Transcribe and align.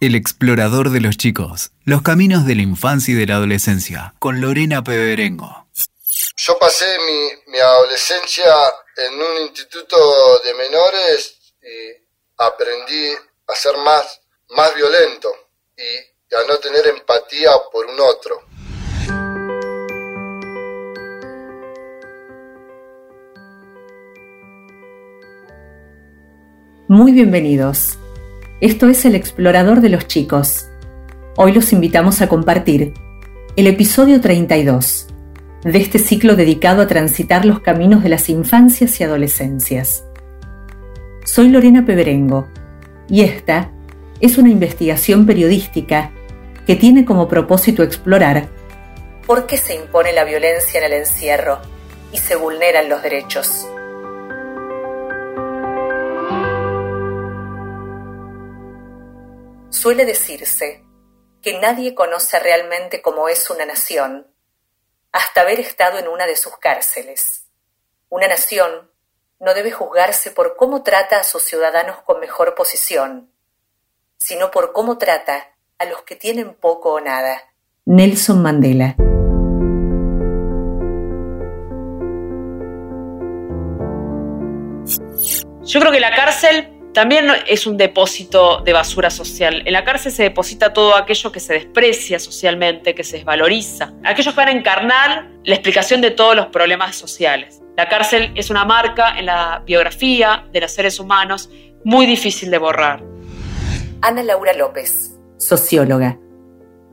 El 0.00 0.14
explorador 0.14 0.90
de 0.90 1.00
los 1.00 1.16
chicos, 1.16 1.72
los 1.84 2.02
caminos 2.02 2.46
de 2.46 2.54
la 2.54 2.62
infancia 2.62 3.14
y 3.14 3.16
de 3.16 3.26
la 3.26 3.34
adolescencia, 3.34 4.14
con 4.20 4.40
Lorena 4.40 4.84
Peberengo. 4.84 5.66
Yo 6.36 6.56
pasé 6.56 6.86
mi, 7.48 7.58
adolescencia 7.58 8.44
en 8.96 9.14
un 9.14 9.42
instituto 9.42 10.38
de 10.44 10.54
menores 10.54 11.36
y 11.60 12.06
aprendí 12.36 13.10
a 13.48 13.56
ser 13.56 13.76
más, 13.78 14.20
más 14.50 14.72
violento 14.76 15.34
y 15.76 16.32
a 16.32 16.46
no 16.46 16.58
tener 16.58 16.86
empatía 16.86 17.50
por 17.72 17.86
un 17.86 17.98
otro. 17.98 18.42
Muy 26.86 27.10
bienvenidos. 27.10 27.98
Esto 28.60 28.88
es 28.88 29.04
El 29.04 29.14
Explorador 29.14 29.80
de 29.80 29.88
los 29.88 30.08
Chicos. 30.08 30.66
Hoy 31.36 31.52
los 31.52 31.72
invitamos 31.72 32.20
a 32.22 32.28
compartir 32.28 32.92
el 33.54 33.68
episodio 33.68 34.20
32 34.20 35.06
de 35.62 35.78
este 35.78 36.00
ciclo 36.00 36.34
dedicado 36.34 36.82
a 36.82 36.88
transitar 36.88 37.44
los 37.44 37.60
caminos 37.60 38.02
de 38.02 38.08
las 38.08 38.28
infancias 38.28 38.98
y 38.98 39.04
adolescencias. 39.04 40.02
Soy 41.24 41.50
Lorena 41.50 41.86
Peberengo 41.86 42.48
y 43.08 43.20
esta 43.20 43.70
es 44.18 44.38
una 44.38 44.48
investigación 44.48 45.24
periodística 45.24 46.10
que 46.66 46.74
tiene 46.74 47.04
como 47.04 47.28
propósito 47.28 47.84
explorar 47.84 48.48
por 49.24 49.46
qué 49.46 49.56
se 49.56 49.76
impone 49.76 50.12
la 50.12 50.24
violencia 50.24 50.80
en 50.80 50.86
el 50.86 50.94
encierro 50.94 51.60
y 52.12 52.16
se 52.18 52.34
vulneran 52.34 52.88
los 52.88 53.04
derechos. 53.04 53.68
Suele 59.70 60.06
decirse 60.06 60.82
que 61.42 61.58
nadie 61.60 61.94
conoce 61.94 62.38
realmente 62.38 63.02
cómo 63.02 63.28
es 63.28 63.50
una 63.50 63.66
nación 63.66 64.26
hasta 65.12 65.42
haber 65.42 65.60
estado 65.60 65.98
en 65.98 66.08
una 66.08 66.26
de 66.26 66.36
sus 66.36 66.56
cárceles. 66.56 67.44
Una 68.08 68.28
nación 68.28 68.90
no 69.38 69.52
debe 69.52 69.70
juzgarse 69.70 70.30
por 70.30 70.56
cómo 70.56 70.82
trata 70.82 71.20
a 71.20 71.24
sus 71.24 71.42
ciudadanos 71.42 72.00
con 72.02 72.18
mejor 72.18 72.54
posición, 72.54 73.30
sino 74.16 74.50
por 74.50 74.72
cómo 74.72 74.96
trata 74.96 75.54
a 75.76 75.84
los 75.84 76.02
que 76.02 76.16
tienen 76.16 76.54
poco 76.54 76.94
o 76.94 77.00
nada. 77.00 77.52
Nelson 77.84 78.42
Mandela. 78.42 78.96
Yo 85.62 85.80
creo 85.80 85.92
que 85.92 86.00
la 86.00 86.16
cárcel 86.16 86.77
también 86.92 87.26
es 87.46 87.66
un 87.66 87.76
depósito 87.76 88.62
de 88.64 88.72
basura 88.72 89.10
social. 89.10 89.62
En 89.66 89.72
la 89.72 89.84
cárcel 89.84 90.10
se 90.10 90.24
deposita 90.24 90.72
todo 90.72 90.96
aquello 90.96 91.30
que 91.30 91.40
se 91.40 91.54
desprecia 91.54 92.18
socialmente, 92.18 92.94
que 92.94 93.04
se 93.04 93.18
desvaloriza. 93.18 93.92
Aquellos 94.04 94.34
que 94.34 94.40
van 94.40 94.48
a 94.48 94.52
encarnar 94.52 95.28
la 95.44 95.54
explicación 95.54 96.00
de 96.00 96.10
todos 96.10 96.34
los 96.34 96.46
problemas 96.46 96.96
sociales. 96.96 97.60
La 97.76 97.88
cárcel 97.88 98.32
es 98.34 98.50
una 98.50 98.64
marca 98.64 99.18
en 99.18 99.26
la 99.26 99.62
biografía 99.64 100.46
de 100.52 100.60
los 100.60 100.72
seres 100.72 100.98
humanos 100.98 101.50
muy 101.84 102.06
difícil 102.06 102.50
de 102.50 102.58
borrar. 102.58 103.04
Ana 104.00 104.22
Laura 104.22 104.52
López, 104.52 105.16
socióloga, 105.36 106.18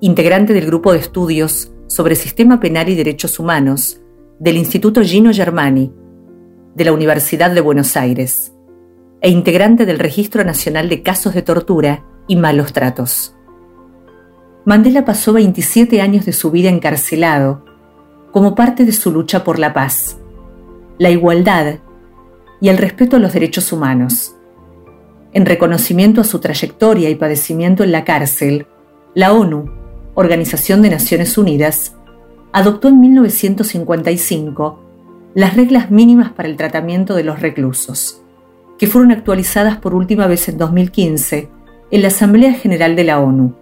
integrante 0.02 0.54
del 0.54 0.66
grupo 0.66 0.94
de 0.94 1.00
estudios 1.00 1.72
sobre 1.88 2.16
sistema 2.16 2.60
penal 2.60 2.90
y 2.90 2.96
derechos 2.96 3.40
humanos 3.40 4.02
del 4.40 4.58
Instituto 4.58 5.02
Gino 5.02 5.34
Germani 5.34 5.92
de 6.76 6.86
la 6.86 6.92
Universidad 6.92 7.52
de 7.52 7.62
Buenos 7.62 7.96
Aires 7.96 8.55
e 9.26 9.30
integrante 9.31 9.88
del 9.88 9.98
Registro 9.98 10.44
Nacional 10.44 10.88
de 10.88 11.02
Casos 11.02 11.34
de 11.34 11.42
Tortura 11.42 12.04
y 12.28 12.36
Malos 12.36 12.73
Tratos. 12.73 13.36
Mandela 14.66 15.04
pasó 15.04 15.34
27 15.34 16.00
años 16.00 16.28
de 16.28 16.32
su 16.32 16.52
vida 16.52 16.70
encarcelado 16.70 17.66
como 18.32 18.54
parte 18.54 18.86
de 18.86 18.92
su 18.92 19.12
lucha 19.12 19.44
por 19.44 19.58
la 19.58 19.73
paz, 19.73 20.20
la 21.00 21.10
igualdad 21.10 21.80
y 22.61 22.70
el 22.70 22.77
respeto 22.77 23.16
a 23.16 23.20
los 23.20 23.33
derechos 23.33 23.73
humanos. 23.73 24.36
En 25.33 25.48
reconocimiento 25.48 26.22
a 26.22 26.23
su 26.23 26.38
trayectoria 26.38 27.10
y 27.10 27.16
padecimiento 27.16 27.83
en 27.83 27.94
la 27.94 28.04
cárcel, 28.04 28.67
la 29.16 29.33
ONU, 29.33 29.72
Organización 30.14 30.83
de 30.83 30.92
Naciones 30.92 31.36
Unidas, 31.39 31.95
adoptó 32.54 32.89
en 32.89 32.99
1955 32.99 34.80
las 35.33 35.55
reglas 35.55 35.89
mínimas 35.89 36.32
para 36.32 36.48
el 36.48 36.58
tratamiento 36.58 37.16
de 37.16 37.23
los 37.23 37.39
reclusos 37.39 38.22
que 38.77 38.87
fueron 38.87 39.11
actualizadas 39.11 39.77
por 39.77 39.93
última 39.93 40.27
vez 40.27 40.47
en 40.49 40.58
2015 40.58 41.49
en 41.91 42.02
la 42.02 42.09
Asamblea 42.09 42.53
General 42.53 42.95
de 42.95 43.03
la 43.03 43.19
ONU 43.19 43.55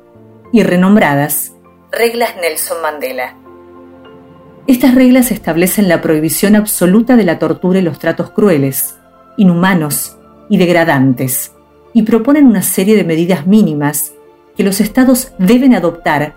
y 0.52 0.64
renombradas 0.64 1.54
Reglas 1.92 2.36
Nelson 2.42 2.82
Mandela. 2.82 3.36
Estas 4.66 4.96
reglas 4.96 5.32
establecen 5.32 5.88
la 5.88 6.02
prohibición 6.02 6.56
absoluta 6.56 7.16
de 7.16 7.26
la 7.26 7.38
tortura 7.38 7.80
y 7.80 7.82
los 7.84 8.00
tratos 8.00 8.32
crueles, 8.32 8.96
inhumanos 9.38 10.18
y 10.50 10.58
degradantes, 10.58 11.52
y 11.94 12.04
proponen 12.04 12.48
una 12.48 12.64
serie 12.64 12.96
de 12.96 13.04
medidas 13.04 13.46
mínimas 13.46 14.14
que 14.56 14.64
los 14.64 14.82
estados 14.82 15.34
deben 15.38 15.76
adoptar 15.76 16.36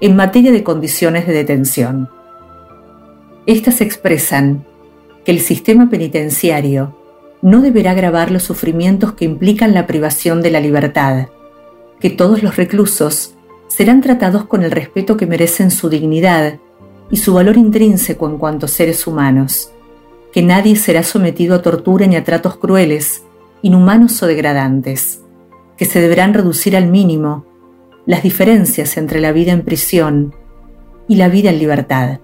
en 0.00 0.16
materia 0.16 0.50
de 0.50 0.64
condiciones 0.64 1.26
de 1.26 1.34
detención. 1.34 2.08
Estas 3.46 3.80
expresan 3.80 4.64
que 5.24 5.32
el 5.32 5.40
sistema 5.40 5.90
penitenciario 5.90 6.97
no 7.42 7.60
deberá 7.60 7.92
agravar 7.92 8.30
los 8.30 8.42
sufrimientos 8.42 9.12
que 9.12 9.24
implican 9.24 9.74
la 9.74 9.86
privación 9.86 10.42
de 10.42 10.50
la 10.50 10.60
libertad, 10.60 11.28
que 12.00 12.10
todos 12.10 12.42
los 12.42 12.56
reclusos 12.56 13.34
serán 13.68 14.00
tratados 14.00 14.44
con 14.46 14.62
el 14.64 14.70
respeto 14.70 15.16
que 15.16 15.26
merecen 15.26 15.70
su 15.70 15.88
dignidad 15.88 16.58
y 17.10 17.18
su 17.18 17.34
valor 17.34 17.56
intrínseco 17.56 18.28
en 18.28 18.38
cuanto 18.38 18.66
seres 18.66 19.06
humanos, 19.06 19.70
que 20.32 20.42
nadie 20.42 20.76
será 20.76 21.02
sometido 21.02 21.54
a 21.54 21.62
tortura 21.62 22.06
ni 22.06 22.16
a 22.16 22.24
tratos 22.24 22.56
crueles, 22.56 23.22
inhumanos 23.62 24.22
o 24.22 24.26
degradantes, 24.26 25.22
que 25.76 25.84
se 25.84 26.00
deberán 26.00 26.34
reducir 26.34 26.76
al 26.76 26.88
mínimo 26.88 27.46
las 28.04 28.22
diferencias 28.22 28.96
entre 28.96 29.20
la 29.20 29.32
vida 29.32 29.52
en 29.52 29.62
prisión 29.62 30.34
y 31.06 31.16
la 31.16 31.28
vida 31.28 31.50
en 31.50 31.58
libertad. 31.58 32.20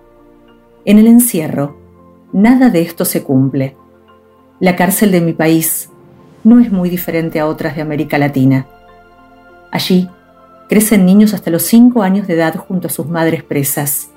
En 0.85 0.99
el 0.99 1.07
encierro, 1.07 1.79
nada 2.33 2.69
de 2.71 2.83
esto 2.83 3.05
se 3.05 3.23
cumple 3.23 3.77
la 4.65 4.77
cárcel 4.77 5.13
de 5.13 5.21
mi 5.21 5.35
país 5.35 5.91
no 6.43 6.59
es 6.59 6.73
muy 6.73 6.89
diferente 6.89 7.39
a 7.39 7.47
otras 7.47 7.77
de 7.77 7.83
América 7.83 8.17
Latina. 8.17 8.67
Allí 9.71 10.09
crecen 10.71 11.05
niños 11.05 11.35
hasta 11.35 11.51
los 11.51 11.65
5 11.65 12.03
años 12.03 12.27
de 12.27 12.33
edad 12.33 12.57
junto 12.57 12.87
a 12.87 12.91
sus 12.91 13.07
madres 13.07 13.43
presas, 13.43 14.09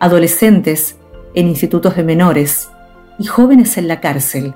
adolescentes 0.00 0.96
en 1.36 1.46
institutos 1.46 1.94
de 1.94 2.02
menores 2.02 2.68
y 3.16 3.26
jóvenes 3.26 3.76
en 3.76 3.86
la 3.86 4.00
cárcel, 4.00 4.54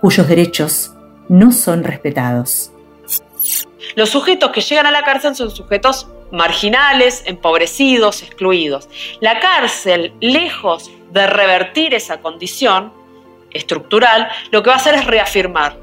cuyos 0.00 0.26
derechos 0.26 0.94
no 1.28 1.52
son 1.52 1.84
respetados. 1.84 2.72
Los 3.94 4.08
sujetos 4.08 4.52
que 4.52 4.62
llegan 4.62 4.86
a 4.86 4.90
la 4.90 5.02
cárcel 5.02 5.36
son 5.36 5.50
sujetos 5.50 6.08
marginales, 6.32 7.24
empobrecidos, 7.26 8.22
excluidos. 8.22 8.88
La 9.20 9.38
cárcel, 9.38 10.14
lejos 10.22 10.90
de 11.12 11.26
revertir 11.26 11.92
esa 11.92 12.22
condición, 12.22 12.98
estructural, 13.52 14.28
lo 14.50 14.62
que 14.62 14.68
va 14.70 14.74
a 14.74 14.78
hacer 14.78 14.94
es 14.94 15.06
reafirmar. 15.06 15.76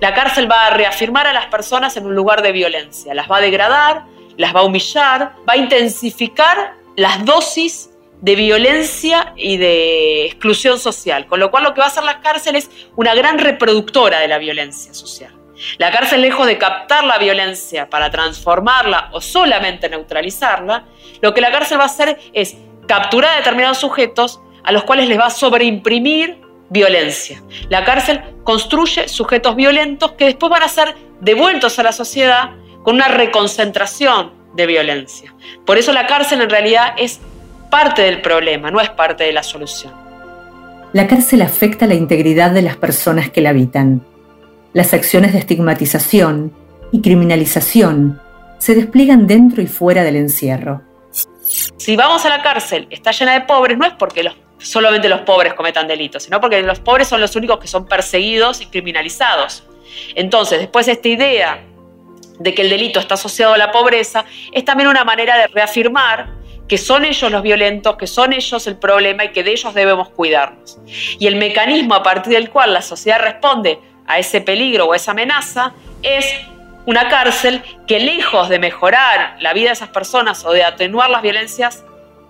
La 0.00 0.14
cárcel 0.14 0.50
va 0.50 0.66
a 0.66 0.70
reafirmar 0.70 1.26
a 1.26 1.32
las 1.32 1.46
personas 1.46 1.96
en 1.96 2.06
un 2.06 2.14
lugar 2.14 2.42
de 2.42 2.52
violencia, 2.52 3.14
las 3.14 3.30
va 3.30 3.38
a 3.38 3.40
degradar, 3.40 4.04
las 4.36 4.54
va 4.54 4.60
a 4.60 4.62
humillar, 4.64 5.32
va 5.48 5.54
a 5.54 5.56
intensificar 5.56 6.74
las 6.96 7.24
dosis 7.24 7.90
de 8.20 8.36
violencia 8.36 9.32
y 9.36 9.56
de 9.56 10.26
exclusión 10.26 10.78
social, 10.78 11.26
con 11.26 11.40
lo 11.40 11.50
cual 11.50 11.64
lo 11.64 11.74
que 11.74 11.80
va 11.80 11.86
a 11.86 11.88
hacer 11.88 12.04
la 12.04 12.20
cárcel 12.20 12.54
es 12.54 12.70
una 12.94 13.14
gran 13.14 13.38
reproductora 13.38 14.20
de 14.20 14.28
la 14.28 14.38
violencia 14.38 14.94
social. 14.94 15.34
La 15.78 15.90
cárcel, 15.90 16.22
lejos 16.22 16.46
de 16.46 16.58
captar 16.58 17.04
la 17.04 17.18
violencia 17.18 17.88
para 17.88 18.10
transformarla 18.10 19.10
o 19.12 19.20
solamente 19.20 19.88
neutralizarla, 19.88 20.84
lo 21.20 21.34
que 21.34 21.40
la 21.40 21.50
cárcel 21.50 21.78
va 21.78 21.84
a 21.84 21.86
hacer 21.86 22.18
es 22.32 22.56
capturar 22.86 23.32
a 23.32 23.36
determinados 23.36 23.78
sujetos 23.78 24.40
a 24.64 24.72
los 24.72 24.84
cuales 24.84 25.08
les 25.08 25.18
va 25.18 25.26
a 25.26 25.30
sobreimprimir 25.30 26.40
violencia. 26.72 27.42
La 27.68 27.84
cárcel 27.84 28.20
construye 28.44 29.06
sujetos 29.08 29.54
violentos 29.54 30.12
que 30.12 30.24
después 30.24 30.50
van 30.50 30.62
a 30.62 30.68
ser 30.68 30.94
devueltos 31.20 31.78
a 31.78 31.82
la 31.82 31.92
sociedad 31.92 32.50
con 32.82 32.96
una 32.96 33.08
reconcentración 33.08 34.32
de 34.54 34.66
violencia. 34.66 35.34
Por 35.64 35.78
eso 35.78 35.92
la 35.92 36.06
cárcel 36.06 36.40
en 36.40 36.50
realidad 36.50 36.94
es 36.96 37.20
parte 37.70 38.02
del 38.02 38.20
problema, 38.20 38.70
no 38.70 38.80
es 38.80 38.90
parte 38.90 39.24
de 39.24 39.32
la 39.32 39.42
solución. 39.42 39.92
La 40.92 41.06
cárcel 41.06 41.42
afecta 41.42 41.86
la 41.86 41.94
integridad 41.94 42.50
de 42.50 42.62
las 42.62 42.76
personas 42.76 43.30
que 43.30 43.40
la 43.40 43.50
habitan. 43.50 44.04
Las 44.72 44.92
acciones 44.92 45.32
de 45.32 45.38
estigmatización 45.38 46.52
y 46.90 47.00
criminalización 47.00 48.20
se 48.58 48.74
despliegan 48.74 49.26
dentro 49.26 49.62
y 49.62 49.66
fuera 49.66 50.04
del 50.04 50.16
encierro. 50.16 50.82
Si 51.42 51.96
vamos 51.96 52.24
a 52.24 52.28
la 52.28 52.42
cárcel, 52.42 52.86
está 52.90 53.10
llena 53.10 53.32
de 53.32 53.42
pobres, 53.42 53.76
no 53.76 53.86
es 53.86 53.92
porque 53.94 54.22
los 54.22 54.34
solamente 54.62 55.08
los 55.08 55.20
pobres 55.20 55.54
cometan 55.54 55.86
delitos, 55.88 56.22
sino 56.22 56.40
porque 56.40 56.62
los 56.62 56.80
pobres 56.80 57.08
son 57.08 57.20
los 57.20 57.34
únicos 57.36 57.58
que 57.58 57.66
son 57.66 57.86
perseguidos 57.86 58.60
y 58.60 58.66
criminalizados. 58.66 59.64
Entonces, 60.14 60.60
después 60.60 60.88
esta 60.88 61.08
idea 61.08 61.64
de 62.38 62.54
que 62.54 62.62
el 62.62 62.70
delito 62.70 62.98
está 62.98 63.14
asociado 63.14 63.54
a 63.54 63.58
la 63.58 63.70
pobreza, 63.70 64.24
es 64.50 64.64
también 64.64 64.88
una 64.88 65.04
manera 65.04 65.36
de 65.36 65.46
reafirmar 65.48 66.28
que 66.68 66.78
son 66.78 67.04
ellos 67.04 67.30
los 67.30 67.42
violentos, 67.42 67.96
que 67.96 68.06
son 68.06 68.32
ellos 68.32 68.66
el 68.66 68.76
problema 68.76 69.24
y 69.24 69.32
que 69.32 69.42
de 69.44 69.52
ellos 69.52 69.74
debemos 69.74 70.08
cuidarnos. 70.08 70.78
Y 71.18 71.26
el 71.26 71.36
mecanismo 71.36 71.94
a 71.94 72.02
partir 72.02 72.32
del 72.32 72.50
cual 72.50 72.72
la 72.72 72.82
sociedad 72.82 73.20
responde 73.20 73.78
a 74.06 74.18
ese 74.18 74.40
peligro 74.40 74.86
o 74.86 74.92
a 74.92 74.96
esa 74.96 75.10
amenaza 75.10 75.74
es 76.02 76.26
una 76.86 77.08
cárcel 77.08 77.62
que 77.86 78.00
lejos 78.00 78.48
de 78.48 78.58
mejorar 78.58 79.36
la 79.40 79.52
vida 79.52 79.68
de 79.68 79.74
esas 79.74 79.90
personas 79.90 80.44
o 80.44 80.52
de 80.52 80.64
atenuar 80.64 81.10
las 81.10 81.22
violencias 81.22 81.84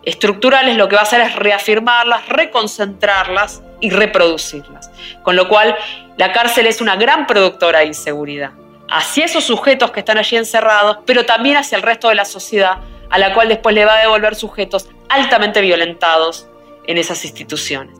estructurales, 0.04 0.76
lo 0.76 0.88
que 0.88 0.96
va 0.96 1.02
a 1.02 1.04
hacer 1.04 1.20
es 1.20 1.36
reafirmarlas, 1.36 2.28
reconcentrarlas 2.28 3.62
y 3.80 3.90
reproducirlas. 3.90 4.90
Con 5.22 5.36
lo 5.36 5.48
cual, 5.48 5.76
la 6.16 6.32
cárcel 6.32 6.66
es 6.66 6.80
una 6.80 6.96
gran 6.96 7.26
productora 7.26 7.80
de 7.80 7.86
inseguridad 7.86 8.52
hacia 8.92 9.24
esos 9.24 9.44
sujetos 9.44 9.90
que 9.90 10.00
están 10.00 10.18
allí 10.18 10.36
encerrados, 10.36 10.98
pero 11.06 11.24
también 11.24 11.56
hacia 11.56 11.76
el 11.76 11.82
resto 11.82 12.10
de 12.10 12.14
la 12.14 12.26
sociedad, 12.26 12.78
a 13.08 13.18
la 13.18 13.32
cual 13.32 13.48
después 13.48 13.74
le 13.74 13.86
va 13.86 13.94
a 13.94 14.02
devolver 14.02 14.34
sujetos 14.34 14.88
altamente 15.08 15.62
violentados 15.62 16.46
en 16.86 16.98
esas 16.98 17.24
instituciones. 17.24 17.96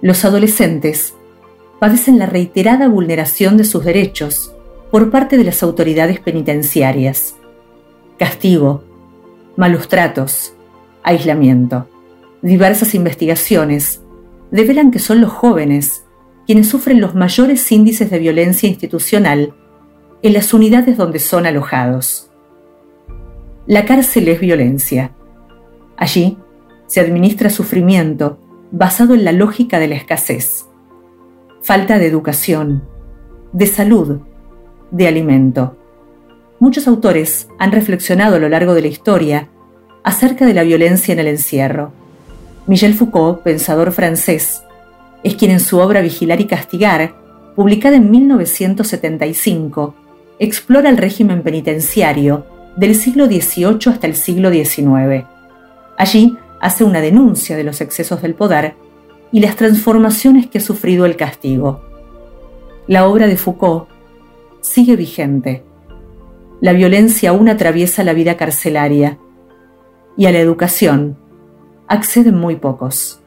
Los 0.00 0.24
adolescentes 0.24 1.14
padecen 1.80 2.18
la 2.18 2.26
reiterada 2.26 2.88
vulneración 2.88 3.56
de 3.56 3.64
sus 3.64 3.84
derechos 3.84 4.52
por 4.92 5.10
parte 5.10 5.36
de 5.36 5.44
las 5.44 5.62
autoridades 5.62 6.20
penitenciarias. 6.20 7.34
Castigo, 8.16 8.84
malos 9.56 9.88
tratos, 9.88 10.54
aislamiento. 11.08 11.88
Diversas 12.42 12.94
investigaciones 12.94 14.02
develan 14.50 14.90
que 14.90 14.98
son 14.98 15.20
los 15.20 15.32
jóvenes 15.32 16.04
quienes 16.46 16.68
sufren 16.68 17.00
los 17.00 17.14
mayores 17.14 17.70
índices 17.72 18.10
de 18.10 18.18
violencia 18.18 18.68
institucional 18.68 19.54
en 20.22 20.32
las 20.32 20.52
unidades 20.54 20.96
donde 20.96 21.18
son 21.18 21.46
alojados. 21.46 22.30
La 23.66 23.84
cárcel 23.84 24.28
es 24.28 24.40
violencia. 24.40 25.12
Allí 25.96 26.38
se 26.86 27.00
administra 27.00 27.50
sufrimiento 27.50 28.38
basado 28.70 29.14
en 29.14 29.24
la 29.24 29.32
lógica 29.32 29.78
de 29.78 29.88
la 29.88 29.94
escasez, 29.94 30.66
falta 31.62 31.98
de 31.98 32.06
educación, 32.06 32.84
de 33.52 33.66
salud, 33.66 34.20
de 34.90 35.08
alimento. 35.08 35.76
Muchos 36.60 36.86
autores 36.86 37.48
han 37.58 37.72
reflexionado 37.72 38.36
a 38.36 38.38
lo 38.38 38.48
largo 38.48 38.74
de 38.74 38.82
la 38.82 38.88
historia 38.88 39.48
acerca 40.08 40.46
de 40.46 40.54
la 40.54 40.62
violencia 40.62 41.12
en 41.12 41.18
el 41.18 41.26
encierro. 41.26 41.92
Michel 42.66 42.94
Foucault, 42.94 43.42
pensador 43.42 43.92
francés, 43.92 44.62
es 45.22 45.34
quien 45.34 45.50
en 45.50 45.60
su 45.60 45.80
obra 45.80 46.00
Vigilar 46.00 46.40
y 46.40 46.46
Castigar, 46.46 47.14
publicada 47.54 47.96
en 47.96 48.10
1975, 48.10 49.94
explora 50.38 50.88
el 50.88 50.96
régimen 50.96 51.42
penitenciario 51.42 52.46
del 52.74 52.94
siglo 52.94 53.26
XVIII 53.26 53.92
hasta 53.92 54.06
el 54.06 54.14
siglo 54.14 54.50
XIX. 54.50 55.26
Allí 55.98 56.38
hace 56.58 56.84
una 56.84 57.02
denuncia 57.02 57.54
de 57.54 57.64
los 57.64 57.82
excesos 57.82 58.22
del 58.22 58.32
poder 58.32 58.76
y 59.30 59.40
las 59.40 59.56
transformaciones 59.56 60.46
que 60.46 60.56
ha 60.56 60.62
sufrido 60.62 61.04
el 61.04 61.16
castigo. 61.16 61.82
La 62.86 63.06
obra 63.06 63.26
de 63.26 63.36
Foucault 63.36 63.88
sigue 64.62 64.96
vigente. 64.96 65.64
La 66.62 66.72
violencia 66.72 67.28
aún 67.28 67.50
atraviesa 67.50 68.04
la 68.04 68.14
vida 68.14 68.38
carcelaria 68.38 69.18
y 70.18 70.26
a 70.26 70.32
la 70.32 70.40
educación 70.40 71.16
acceden 71.86 72.34
muy 72.34 72.56
pocos. 72.56 73.20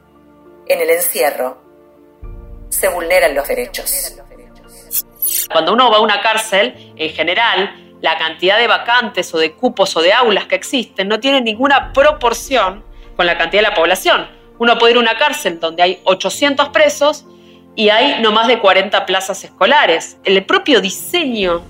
En 0.66 0.78
el 0.78 0.90
encierro 0.90 1.56
se 2.68 2.88
vulneran 2.88 3.34
los 3.34 3.48
derechos. 3.48 4.18
Cuando 5.50 5.72
uno 5.72 5.90
va 5.90 5.96
a 5.96 6.00
una 6.00 6.20
cárcel, 6.20 6.92
en 6.94 7.10
general, 7.10 7.96
la 8.02 8.18
cantidad 8.18 8.58
de 8.58 8.66
vacantes 8.66 9.32
o 9.32 9.38
de 9.38 9.54
cupos 9.54 9.96
o 9.96 10.02
de 10.02 10.12
aulas 10.12 10.44
que 10.44 10.54
existen 10.54 11.08
no 11.08 11.18
tiene 11.18 11.40
ninguna 11.40 11.94
proporción 11.94 12.84
con 13.16 13.24
la 13.24 13.38
cantidad 13.38 13.62
de 13.62 13.68
la 13.70 13.74
población. 13.74 14.28
Uno 14.58 14.78
puede 14.78 14.92
ir 14.92 14.98
a 14.98 15.00
una 15.00 15.16
cárcel 15.16 15.58
donde 15.58 15.82
hay 15.82 16.00
800 16.04 16.68
presos 16.68 17.24
y 17.74 17.88
hay 17.88 18.20
no 18.20 18.32
más 18.32 18.48
de 18.48 18.58
40 18.58 19.06
plazas 19.06 19.42
escolares. 19.44 20.18
El 20.24 20.44
propio 20.44 20.82
diseño 20.82 21.62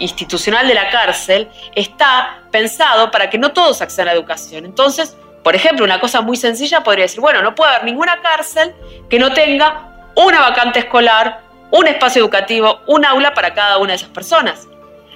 institucional 0.00 0.66
de 0.66 0.74
la 0.74 0.90
cárcel 0.90 1.48
está 1.76 2.42
pensado 2.50 3.10
para 3.10 3.30
que 3.30 3.38
no 3.38 3.52
todos 3.52 3.80
accedan 3.80 4.08
a 4.08 4.12
la 4.12 4.18
educación. 4.18 4.64
Entonces, 4.64 5.16
por 5.44 5.54
ejemplo, 5.54 5.84
una 5.84 6.00
cosa 6.00 6.20
muy 6.20 6.36
sencilla 6.36 6.82
podría 6.82 7.04
decir, 7.04 7.20
bueno, 7.20 7.40
no 7.42 7.54
puede 7.54 7.70
haber 7.70 7.84
ninguna 7.84 8.20
cárcel 8.20 8.74
que 9.08 9.18
no 9.18 9.32
tenga 9.32 10.10
una 10.16 10.40
vacante 10.40 10.80
escolar 10.80 11.50
un 11.70 11.86
espacio 11.86 12.20
educativo, 12.20 12.80
un 12.86 13.04
aula 13.04 13.32
para 13.32 13.54
cada 13.54 13.78
una 13.78 13.90
de 13.90 13.96
esas 13.96 14.10
personas. 14.10 14.66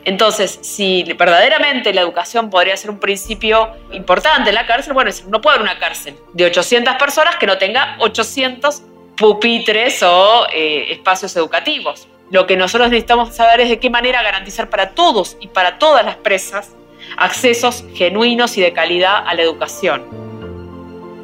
Entonces, 0.05 0.59
si 0.63 1.03
verdaderamente 1.15 1.93
la 1.95 2.03
educación 2.03 2.51
podría 2.51 2.77
ser 2.77 2.91
un 2.91 3.01
principio 3.01 3.71
importante 3.91 4.51
en 4.51 4.55
la 4.55 4.67
cárcel, 4.67 4.93
bueno, 4.93 5.11
no 5.29 5.41
puede 5.41 5.57
haber 5.57 5.69
una 5.69 5.79
cárcel 5.79 6.17
de 6.35 6.45
800 6.45 6.95
personas 6.97 7.37
que 7.37 7.47
no 7.47 7.57
tenga 7.57 7.97
800 8.01 8.83
pupitres 9.17 10.03
o 10.03 10.47
eh, 10.53 10.93
espacios 10.93 11.35
educativos. 11.37 12.07
Lo 12.31 12.47
que 12.47 12.56
nosotros 12.56 12.91
necesitamos 12.91 13.35
saber 13.35 13.61
es 13.61 13.69
de 13.69 13.79
qué 13.79 13.91
manera 13.91 14.23
garantizar 14.23 14.71
para 14.71 14.91
todos 14.91 15.37
y 15.41 15.49
para 15.49 15.79
todas 15.79 16.05
las 16.05 16.17
presas 16.17 16.75
accesos 17.17 17.85
genuinos 17.94 18.56
y 18.56 18.62
de 18.62 18.73
calidad 18.73 19.23
a 19.26 19.35
la 19.35 19.43
educación. 19.43 20.03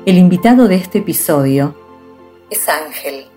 El 0.07 0.19
invitado 0.19 0.69
de 0.69 0.77
este 0.77 0.99
episodio 0.99 1.75
es 2.51 2.69
Ángel 2.69 3.31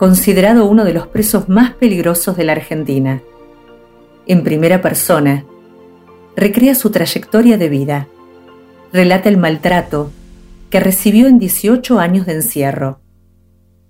considerado 0.00 0.64
uno 0.64 0.86
de 0.86 0.94
los 0.94 1.06
presos 1.08 1.50
más 1.50 1.74
peligrosos 1.74 2.34
de 2.34 2.44
la 2.44 2.52
Argentina. 2.52 3.20
En 4.26 4.42
primera 4.42 4.80
persona, 4.80 5.44
recrea 6.34 6.74
su 6.74 6.90
trayectoria 6.90 7.58
de 7.58 7.68
vida, 7.68 8.08
relata 8.94 9.28
el 9.28 9.36
maltrato 9.36 10.10
que 10.70 10.80
recibió 10.80 11.26
en 11.26 11.38
18 11.38 12.00
años 12.00 12.24
de 12.24 12.32
encierro, 12.32 13.02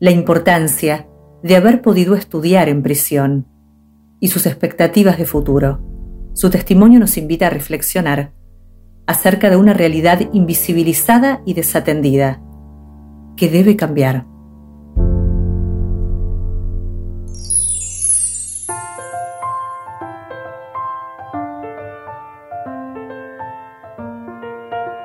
la 0.00 0.10
importancia 0.10 1.06
de 1.42 1.56
haber 1.56 1.82
podido 1.82 2.14
estudiar 2.14 2.68
en 2.68 2.82
prisión 2.82 3.46
y 4.20 4.28
sus 4.28 4.46
expectativas 4.46 5.18
de 5.18 5.26
futuro. 5.26 5.80
Su 6.34 6.50
testimonio 6.50 7.00
nos 7.00 7.16
invita 7.16 7.46
a 7.46 7.50
reflexionar 7.50 8.32
acerca 9.06 9.50
de 9.50 9.56
una 9.56 9.74
realidad 9.74 10.20
invisibilizada 10.32 11.42
y 11.44 11.54
desatendida 11.54 12.40
que 13.36 13.48
debe 13.48 13.76
cambiar. 13.76 14.26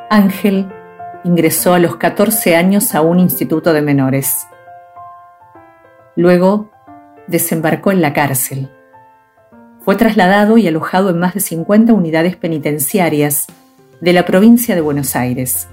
Ángel 0.09 0.67
ingresó 1.24 1.74
a 1.74 1.79
los 1.79 1.98
14 1.98 2.55
años 2.55 2.93
a 2.93 3.01
un 3.01 3.19
instituto 3.19 3.74
de 3.74 3.81
menores. 3.81 4.48
Luego 6.15 6.72
desembarcó 7.27 7.91
en 7.91 8.01
la 8.01 8.13
cárcel. 8.13 8.69
Fue 9.79 9.95
trasladado 9.95 10.57
y 10.57 10.67
alojado 10.67 11.10
en 11.10 11.19
más 11.19 11.34
de 11.34 11.41
50 11.41 11.93
unidades 11.93 12.36
penitenciarias 12.36 13.48
de 14.01 14.13
la 14.13 14.25
provincia 14.25 14.75
de 14.75 14.81
Buenos 14.81 15.15
Aires. 15.15 15.67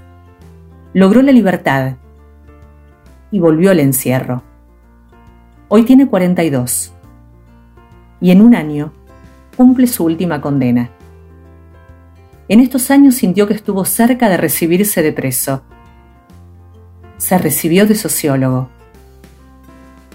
Logró 0.93 1.21
la 1.21 1.31
libertad 1.31 1.95
y 3.31 3.39
volvió 3.39 3.71
al 3.71 3.79
encierro. 3.79 4.43
Hoy 5.67 5.83
tiene 5.83 6.07
42 6.07 6.93
y 8.21 8.31
en 8.31 8.41
un 8.41 8.55
año 8.55 8.93
cumple 9.57 9.87
su 9.87 10.03
última 10.05 10.41
condena. 10.41 10.89
En 12.47 12.59
estos 12.59 12.91
años 12.91 13.15
sintió 13.15 13.47
que 13.47 13.53
estuvo 13.53 13.85
cerca 13.85 14.29
de 14.29 14.37
recibirse 14.37 15.01
de 15.01 15.13
preso. 15.13 15.63
Se 17.17 17.37
recibió 17.37 17.87
de 17.87 17.95
sociólogo. 17.95 18.69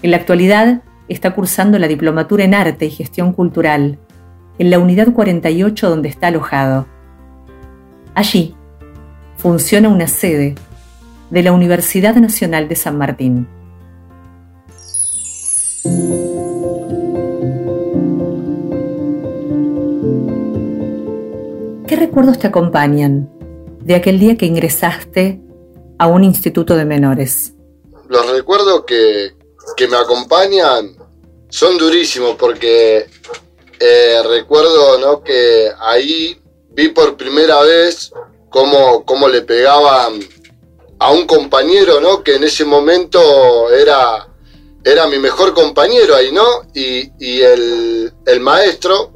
En 0.01 0.11
la 0.11 0.17
actualidad 0.17 0.81
está 1.09 1.35
cursando 1.35 1.77
la 1.77 1.87
diplomatura 1.87 2.45
en 2.45 2.53
arte 2.53 2.85
y 2.85 2.91
gestión 2.91 3.33
cultural 3.33 3.99
en 4.57 4.69
la 4.69 4.79
unidad 4.79 5.11
48 5.13 5.89
donde 5.89 6.07
está 6.07 6.27
alojado. 6.27 6.85
Allí 8.15 8.55
funciona 9.37 9.89
una 9.89 10.07
sede 10.07 10.55
de 11.29 11.43
la 11.43 11.51
Universidad 11.51 12.15
Nacional 12.15 12.67
de 12.69 12.75
San 12.75 12.97
Martín. 12.97 13.47
¿Qué 21.87 21.95
recuerdos 21.95 22.39
te 22.39 22.47
acompañan 22.47 23.29
de 23.81 23.95
aquel 23.95 24.19
día 24.19 24.37
que 24.37 24.45
ingresaste 24.45 25.41
a 25.97 26.07
un 26.07 26.23
instituto 26.23 26.77
de 26.77 26.85
menores? 26.85 27.53
Los 28.07 28.31
recuerdos 28.31 28.85
que, 28.85 29.38
me 29.87 29.97
acompañan 29.97 30.95
son 31.49 31.77
durísimos 31.77 32.35
porque 32.35 33.09
eh, 33.79 34.21
recuerdo 34.23 34.97
¿no? 34.99 35.23
que 35.23 35.71
ahí 35.79 36.39
vi 36.69 36.89
por 36.89 37.17
primera 37.17 37.61
vez 37.61 38.11
cómo, 38.49 39.05
cómo, 39.05 39.27
le 39.27 39.41
pegaban 39.41 40.19
a 40.99 41.11
un 41.11 41.25
compañero 41.25 41.99
¿no? 41.99 42.23
que 42.23 42.35
en 42.35 42.43
ese 42.43 42.65
momento 42.65 43.71
era 43.71 44.29
era 44.83 45.07
mi 45.07 45.19
mejor 45.19 45.53
compañero 45.53 46.15
ahí, 46.15 46.31
¿no? 46.31 46.63
Y, 46.73 47.11
y 47.19 47.41
el, 47.41 48.13
el 48.25 48.39
maestro, 48.39 49.11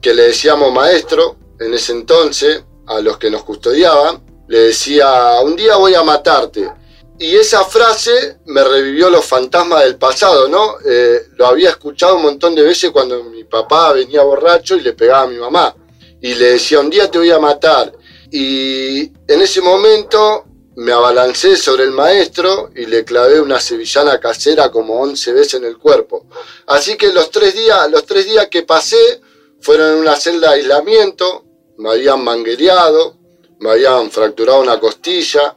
que 0.00 0.12
le 0.12 0.24
decíamos 0.24 0.72
maestro 0.72 1.36
en 1.60 1.72
ese 1.72 1.92
entonces, 1.92 2.64
a 2.86 3.00
los 3.00 3.16
que 3.18 3.30
nos 3.30 3.44
custodiaban, 3.44 4.22
le 4.48 4.58
decía, 4.58 5.40
un 5.42 5.56
día 5.56 5.76
voy 5.76 5.94
a 5.94 6.02
matarte. 6.02 6.70
Y 7.18 7.36
esa 7.36 7.64
frase 7.64 8.38
me 8.46 8.64
revivió 8.64 9.08
los 9.08 9.24
fantasmas 9.24 9.84
del 9.84 9.96
pasado, 9.96 10.48
¿no? 10.48 10.76
Eh, 10.84 11.28
lo 11.36 11.46
había 11.46 11.70
escuchado 11.70 12.16
un 12.16 12.22
montón 12.22 12.54
de 12.54 12.62
veces 12.62 12.90
cuando 12.90 13.22
mi 13.24 13.44
papá 13.44 13.92
venía 13.92 14.22
borracho 14.22 14.76
y 14.76 14.80
le 14.80 14.94
pegaba 14.94 15.22
a 15.22 15.26
mi 15.28 15.36
mamá. 15.36 15.76
Y 16.20 16.34
le 16.34 16.52
decía, 16.52 16.80
un 16.80 16.90
día 16.90 17.08
te 17.08 17.18
voy 17.18 17.30
a 17.30 17.38
matar. 17.38 17.92
Y 18.32 19.12
en 19.28 19.40
ese 19.40 19.60
momento 19.60 20.44
me 20.76 20.90
abalancé 20.90 21.56
sobre 21.56 21.84
el 21.84 21.92
maestro 21.92 22.70
y 22.74 22.86
le 22.86 23.04
clavé 23.04 23.40
una 23.40 23.60
sevillana 23.60 24.18
casera 24.18 24.72
como 24.72 25.00
11 25.00 25.32
veces 25.32 25.54
en 25.54 25.64
el 25.66 25.78
cuerpo. 25.78 26.26
Así 26.66 26.96
que 26.96 27.12
los 27.12 27.30
tres 27.30 27.54
días, 27.54 27.88
los 27.92 28.04
tres 28.06 28.24
días 28.24 28.48
que 28.48 28.62
pasé 28.62 29.20
fueron 29.60 29.92
en 29.92 29.98
una 30.00 30.16
celda 30.16 30.50
de 30.50 30.56
aislamiento, 30.56 31.44
me 31.78 31.90
habían 31.90 32.24
manguereado, 32.24 33.16
me 33.60 33.70
habían 33.70 34.10
fracturado 34.10 34.62
una 34.62 34.80
costilla 34.80 35.56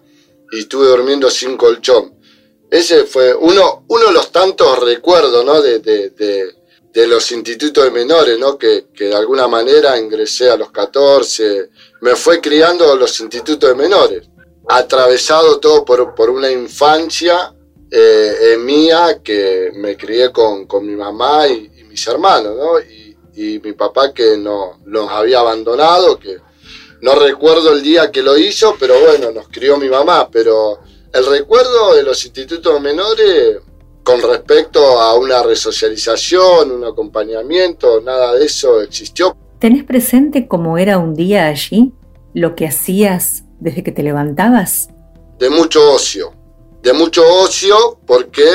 y 0.51 0.59
estuve 0.59 0.87
durmiendo 0.87 1.29
sin 1.29 1.57
colchón. 1.57 2.13
Ese 2.69 3.05
fue 3.05 3.33
uno, 3.33 3.85
uno 3.87 4.07
de 4.07 4.11
los 4.11 4.31
tantos 4.31 4.79
recuerdos 4.79 5.45
¿no? 5.45 5.61
de, 5.61 5.79
de, 5.79 6.09
de, 6.11 7.07
los 7.07 7.31
institutos 7.31 7.83
de 7.83 7.91
menores, 7.91 8.37
¿no? 8.39 8.57
que, 8.57 8.87
que, 8.93 9.05
de 9.05 9.15
alguna 9.15 9.47
manera 9.47 9.97
ingresé 9.97 10.49
a 10.49 10.57
los 10.57 10.71
14, 10.71 11.69
me 12.01 12.15
fue 12.15 12.41
criando 12.41 12.95
los 12.95 13.19
institutos 13.19 13.69
de 13.69 13.75
menores, 13.75 14.27
atravesado 14.67 15.59
todo 15.59 15.85
por, 15.85 16.15
por 16.15 16.29
una 16.29 16.51
infancia 16.51 17.53
eh, 17.89 18.57
mía 18.59 19.21
que 19.23 19.71
me 19.75 19.95
crié 19.95 20.31
con, 20.31 20.65
con 20.65 20.85
mi 20.85 20.95
mamá 20.95 21.47
y, 21.47 21.71
y 21.77 21.83
mis 21.85 22.05
hermanos, 22.07 22.55
¿no? 22.57 22.79
y, 22.81 23.15
y, 23.35 23.59
mi 23.59 23.73
papá 23.73 24.13
que 24.13 24.35
no, 24.37 24.79
nos 24.85 25.09
había 25.09 25.39
abandonado, 25.39 26.19
que 26.19 26.37
no 27.01 27.15
recuerdo 27.15 27.73
el 27.73 27.83
día 27.83 28.11
que 28.11 28.21
lo 28.21 28.37
hizo, 28.37 28.75
pero 28.79 28.99
bueno, 28.99 29.31
nos 29.31 29.47
crió 29.49 29.77
mi 29.77 29.89
mamá, 29.89 30.29
pero 30.31 30.79
el 31.13 31.25
recuerdo 31.25 31.95
de 31.95 32.03
los 32.03 32.23
institutos 32.25 32.81
menores 32.81 33.57
con 34.03 34.21
respecto 34.21 34.79
a 35.01 35.15
una 35.15 35.43
resocialización, 35.43 36.71
un 36.71 36.85
acompañamiento, 36.85 37.99
nada 38.01 38.35
de 38.35 38.45
eso 38.45 38.81
existió. 38.81 39.35
¿Tenés 39.59 39.83
presente 39.83 40.47
cómo 40.47 40.77
era 40.77 40.97
un 40.97 41.13
día 41.13 41.47
allí? 41.47 41.91
¿Lo 42.33 42.55
que 42.55 42.67
hacías 42.67 43.43
desde 43.59 43.83
que 43.83 43.91
te 43.91 44.03
levantabas? 44.03 44.89
De 45.39 45.49
mucho 45.49 45.91
ocio, 45.91 46.31
de 46.81 46.93
mucho 46.93 47.21
ocio 47.27 47.99
porque 48.05 48.45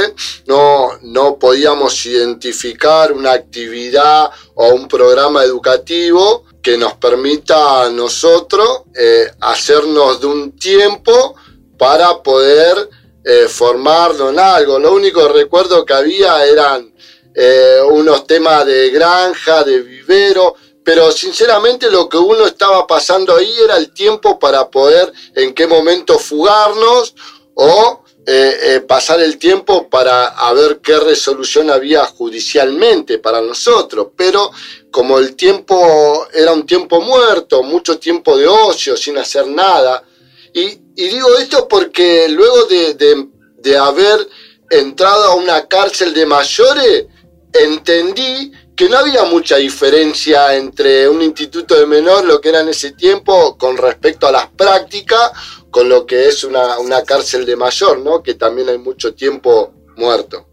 no, 0.46 0.88
no 1.02 1.36
podíamos 1.38 2.06
identificar 2.06 3.12
una 3.12 3.32
actividad 3.32 4.30
o 4.54 4.74
un 4.74 4.88
programa 4.88 5.44
educativo 5.44 6.44
que 6.62 6.78
nos 6.78 6.94
permita 6.94 7.84
a 7.84 7.90
nosotros 7.90 8.82
eh, 8.94 9.26
hacernos 9.40 10.20
de 10.20 10.26
un 10.26 10.56
tiempo 10.56 11.34
para 11.76 12.22
poder 12.22 12.88
eh, 13.24 13.46
formarnos 13.48 14.32
en 14.32 14.38
algo. 14.38 14.78
Lo 14.78 14.92
único 14.92 15.26
recuerdo 15.28 15.84
que 15.84 15.94
había 15.94 16.44
eran 16.44 16.94
eh, 17.34 17.80
unos 17.90 18.26
temas 18.26 18.64
de 18.66 18.90
granja, 18.90 19.64
de 19.64 19.80
vivero, 19.80 20.54
pero 20.84 21.10
sinceramente 21.10 21.90
lo 21.90 22.08
que 22.08 22.18
uno 22.18 22.46
estaba 22.46 22.86
pasando 22.86 23.36
ahí 23.36 23.52
era 23.62 23.76
el 23.76 23.92
tiempo 23.92 24.38
para 24.38 24.68
poder 24.70 25.12
en 25.34 25.54
qué 25.54 25.66
momento 25.66 26.18
fugarnos 26.18 27.14
o 27.54 28.01
eh, 28.24 28.56
eh, 28.62 28.80
pasar 28.80 29.20
el 29.20 29.36
tiempo 29.36 29.88
para 29.88 30.32
ver 30.52 30.80
qué 30.80 30.96
resolución 31.00 31.70
había 31.70 32.04
judicialmente 32.06 33.18
para 33.18 33.40
nosotros, 33.40 34.08
pero 34.16 34.50
como 34.92 35.18
el 35.18 35.34
tiempo 35.34 36.28
era 36.32 36.52
un 36.52 36.64
tiempo 36.64 37.00
muerto, 37.00 37.64
mucho 37.64 37.98
tiempo 37.98 38.36
de 38.36 38.46
ocio, 38.46 38.96
sin 38.96 39.18
hacer 39.18 39.48
nada, 39.48 40.04
y, 40.52 40.78
digo 40.94 41.36
esto 41.36 41.66
porque 41.66 42.28
luego 42.28 42.66
de, 42.66 42.94
de, 42.94 43.28
de 43.58 43.76
haber 43.76 44.28
entrado 44.70 45.24
a 45.24 45.34
una 45.34 45.66
cárcel 45.66 46.14
de 46.14 46.26
mayores, 46.26 47.06
entendí 47.52 48.52
que 48.74 48.88
no 48.88 48.98
había 48.98 49.24
mucha 49.24 49.56
diferencia 49.56 50.54
entre 50.56 51.08
un 51.08 51.22
instituto 51.22 51.78
de 51.78 51.86
menor, 51.86 52.24
lo 52.24 52.40
que 52.40 52.48
era 52.48 52.60
en 52.60 52.68
ese 52.68 52.92
tiempo, 52.92 53.56
con 53.58 53.76
respecto 53.76 54.26
a 54.26 54.32
las 54.32 54.48
prácticas, 54.48 55.32
con 55.70 55.88
lo 55.88 56.06
que 56.06 56.28
es 56.28 56.44
una, 56.44 56.78
una 56.78 57.02
cárcel 57.02 57.44
de 57.44 57.56
mayor, 57.56 57.98
¿no? 57.98 58.22
Que 58.22 58.34
también 58.34 58.68
hay 58.68 58.78
mucho 58.78 59.14
tiempo 59.14 59.72
muerto. 59.96 60.46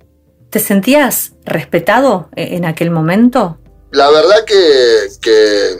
¿Te 0.50 0.60
sentías 0.60 1.34
respetado 1.46 2.30
e-, 2.36 2.56
en 2.56 2.66
aquel 2.66 2.92
momento? 2.92 3.58
La 3.92 4.10
verdad 4.10 4.44
que, 4.46 5.08
que 5.22 5.78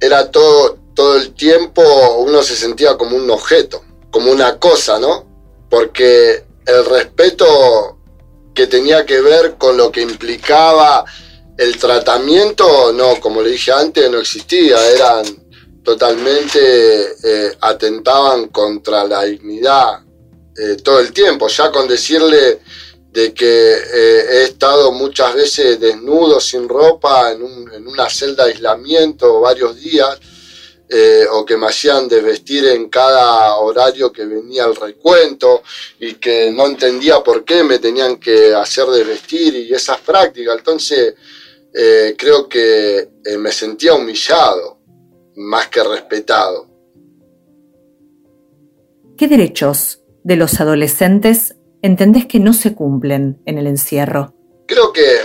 era 0.00 0.30
todo, 0.30 0.78
todo 0.94 1.16
el 1.16 1.34
tiempo, 1.34 1.82
uno 2.18 2.42
se 2.42 2.54
sentía 2.54 2.96
como 2.96 3.16
un 3.16 3.30
objeto, 3.30 3.82
como 4.10 4.30
una 4.30 4.58
cosa, 4.58 4.98
¿no? 4.98 5.26
Porque 5.68 6.44
el 6.66 6.84
respeto 6.84 7.98
que 8.54 8.66
tenía 8.66 9.06
que 9.06 9.20
ver 9.20 9.56
con 9.56 9.76
lo 9.76 9.90
que 9.90 10.02
implicaba 10.02 11.04
el 11.60 11.76
tratamiento, 11.76 12.90
no, 12.90 13.20
como 13.20 13.42
le 13.42 13.50
dije 13.50 13.70
antes, 13.70 14.10
no 14.10 14.18
existía, 14.18 14.78
eran 14.92 15.24
totalmente, 15.84 17.16
eh, 17.22 17.56
atentaban 17.60 18.48
contra 18.48 19.04
la 19.04 19.24
dignidad 19.24 20.00
eh, 20.56 20.76
todo 20.82 21.00
el 21.00 21.12
tiempo, 21.12 21.48
ya 21.48 21.70
con 21.70 21.86
decirle 21.86 22.60
de 23.12 23.34
que 23.34 23.74
eh, 23.74 24.24
he 24.30 24.42
estado 24.44 24.90
muchas 24.92 25.34
veces 25.34 25.78
desnudo, 25.78 26.40
sin 26.40 26.66
ropa, 26.66 27.32
en, 27.32 27.42
un, 27.42 27.70
en 27.74 27.86
una 27.86 28.08
celda 28.08 28.44
de 28.46 28.52
aislamiento 28.52 29.40
varios 29.40 29.76
días, 29.76 30.18
eh, 30.88 31.24
o 31.30 31.44
que 31.44 31.56
me 31.56 31.66
hacían 31.66 32.08
desvestir 32.08 32.66
en 32.66 32.88
cada 32.88 33.54
horario 33.58 34.10
que 34.10 34.24
venía 34.24 34.64
el 34.64 34.74
recuento 34.74 35.62
y 36.00 36.14
que 36.14 36.50
no 36.50 36.66
entendía 36.66 37.20
por 37.20 37.44
qué 37.44 37.62
me 37.62 37.78
tenían 37.78 38.16
que 38.16 38.52
hacer 38.54 38.86
desvestir 38.86 39.54
y 39.54 39.72
esas 39.72 40.00
prácticas. 40.00 40.56
Entonces, 40.58 41.14
eh, 41.74 42.14
creo 42.16 42.48
que 42.48 42.98
eh, 42.98 43.38
me 43.38 43.52
sentía 43.52 43.94
humillado 43.94 44.80
más 45.36 45.68
que 45.68 45.82
respetado. 45.82 46.68
¿Qué 49.16 49.28
derechos 49.28 50.00
de 50.24 50.36
los 50.36 50.60
adolescentes 50.60 51.56
entendés 51.82 52.26
que 52.26 52.40
no 52.40 52.52
se 52.52 52.74
cumplen 52.74 53.40
en 53.46 53.58
el 53.58 53.66
encierro? 53.66 54.34
Creo 54.66 54.92
que 54.92 55.20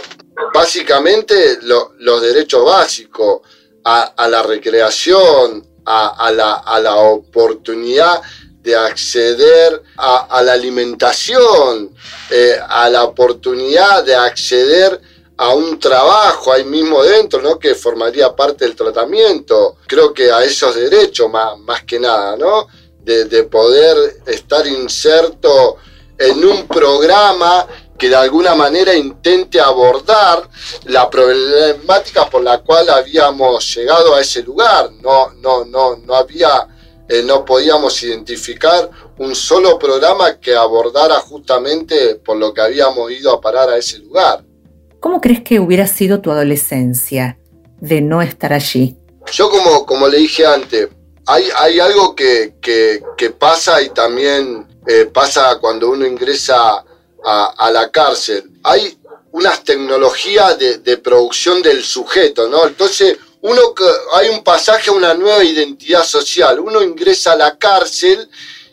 básicamente 0.53 1.59
lo, 1.61 1.93
los 1.99 2.21
derechos 2.21 2.65
básicos 2.65 3.41
a, 3.83 4.03
a 4.17 4.27
la 4.27 4.43
recreación, 4.43 5.65
a, 5.85 6.27
a, 6.27 6.31
la, 6.31 6.53
a, 6.55 6.79
la, 6.79 6.95
oportunidad 6.95 8.21
de 8.61 8.75
acceder 8.75 9.81
a, 9.97 10.41
la 10.41 10.53
alimentación, 10.53 11.91
eh, 12.31 12.57
a 12.67 12.89
la 12.89 13.03
oportunidad 13.03 14.03
de 14.03 14.15
acceder 14.15 14.99
a 15.37 15.53
un 15.53 15.79
trabajo 15.79 16.51
ahí 16.51 16.63
mismo 16.63 17.03
dentro, 17.03 17.41
¿no? 17.41 17.59
Que 17.59 17.75
formaría 17.75 18.35
parte 18.35 18.65
del 18.65 18.75
tratamiento. 18.75 19.77
Creo 19.87 20.13
que 20.13 20.31
a 20.31 20.43
esos 20.43 20.75
derechos 20.75 21.29
más, 21.29 21.57
más 21.59 21.83
que 21.83 21.99
nada, 21.99 22.37
¿no? 22.37 22.67
De, 23.01 23.25
de 23.25 23.43
poder 23.43 24.21
estar 24.25 24.65
inserto 24.65 25.77
en 26.17 26.43
un 26.43 26.67
programa 26.67 27.67
que 27.97 28.09
de 28.09 28.15
alguna 28.15 28.55
manera 28.55 28.93
intente 28.93 29.59
abordar 29.59 30.49
la 30.85 31.09
problemática 31.09 32.29
por 32.29 32.43
la 32.43 32.61
cual 32.61 32.89
habíamos 32.89 33.73
llegado 33.75 34.15
a 34.15 34.21
ese 34.21 34.43
lugar. 34.43 34.91
No, 35.01 35.33
no, 35.35 35.63
no, 35.65 35.95
no 35.97 36.15
había, 36.15 36.67
eh, 37.07 37.23
no 37.23 37.45
podíamos 37.45 38.01
identificar 38.03 38.89
un 39.17 39.33
solo 39.35 39.79
programa 39.79 40.39
que 40.39 40.55
abordara 40.55 41.19
justamente 41.19 42.15
por 42.15 42.37
lo 42.37 42.53
que 42.53 42.61
habíamos 42.61 43.11
ido 43.11 43.31
a 43.31 43.39
parar 43.39 43.69
a 43.69 43.77
ese 43.77 43.99
lugar. 43.99 44.43
¿Cómo 44.99 45.21
crees 45.21 45.41
que 45.41 45.59
hubiera 45.59 45.87
sido 45.87 46.21
tu 46.21 46.31
adolescencia 46.31 47.37
de 47.79 48.01
no 48.01 48.21
estar 48.21 48.53
allí? 48.53 48.97
Yo 49.31 49.49
como, 49.49 49.85
como 49.85 50.07
le 50.07 50.17
dije 50.17 50.45
antes, 50.45 50.89
hay, 51.27 51.49
hay 51.57 51.79
algo 51.79 52.15
que, 52.15 52.55
que, 52.61 53.29
pasa 53.31 53.81
y 53.81 53.89
también 53.89 54.67
eh, 54.87 55.05
pasa 55.05 55.57
cuando 55.59 55.89
uno 55.89 56.05
ingresa 56.05 56.83
a, 57.23 57.71
la 57.71 57.89
cárcel. 57.89 58.51
Hay 58.63 58.97
unas 59.31 59.63
tecnologías 59.63 60.57
de, 60.59 60.77
de, 60.77 60.97
producción 60.97 61.61
del 61.61 61.83
sujeto, 61.83 62.47
¿no? 62.47 62.67
Entonces, 62.67 63.17
uno 63.41 63.61
hay 64.13 64.29
un 64.29 64.43
pasaje 64.43 64.89
a 64.89 64.93
una 64.93 65.13
nueva 65.13 65.43
identidad 65.43 66.03
social. 66.03 66.59
Uno 66.59 66.81
ingresa 66.81 67.33
a 67.33 67.35
la 67.35 67.57
cárcel 67.57 68.29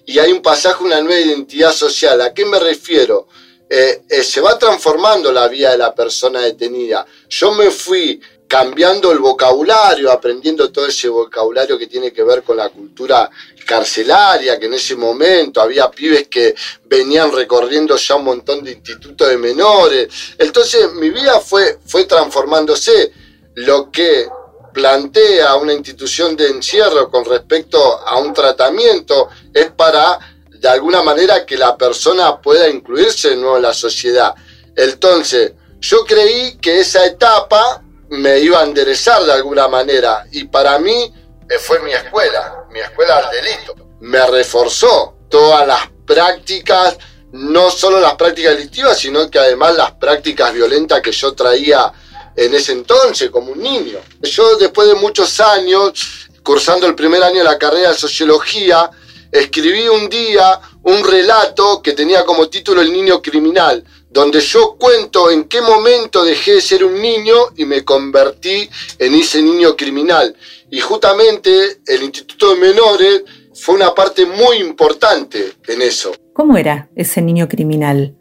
y 0.07 0.19
hay 0.19 0.33
un 0.33 0.43
pasaje 0.43 0.83
a 0.83 0.87
una 0.87 1.00
nueva 1.00 1.21
identidad 1.21 1.73
social. 1.73 2.21
¿A 2.21 2.33
qué 2.33 2.45
me 2.45 2.59
refiero? 2.59 3.29
Eh, 3.75 4.02
eh, 4.07 4.23
se 4.23 4.43
va 4.43 4.59
transformando 4.59 5.33
la 5.33 5.49
vida 5.49 5.71
de 5.71 5.79
la 5.79 5.95
persona 5.95 6.43
detenida. 6.43 7.07
Yo 7.26 7.55
me 7.55 7.71
fui 7.71 8.21
cambiando 8.47 9.11
el 9.11 9.19
vocabulario, 9.19 10.12
aprendiendo 10.12 10.71
todo 10.71 10.87
ese 10.88 11.09
vocabulario 11.09 11.79
que 11.79 11.87
tiene 11.87 12.12
que 12.12 12.23
ver 12.23 12.43
con 12.43 12.59
la 12.59 12.69
cultura 12.69 13.31
carcelaria, 13.64 14.61
que 14.61 14.67
en 14.67 14.75
ese 14.75 14.95
momento 14.95 15.59
había 15.59 15.91
pibes 15.91 16.29
que 16.29 16.55
venían 16.85 17.33
recorriendo 17.33 17.97
ya 17.97 18.17
un 18.17 18.25
montón 18.25 18.62
de 18.62 18.73
institutos 18.73 19.26
de 19.26 19.38
menores. 19.38 20.35
Entonces 20.37 20.93
mi 20.93 21.09
vida 21.09 21.41
fue, 21.41 21.79
fue 21.87 22.05
transformándose. 22.05 23.11
Lo 23.55 23.91
que 23.91 24.29
plantea 24.75 25.55
una 25.57 25.73
institución 25.73 26.37
de 26.37 26.49
encierro 26.49 27.11
con 27.11 27.25
respecto 27.25 27.79
a 28.07 28.19
un 28.19 28.35
tratamiento 28.35 29.31
es 29.55 29.71
para, 29.71 30.32
de 30.62 30.69
alguna 30.69 31.02
manera, 31.02 31.45
que 31.45 31.57
la 31.57 31.76
persona 31.76 32.40
pueda 32.40 32.69
incluirse 32.69 33.31
de 33.31 33.37
nuevo 33.37 33.57
en 33.57 33.64
la 33.64 33.75
sociedad. 33.75 34.33
Entonces, 34.76 35.54
yo 35.81 36.04
creí 36.04 36.57
que 36.59 36.78
esa 36.78 37.04
etapa 37.04 37.83
me 38.11 38.38
iba 38.38 38.61
a 38.61 38.62
enderezar 38.62 39.25
de 39.25 39.33
alguna 39.33 39.66
manera 39.66 40.25
y 40.31 40.45
para 40.45 40.78
mí 40.78 41.12
eh, 41.50 41.59
fue 41.59 41.81
mi 41.81 41.92
escuela, 41.92 42.64
mi 42.71 42.78
escuela 42.78 43.16
al 43.16 43.31
delito. 43.33 43.75
Me 44.02 44.25
reforzó 44.25 45.16
todas 45.28 45.66
las 45.66 45.81
prácticas, 46.07 46.97
no 47.33 47.69
solo 47.69 47.99
las 47.99 48.14
prácticas 48.14 48.54
delictivas, 48.54 48.97
sino 48.97 49.28
que 49.28 49.40
además 49.40 49.75
las 49.75 49.90
prácticas 49.95 50.52
violentas 50.54 51.00
que 51.00 51.11
yo 51.11 51.35
traía 51.35 51.92
en 52.37 52.54
ese 52.54 52.71
entonces 52.71 53.31
como 53.31 53.50
un 53.50 53.61
niño. 53.61 53.99
Yo 54.21 54.57
después 54.59 54.87
de 54.87 54.95
muchos 54.95 55.40
años, 55.40 56.28
cursando 56.45 56.87
el 56.87 56.95
primer 56.95 57.21
año 57.25 57.38
de 57.38 57.45
la 57.45 57.59
carrera 57.59 57.88
de 57.88 57.99
sociología, 57.99 58.88
escribí 59.33 59.89
un 59.89 60.09
día 60.11 60.61
un 60.83 61.03
relato 61.03 61.81
que 61.83 61.93
tenía 61.93 62.25
como 62.25 62.49
título 62.49 62.83
El 62.83 62.93
niño 62.93 63.23
criminal, 63.23 63.83
donde 64.11 64.41
yo 64.41 64.77
cuento 64.79 65.31
en 65.31 65.45
qué 65.45 65.62
momento 65.62 66.23
dejé 66.23 66.55
de 66.55 66.61
ser 66.61 66.85
un 66.85 67.01
niño 67.01 67.35
y 67.57 67.65
me 67.65 67.83
convertí 67.83 68.69
en 68.99 69.15
ese 69.15 69.43
niño 69.43 69.75
criminal. 69.75 70.37
Y 70.71 70.81
justamente 70.81 71.79
el 71.87 72.03
Instituto 72.03 72.55
de 72.55 72.61
Menores 72.61 73.23
fue 73.55 73.75
una 73.75 73.95
parte 73.95 74.27
muy 74.27 74.59
importante 74.59 75.55
en 75.67 75.83
eso. 75.83 76.12
¿Cómo 76.35 76.57
era 76.59 76.91
ese 76.95 77.23
niño 77.23 77.49
criminal? 77.49 78.17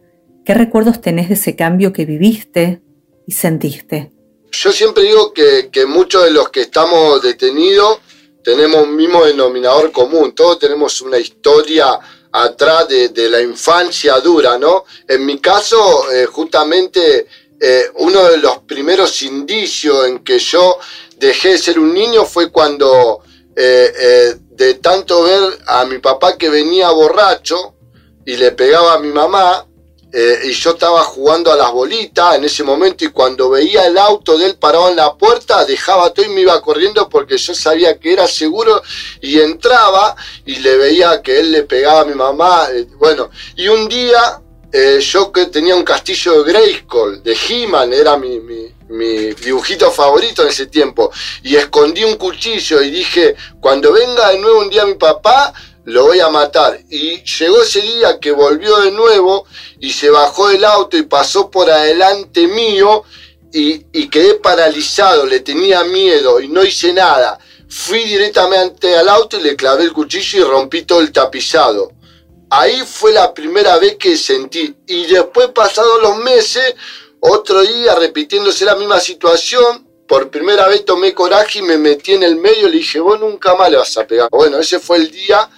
¿Qué 0.45 0.53
recuerdos 0.53 1.01
tenés 1.01 1.27
de 1.27 1.35
ese 1.35 1.55
cambio 1.55 1.91
que 1.91 2.05
viviste 2.05 2.81
y 3.27 3.33
sentiste? 3.33 4.11
Yo 4.51 4.71
siempre 4.71 5.03
digo 5.03 5.33
que, 5.33 5.69
que 5.71 5.85
muchos 5.85 6.23
de 6.23 6.31
los 6.31 6.49
que 6.49 6.61
estamos 6.61 7.21
detenidos 7.21 7.99
tenemos 8.43 8.83
un 8.83 8.95
mismo 8.95 9.25
denominador 9.25 9.91
común, 9.91 10.33
todos 10.33 10.59
tenemos 10.59 11.01
una 11.01 11.17
historia 11.17 11.99
atrás 12.31 12.87
de, 12.87 13.29
la 13.29 13.41
infancia 13.41 14.19
dura, 14.19 14.57
¿no? 14.57 14.85
En 15.07 15.25
mi 15.25 15.39
caso, 15.39 16.11
eh, 16.11 16.25
justamente 16.25 17.27
eh, 17.59 17.85
uno 17.95 18.23
de 18.29 18.37
los 18.37 18.59
primeros 18.59 19.21
indicios 19.21 20.07
en 20.07 20.19
que 20.23 20.39
yo 20.39 20.79
dejé 21.17 21.49
de 21.49 21.57
ser 21.57 21.79
un 21.79 21.93
niño 21.93 22.25
fue 22.25 22.51
cuando 22.51 23.21
eh, 23.55 24.35
de 24.49 24.73
tanto 24.75 25.23
ver 25.23 25.59
a 25.67 25.85
mi 25.85 25.99
papá 25.99 26.37
que 26.37 26.49
venía 26.49 26.89
borracho 26.91 27.75
y 28.25 28.37
le 28.37 28.51
pegaba 28.51 28.93
a 28.93 28.99
mi 28.99 29.09
mamá, 29.09 29.65
eh, 30.13 30.41
y 30.43 30.51
yo 30.51 30.71
estaba 30.71 31.03
jugando 31.03 31.53
a 31.53 31.55
las 31.55 31.71
bolitas 31.71 32.35
en 32.35 32.43
ese 32.43 32.63
momento 32.63 33.05
y 33.05 33.09
cuando 33.09 33.49
veía 33.49 33.85
el 33.85 33.97
auto 33.97 34.37
de 34.37 34.47
él 34.47 34.57
parado 34.57 34.89
en 34.89 34.97
la 34.97 35.15
puerta, 35.15 35.63
dejaba 35.65 36.13
todo 36.13 36.25
y 36.25 36.29
me 36.29 36.41
iba 36.41 36.61
corriendo 36.61 37.07
porque 37.07 37.37
yo 37.37 37.55
sabía 37.55 37.97
que 37.97 38.11
era 38.11 38.27
seguro 38.27 38.81
y 39.21 39.39
entraba 39.39 40.15
y 40.45 40.55
le 40.55 40.75
veía 40.75 41.21
que 41.21 41.39
él 41.39 41.51
le 41.51 41.63
pegaba 41.63 42.01
a 42.01 42.05
mi 42.05 42.13
mamá. 42.13 42.67
Eh, 42.73 42.87
bueno, 42.97 43.29
y 43.55 43.69
un 43.69 43.87
día 43.87 44.41
eh, 44.73 44.99
yo 45.01 45.31
que 45.31 45.45
tenía 45.45 45.75
un 45.75 45.83
castillo 45.83 46.43
de 46.43 46.51
Grayskull, 46.51 47.23
de 47.23 47.37
He-Man, 47.47 47.93
era 47.93 48.17
mi, 48.17 48.39
mi 48.39 49.33
dibujito 49.33 49.91
favorito 49.91 50.43
en 50.43 50.49
ese 50.49 50.67
tiempo, 50.67 51.11
y 51.43 51.55
escondí 51.55 52.03
un 52.03 52.15
cuchillo 52.15 52.81
y 52.81 52.89
dije, 52.89 53.35
cuando 53.59 53.91
venga 53.91 54.29
de 54.29 54.39
nuevo 54.39 54.59
un 54.59 54.69
día 54.69 54.85
mi 54.85 54.95
papá, 54.95 55.53
lo 55.85 56.05
voy 56.05 56.19
a 56.19 56.29
matar. 56.29 56.79
Y 56.89 57.23
llegó 57.23 57.61
ese 57.61 57.81
día 57.81 58.19
que 58.19 58.31
volvió 58.31 58.77
de 58.81 58.91
nuevo 58.91 59.45
y 59.79 59.91
se 59.91 60.09
bajó 60.09 60.49
del 60.49 60.65
auto 60.65 60.97
y 60.97 61.03
pasó 61.03 61.49
por 61.49 61.69
adelante 61.69 62.47
mío 62.47 63.03
y, 63.53 63.85
y, 63.91 64.09
quedé 64.09 64.35
paralizado, 64.35 65.25
le 65.25 65.41
tenía 65.41 65.83
miedo 65.83 66.39
y 66.39 66.47
no 66.47 66.63
hice 66.63 66.93
nada. 66.93 67.37
Fui 67.67 68.03
directamente 68.03 68.95
al 68.95 69.09
auto 69.09 69.37
y 69.37 69.43
le 69.43 69.55
clavé 69.55 69.83
el 69.83 69.93
cuchillo 69.93 70.39
y 70.39 70.43
rompí 70.43 70.83
todo 70.83 71.01
el 71.01 71.11
tapizado. 71.11 71.91
Ahí 72.49 72.81
fue 72.85 73.13
la 73.13 73.33
primera 73.33 73.77
vez 73.77 73.95
que 73.95 74.17
sentí. 74.17 74.75
Y 74.87 75.05
después, 75.05 75.49
pasados 75.49 76.01
los 76.01 76.17
meses, 76.17 76.75
otro 77.21 77.61
día 77.61 77.95
repitiéndose 77.95 78.65
la 78.65 78.75
misma 78.75 78.99
situación, 78.99 79.87
por 80.07 80.29
primera 80.29 80.67
vez 80.67 80.83
tomé 80.83 81.13
coraje 81.13 81.59
y 81.59 81.61
me 81.61 81.77
metí 81.77 82.11
en 82.11 82.23
el 82.23 82.35
medio 82.35 82.67
y 82.67 82.71
le 82.71 82.77
dije, 82.79 82.99
vos 82.99 83.17
nunca 83.19 83.55
más 83.55 83.71
le 83.71 83.77
vas 83.77 83.97
a 83.97 84.05
pegar. 84.05 84.27
Bueno, 84.29 84.59
ese 84.59 84.79
fue 84.79 84.97
el 84.97 85.09
día 85.09 85.49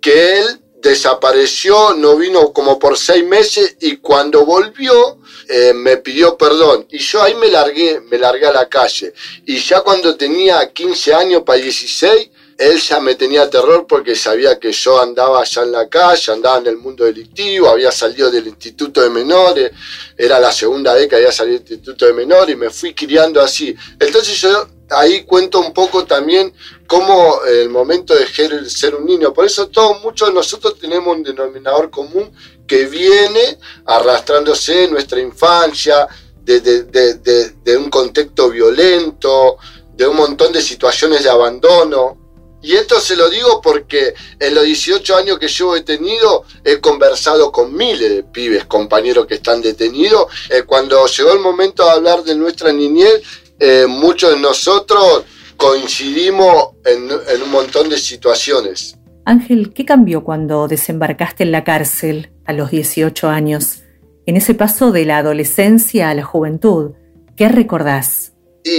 que 0.00 0.38
él 0.38 0.60
desapareció, 0.80 1.94
no 1.94 2.16
vino 2.16 2.52
como 2.52 2.78
por 2.78 2.96
seis 2.96 3.24
meses 3.24 3.76
y 3.80 3.96
cuando 3.96 4.44
volvió 4.44 5.18
eh, 5.48 5.72
me 5.74 5.96
pidió 5.96 6.36
perdón 6.36 6.86
y 6.90 6.98
yo 6.98 7.22
ahí 7.22 7.34
me 7.34 7.48
largué, 7.48 8.00
me 8.00 8.16
largué 8.16 8.46
a 8.46 8.52
la 8.52 8.68
calle 8.68 9.12
y 9.44 9.58
ya 9.58 9.80
cuando 9.80 10.16
tenía 10.16 10.72
15 10.72 11.14
años 11.14 11.42
para 11.44 11.58
16 11.58 12.30
él 12.58 12.80
ya 12.80 12.98
me 12.98 13.14
tenía 13.14 13.48
terror 13.48 13.86
porque 13.88 14.16
sabía 14.16 14.58
que 14.58 14.72
yo 14.72 15.00
andaba 15.00 15.40
allá 15.40 15.62
en 15.62 15.72
la 15.72 15.88
calle, 15.88 16.32
andaba 16.32 16.58
en 16.58 16.66
el 16.66 16.76
mundo 16.76 17.04
delictivo, 17.04 17.68
había 17.68 17.92
salido 17.92 18.32
del 18.32 18.48
instituto 18.48 19.00
de 19.00 19.10
menores, 19.10 19.70
era 20.16 20.40
la 20.40 20.50
segunda 20.50 20.92
vez 20.92 21.06
que 21.06 21.14
había 21.14 21.30
salido 21.30 21.60
del 21.60 21.72
instituto 21.72 22.06
de 22.06 22.12
menores 22.14 22.56
y 22.56 22.58
me 22.58 22.70
fui 22.70 22.94
criando 22.94 23.40
así. 23.40 23.76
Entonces 24.00 24.40
yo 24.40 24.66
ahí 24.90 25.24
cuento 25.24 25.60
un 25.60 25.72
poco 25.72 26.04
también 26.04 26.52
cómo 26.86 27.44
el 27.44 27.68
momento 27.68 28.14
de 28.14 28.26
ser 28.68 28.94
un 28.94 29.06
niño, 29.06 29.32
por 29.32 29.44
eso 29.44 29.68
todos, 29.68 30.02
muchos 30.02 30.28
de 30.28 30.34
nosotros 30.34 30.78
tenemos 30.78 31.16
un 31.16 31.22
denominador 31.22 31.90
común 31.90 32.32
que 32.66 32.86
viene 32.86 33.58
arrastrándose 33.86 34.84
en 34.84 34.92
nuestra 34.92 35.20
infancia, 35.20 36.06
de, 36.44 37.76
un 37.76 37.90
contexto 37.90 38.48
violento, 38.48 39.58
de 39.94 40.06
un 40.06 40.16
montón 40.16 40.52
de 40.52 40.62
situaciones 40.62 41.22
de 41.22 41.30
abandono, 41.30 42.28
y 42.60 42.74
esto 42.74 43.00
se 43.00 43.14
lo 43.14 43.28
digo 43.30 43.60
porque 43.60 44.14
en 44.40 44.54
los 44.54 44.64
18 44.64 45.16
años 45.16 45.38
que 45.38 45.46
llevo 45.46 45.74
detenido 45.74 46.44
he 46.64 46.80
conversado 46.80 47.52
con 47.52 47.72
miles 47.74 48.10
de 48.10 48.22
pibes, 48.24 48.64
compañeros 48.64 49.26
que 49.26 49.36
están 49.36 49.62
detenidos. 49.62 50.26
Eh, 50.50 50.64
cuando 50.64 51.06
llegó 51.06 51.32
el 51.32 51.38
momento 51.38 51.84
de 51.84 51.90
hablar 51.90 52.24
de 52.24 52.34
nuestra 52.34 52.72
niñez, 52.72 53.22
eh, 53.58 53.86
muchos 53.88 54.30
de 54.32 54.40
nosotros 54.40 55.24
coincidimos 55.56 56.74
en, 56.84 57.08
en 57.10 57.42
un 57.42 57.50
montón 57.50 57.88
de 57.88 57.98
situaciones. 57.98 58.96
Ángel, 59.24 59.72
¿qué 59.74 59.84
cambió 59.84 60.24
cuando 60.24 60.68
desembarcaste 60.68 61.44
en 61.44 61.52
la 61.52 61.64
cárcel 61.64 62.30
a 62.46 62.52
los 62.52 62.70
18 62.70 63.28
años? 63.28 63.82
En 64.26 64.36
ese 64.36 64.54
paso 64.54 64.92
de 64.92 65.04
la 65.04 65.18
adolescencia 65.18 66.10
a 66.10 66.14
la 66.14 66.24
juventud, 66.24 66.92
¿qué 67.36 67.48
recordás? 67.48 68.32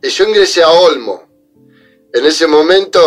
Y 0.00 0.10
yo 0.10 0.28
ingresé 0.28 0.62
a 0.62 0.70
Olmo 0.70 1.28
en 2.12 2.24
ese 2.24 2.46
momento 2.46 3.00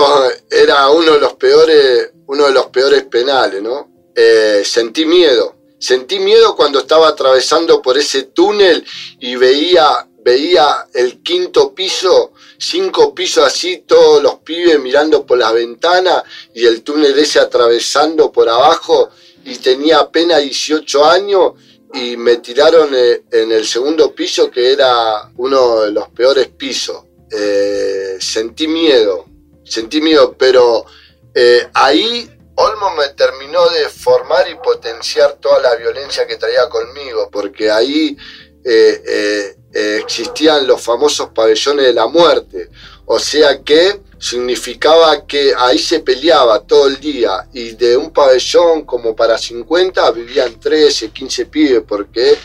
era 0.49 0.89
uno 0.89 1.13
de 1.13 1.19
los 1.19 1.33
peores, 1.33 2.11
uno 2.27 2.45
de 2.45 2.51
los 2.51 2.67
peores 2.67 3.03
penales, 3.03 3.61
¿no? 3.61 3.89
Eh, 4.15 4.61
sentí 4.63 5.05
miedo. 5.05 5.55
Sentí 5.79 6.19
miedo 6.19 6.55
cuando 6.55 6.79
estaba 6.79 7.07
atravesando 7.07 7.81
por 7.81 7.97
ese 7.97 8.23
túnel 8.23 8.85
y 9.19 9.35
veía, 9.35 10.07
veía 10.23 10.87
el 10.93 11.21
quinto 11.21 11.73
piso, 11.73 12.33
cinco 12.57 13.13
pisos 13.13 13.45
así, 13.45 13.83
todos 13.87 14.21
los 14.21 14.35
pibes 14.39 14.79
mirando 14.79 15.25
por 15.25 15.37
las 15.37 15.53
ventanas 15.53 16.23
y 16.53 16.65
el 16.65 16.83
túnel 16.83 17.17
ese 17.17 17.39
atravesando 17.39 18.31
por 18.31 18.47
abajo 18.49 19.09
y 19.43 19.57
tenía 19.57 19.99
apenas 19.99 20.41
18 20.41 21.05
años 21.05 21.53
y 21.93 22.15
me 22.15 22.37
tiraron 22.37 22.89
eh, 22.93 23.23
en 23.31 23.51
el 23.51 23.65
segundo 23.65 24.13
piso 24.13 24.49
que 24.49 24.71
era 24.71 25.29
uno 25.37 25.81
de 25.81 25.91
los 25.91 26.09
peores 26.09 26.47
pisos. 26.47 27.03
Eh, 27.31 28.17
sentí 28.19 28.67
miedo, 28.67 29.25
sentí 29.63 30.01
miedo, 30.01 30.35
pero 30.37 30.85
eh, 31.33 31.67
ahí 31.73 32.29
Olmo 32.55 32.93
me 32.95 33.09
terminó 33.09 33.69
de 33.69 33.89
formar 33.89 34.49
y 34.49 34.55
potenciar 34.55 35.33
toda 35.33 35.59
la 35.61 35.75
violencia 35.75 36.27
que 36.27 36.35
traía 36.35 36.69
conmigo, 36.69 37.29
porque 37.31 37.71
ahí 37.71 38.15
eh, 38.63 39.55
existían 39.73 40.67
los 40.67 40.81
famosos 40.81 41.29
pabellones 41.29 41.85
de 41.85 41.93
la 41.93 42.07
muerte, 42.07 42.69
o 43.05 43.17
sea 43.17 43.61
que 43.61 44.01
significaba 44.19 45.25
que 45.25 45.53
ahí 45.57 45.79
se 45.79 46.01
peleaba 46.01 46.59
todo 46.59 46.87
el 46.87 46.99
día 46.99 47.47
y 47.53 47.71
de 47.71 47.97
un 47.97 48.11
pabellón 48.11 48.83
como 48.83 49.15
para 49.15 49.37
50 49.37 50.11
vivían 50.11 50.59
13, 50.59 51.09
15 51.09 51.45
pibes 51.47 51.83
porque 51.87 52.37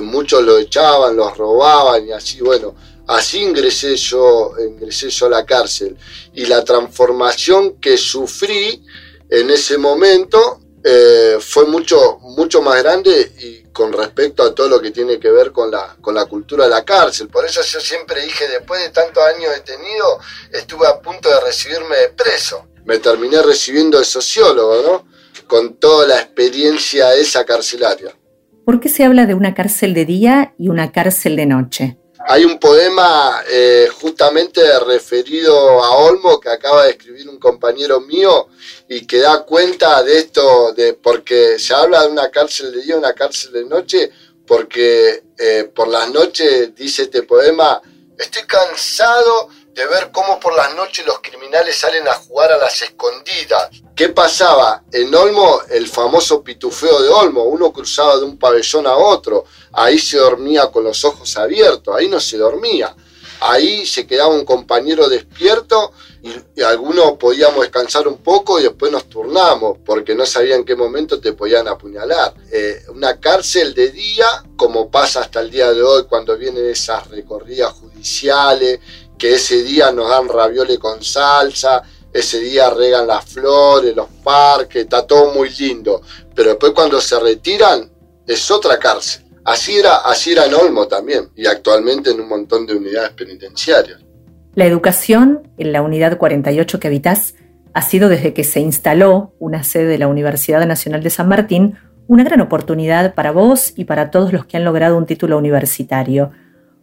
muchos 0.00 0.42
lo 0.42 0.56
echaban, 0.58 1.16
los 1.16 1.36
robaban 1.36 2.06
y 2.06 2.12
así, 2.12 2.40
bueno, 2.40 2.74
Así 3.08 3.38
ingresé 3.38 3.96
yo, 3.96 4.52
ingresé 4.58 5.08
yo 5.08 5.26
a 5.26 5.30
la 5.30 5.46
cárcel. 5.46 5.96
Y 6.34 6.44
la 6.44 6.62
transformación 6.62 7.80
que 7.80 7.96
sufrí 7.96 8.84
en 9.30 9.48
ese 9.48 9.78
momento 9.78 10.60
eh, 10.84 11.38
fue 11.40 11.66
mucho, 11.66 12.18
mucho 12.20 12.62
más 12.62 12.82
grande 12.82 13.32
y 13.38 13.62
con 13.72 13.92
respecto 13.92 14.42
a 14.42 14.54
todo 14.54 14.68
lo 14.68 14.80
que 14.80 14.90
tiene 14.90 15.18
que 15.18 15.30
ver 15.30 15.52
con 15.52 15.70
la, 15.70 15.96
con 16.00 16.14
la 16.14 16.26
cultura 16.26 16.64
de 16.64 16.70
la 16.70 16.84
cárcel. 16.84 17.28
Por 17.28 17.44
eso 17.44 17.60
yo 17.62 17.80
siempre 17.80 18.22
dije, 18.22 18.48
después 18.48 18.82
de 18.82 18.90
tantos 18.90 19.22
años 19.22 19.52
detenido, 19.54 20.18
estuve 20.52 20.86
a 20.86 21.00
punto 21.00 21.28
de 21.28 21.40
recibirme 21.40 21.96
de 21.96 22.08
preso. 22.08 22.68
Me 22.84 22.98
terminé 22.98 23.42
recibiendo 23.42 23.98
de 23.98 24.04
sociólogo, 24.04 24.82
¿no? 24.82 25.08
Con 25.46 25.74
toda 25.74 26.06
la 26.06 26.20
experiencia 26.20 27.14
esa 27.14 27.44
carcelaria. 27.44 28.14
¿Por 28.64 28.80
qué 28.80 28.88
se 28.88 29.04
habla 29.04 29.26
de 29.26 29.34
una 29.34 29.54
cárcel 29.54 29.94
de 29.94 30.04
día 30.04 30.54
y 30.58 30.68
una 30.68 30.92
cárcel 30.92 31.36
de 31.36 31.46
noche? 31.46 31.97
Hay 32.30 32.44
un 32.44 32.58
poema 32.58 33.42
eh, 33.48 33.88
justamente 34.02 34.60
referido 34.80 35.82
a 35.82 35.96
Olmo 35.96 36.38
que 36.38 36.50
acaba 36.50 36.84
de 36.84 36.90
escribir 36.90 37.26
un 37.26 37.38
compañero 37.38 38.02
mío 38.02 38.48
y 38.86 39.06
que 39.06 39.16
da 39.16 39.46
cuenta 39.46 40.02
de 40.02 40.18
esto, 40.18 40.74
de 40.74 40.92
porque 40.92 41.58
se 41.58 41.72
habla 41.72 42.02
de 42.02 42.08
una 42.08 42.30
cárcel 42.30 42.70
de 42.70 42.82
día, 42.82 42.98
una 42.98 43.14
cárcel 43.14 43.52
de 43.52 43.64
noche, 43.64 44.10
porque 44.46 45.22
eh, 45.38 45.70
por 45.74 45.88
las 45.88 46.12
noches, 46.12 46.74
dice 46.74 47.04
este 47.04 47.22
poema, 47.22 47.80
estoy 48.18 48.42
cansado 48.42 49.48
de 49.74 49.86
ver 49.86 50.10
cómo 50.12 50.40
por 50.40 50.54
las 50.56 50.74
noches 50.74 51.06
los 51.06 51.20
criminales 51.20 51.76
salen 51.76 52.06
a 52.08 52.14
jugar 52.14 52.52
a 52.52 52.58
las 52.58 52.82
escondidas. 52.82 53.70
¿Qué 53.94 54.08
pasaba? 54.08 54.82
En 54.92 55.14
Olmo, 55.14 55.60
el 55.70 55.86
famoso 55.88 56.42
pitufeo 56.42 57.00
de 57.00 57.08
Olmo, 57.08 57.44
uno 57.44 57.72
cruzaba 57.72 58.16
de 58.16 58.24
un 58.24 58.38
pabellón 58.38 58.86
a 58.86 58.96
otro, 58.96 59.44
ahí 59.72 59.98
se 59.98 60.18
dormía 60.18 60.70
con 60.70 60.84
los 60.84 61.04
ojos 61.04 61.36
abiertos, 61.36 61.94
ahí 61.96 62.08
no 62.08 62.20
se 62.20 62.36
dormía. 62.36 62.94
Ahí 63.40 63.86
se 63.86 64.04
quedaba 64.04 64.34
un 64.34 64.44
compañero 64.44 65.08
despierto 65.08 65.92
y, 66.22 66.60
algunos 66.60 67.12
podíamos 67.12 67.60
descansar 67.60 68.08
un 68.08 68.18
poco 68.18 68.58
y 68.58 68.64
después 68.64 68.90
nos 68.90 69.08
turnamos 69.08 69.78
porque 69.84 70.14
no 70.16 70.26
sabía 70.26 70.56
en 70.56 70.64
qué 70.64 70.74
momento 70.74 71.20
te 71.20 71.32
podían 71.34 71.68
apuñalar. 71.68 72.34
Eh, 72.50 72.82
una 72.88 73.20
cárcel 73.20 73.74
de 73.74 73.90
día, 73.90 74.26
como 74.56 74.90
pasa 74.90 75.20
hasta 75.20 75.40
el 75.40 75.50
día 75.50 75.72
de 75.72 75.82
hoy 75.82 76.04
cuando 76.08 76.36
vienen 76.36 76.66
esas 76.68 77.08
recorridas 77.08 77.72
judiciales 77.74 78.80
que 79.18 79.34
ese 79.34 79.62
día 79.62 79.90
nos 79.90 80.08
dan 80.08 80.28
raviole 80.28 80.78
con 80.78 81.02
salsa, 81.02 81.82
ese 82.12 82.40
día 82.40 82.70
regan 82.70 83.06
las 83.06 83.24
flores, 83.24 83.94
los 83.94 84.08
parques, 84.22 84.84
está 84.84 85.06
todo 85.06 85.34
muy 85.34 85.50
lindo. 85.50 86.00
Pero 86.34 86.50
después 86.50 86.72
cuando 86.72 87.00
se 87.00 87.18
retiran, 87.18 87.90
es 88.26 88.50
otra 88.50 88.78
cárcel. 88.78 89.24
Así 89.44 89.78
era, 89.78 89.96
así 89.98 90.32
era 90.32 90.44
en 90.44 90.54
Olmo 90.54 90.86
también, 90.86 91.30
y 91.34 91.46
actualmente 91.46 92.10
en 92.10 92.20
un 92.20 92.28
montón 92.28 92.66
de 92.66 92.76
unidades 92.76 93.10
penitenciarias. 93.10 94.00
La 94.54 94.66
educación 94.66 95.50
en 95.56 95.72
la 95.72 95.82
unidad 95.82 96.18
48 96.18 96.80
que 96.80 96.88
habitas 96.88 97.34
ha 97.72 97.82
sido 97.82 98.08
desde 98.08 98.34
que 98.34 98.44
se 98.44 98.60
instaló 98.60 99.34
una 99.38 99.64
sede 99.64 99.86
de 99.86 99.98
la 99.98 100.08
Universidad 100.08 100.66
Nacional 100.66 101.02
de 101.02 101.10
San 101.10 101.28
Martín 101.28 101.78
una 102.08 102.24
gran 102.24 102.40
oportunidad 102.40 103.14
para 103.14 103.30
vos 103.30 103.72
y 103.76 103.84
para 103.84 104.10
todos 104.10 104.32
los 104.32 104.46
que 104.46 104.56
han 104.56 104.64
logrado 104.64 104.96
un 104.96 105.06
título 105.06 105.38
universitario. 105.38 106.32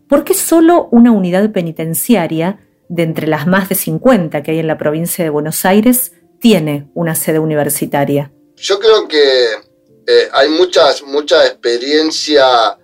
¿Por 0.08 0.24
qué 0.24 0.34
solo 0.34 0.88
una 0.92 1.12
unidad 1.12 1.52
penitenciaria, 1.52 2.60
de 2.88 3.04
entre 3.04 3.28
las 3.28 3.48
más 3.48 3.70
de 3.70 3.76
50 3.76 4.44
que 4.44 4.52
hay 4.52 4.60
en 4.60 4.68
la 4.68 4.78
provincia 4.78 5.24
de 5.24 5.32
Buenos 5.32 5.66
Aires, 5.66 6.12
tiene 6.40 6.92
una 6.94 7.16
sede 7.16 7.40
universitaria? 7.40 8.32
Yo 8.56 8.80
creo 8.80 9.08
que 9.08 9.46
eh, 10.06 10.30
hay 10.32 10.50
muchas, 10.50 11.02
mucha 11.02 11.46
experiencia 11.48 12.78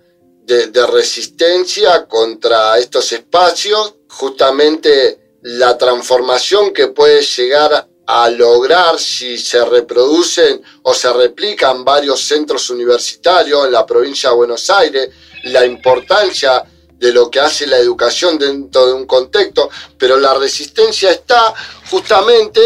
de, 0.44 0.66
de 0.66 0.86
resistencia 0.88 2.06
contra 2.06 2.76
estos 2.78 3.12
espacios, 3.12 3.94
justamente 4.08 5.38
la 5.42 5.78
transformación 5.78 6.72
que 6.72 6.88
puede 6.88 7.22
llegar 7.22 7.88
a 8.06 8.28
lograr 8.30 8.98
si 8.98 9.38
se 9.38 9.64
reproducen 9.64 10.60
o 10.82 10.92
se 10.92 11.12
replican 11.12 11.84
varios 11.84 12.20
centros 12.20 12.68
universitarios 12.70 13.64
en 13.66 13.72
la 13.72 13.86
provincia 13.86 14.30
de 14.30 14.36
Buenos 14.36 14.68
Aires, 14.70 15.10
la 15.44 15.64
importancia 15.64 16.64
de 17.02 17.12
lo 17.12 17.28
que 17.28 17.40
hace 17.40 17.66
la 17.66 17.78
educación 17.78 18.38
dentro 18.38 18.86
de 18.86 18.92
un 18.92 19.06
contexto, 19.06 19.68
pero 19.98 20.16
la 20.20 20.34
resistencia 20.34 21.10
está 21.10 21.52
justamente 21.90 22.60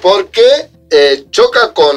porque 0.00 0.68
eh, 0.88 1.24
choca 1.32 1.74
con, 1.74 1.96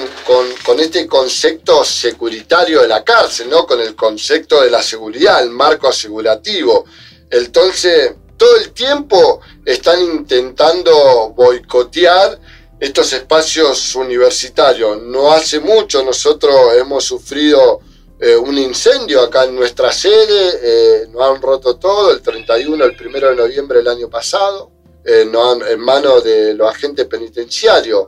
con, 0.65 0.79
este 0.79 1.05
concepto 1.05 1.85
securitario 1.85 2.81
de 2.81 2.87
la 2.87 3.03
cárcel, 3.03 3.51
¿no? 3.51 3.67
con 3.67 3.79
el 3.79 3.95
concepto 3.95 4.63
de 4.63 4.71
la 4.71 4.81
seguridad, 4.81 5.43
el 5.43 5.51
marco 5.51 5.87
asegurativo. 5.87 6.85
Entonces, 7.29 8.13
todo 8.35 8.55
el 8.57 8.71
tiempo 8.71 9.41
están 9.63 10.01
intentando 10.01 11.33
boicotear 11.35 12.39
estos 12.79 13.13
espacios 13.13 13.93
universitarios. 13.93 15.03
No 15.03 15.31
hace 15.31 15.59
mucho 15.59 16.03
nosotros 16.03 16.55
hemos 16.75 17.03
sufrido 17.03 17.79
eh, 18.17 18.35
un 18.37 18.57
incendio 18.57 19.21
acá 19.21 19.43
en 19.43 19.55
nuestra 19.55 19.91
sede, 19.91 20.59
eh, 20.61 21.07
nos 21.11 21.21
han 21.21 21.41
roto 21.41 21.75
todo 21.75 22.11
el 22.11 22.21
31, 22.21 22.85
el 22.85 22.95
1 23.07 23.29
de 23.29 23.35
noviembre 23.35 23.79
del 23.79 23.89
año 23.89 24.09
pasado, 24.09 24.71
eh, 25.03 25.29
en 25.69 25.79
manos 25.81 26.23
de 26.23 26.53
los 26.53 26.69
agentes 26.69 27.05
penitenciarios. 27.07 28.07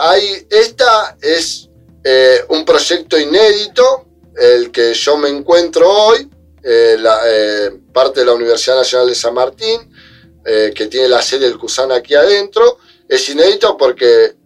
hay, 0.00 0.46
esta 0.48 1.18
es 1.20 1.68
un 2.48 2.64
proyecto 2.64 3.18
inédito, 3.18 4.06
el 4.36 4.70
que 4.70 4.94
yo 4.94 5.18
me 5.18 5.28
encuentro 5.28 5.90
hoy, 5.90 6.30
la, 6.62 7.20
parte 7.92 8.20
de 8.20 8.26
la 8.26 8.32
Universidad 8.32 8.76
Nacional 8.76 9.08
de 9.08 9.14
San 9.14 9.34
Martín, 9.34 9.92
que 10.44 10.86
tiene 10.86 11.08
la 11.08 11.20
sede 11.20 11.46
del 11.46 11.58
CUSAN 11.58 11.92
aquí 11.92 12.14
adentro, 12.14 12.78
es 13.06 13.28
inédito 13.28 13.76
porque 13.76 14.36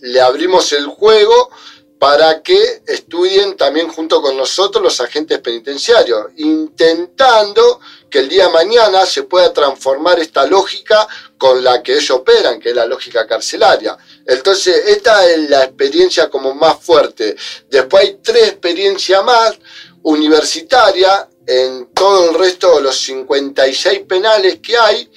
le 0.00 0.20
abrimos 0.20 0.72
el 0.74 0.86
juego 0.86 1.50
para 1.98 2.42
que 2.42 2.82
estudien 2.86 3.56
también 3.56 3.88
junto 3.88 4.22
con 4.22 4.36
nosotros 4.36 4.82
los 4.82 5.00
agentes 5.00 5.38
penitenciarios, 5.40 6.26
intentando 6.36 7.80
que 8.08 8.20
el 8.20 8.28
día 8.28 8.46
de 8.46 8.52
mañana 8.52 9.04
se 9.04 9.24
pueda 9.24 9.52
transformar 9.52 10.18
esta 10.20 10.46
lógica 10.46 11.06
con 11.36 11.62
la 11.62 11.82
que 11.82 11.94
ellos 11.94 12.10
operan, 12.10 12.60
que 12.60 12.70
es 12.70 12.76
la 12.76 12.86
lógica 12.86 13.26
carcelaria. 13.26 13.96
Entonces, 14.24 14.82
esta 14.86 15.28
es 15.28 15.50
la 15.50 15.64
experiencia 15.64 16.30
como 16.30 16.54
más 16.54 16.78
fuerte. 16.80 17.36
Después 17.68 18.04
hay 18.04 18.18
tres 18.22 18.48
experiencias 18.48 19.24
más 19.24 19.58
universitarias 20.02 21.26
en 21.46 21.88
todo 21.94 22.30
el 22.30 22.38
resto 22.38 22.76
de 22.76 22.82
los 22.82 23.00
56 23.00 24.00
penales 24.00 24.60
que 24.60 24.76
hay, 24.76 25.10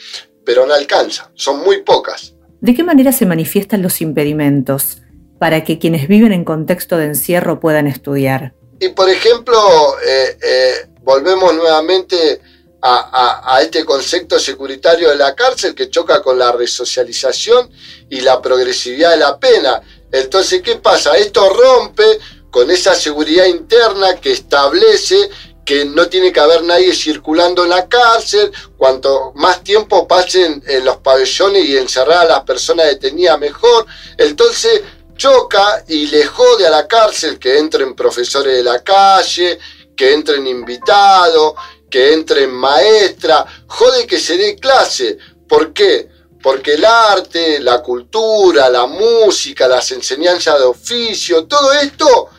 pero 0.43 0.65
no 0.65 0.73
alcanza, 0.73 1.29
son 1.35 1.59
muy 1.59 1.83
pocas. 1.83 2.33
¿De 2.59 2.73
qué 2.73 2.83
manera 2.83 3.11
se 3.11 3.25
manifiestan 3.25 3.81
los 3.81 4.01
impedimentos? 4.01 5.00
Para 5.41 5.63
que 5.63 5.80
quienes 5.80 6.08
viven 6.08 6.34
en 6.34 6.45
contexto 6.45 6.97
de 6.97 7.06
encierro 7.06 7.60
puedan 7.60 7.88
estudiar. 7.88 8.54
Y 8.80 8.89
por 8.89 9.10
ejemplo, 9.10 9.58
eh, 10.06 10.38
eh, 10.39 10.73
volvemos 11.01 11.56
nuevamente 11.56 12.39
a, 12.80 13.60
este 13.60 13.84
concepto 13.84 14.38
securitario 14.38 15.10
de 15.10 15.15
la 15.15 15.34
cárcel 15.34 15.73
que 15.73 15.89
choca 15.89 16.21
con 16.21 16.38
la 16.38 16.51
resocialización 16.51 17.71
y 18.08 18.21
la 18.21 18.39
progresividad 18.39 19.13
de 19.13 19.17
la 19.17 19.39
pena. 19.39 19.82
Entonces, 20.12 20.62
¿qué 20.62 20.75
pasa? 20.75 21.17
Esto 21.17 21.49
rompe 21.49 22.19
con 22.51 22.69
esa 22.69 22.93
seguridad 22.93 23.45
interna 23.45 24.17
que 24.17 24.34
establece 24.34 25.27
que 25.65 25.86
no 25.86 26.08
tiene 26.08 26.32
que 26.32 26.39
haber 26.39 26.63
nadie 26.63 26.93
circulando 26.93 27.63
en 27.63 27.69
la 27.69 27.88
cárcel, 27.88 28.51
cuanto 28.77 29.32
más 29.36 29.63
tiempo 29.63 30.08
pasen 30.08 30.62
en 30.67 30.86
los 30.86 30.97
pabellones 30.97 31.65
y 31.65 31.77
encerrar 31.77 32.25
a 32.25 32.30
las 32.30 32.41
personas 32.41 32.86
detenidas 32.88 33.39
mejor. 33.39 33.88
Entonces, 34.17 34.82
choca 35.21 35.84
y 35.88 36.07
le 36.07 36.25
jode 36.25 36.65
a 36.65 36.71
la 36.71 36.88
cárcel 36.88 37.38
que 37.38 37.60
entren 37.60 37.93
profesores 37.93 38.55
de 38.55 38.63
la 38.63 38.84
calle, 38.84 39.60
que 39.95 40.13
entren 40.13 40.47
invitados, 40.47 41.53
que 41.91 42.13
entren 42.13 42.49
maestra, 42.51 43.45
jode 43.67 44.07
que 44.07 44.19
se 44.19 44.36
dé 44.36 44.55
clase. 44.55 45.19
¿Por 45.47 45.73
qué? 45.73 46.10
Porque 46.41 46.73
el 46.73 46.84
arte, 46.84 47.60
la 47.60 47.84
cultura, 47.84 48.67
la 48.67 48.88
música, 48.88 49.67
las 49.67 49.91
enseñanzas 49.91 50.57
de 50.57 50.65
oficio, 50.65 51.45
todo 51.45 51.71
esto 51.73 52.29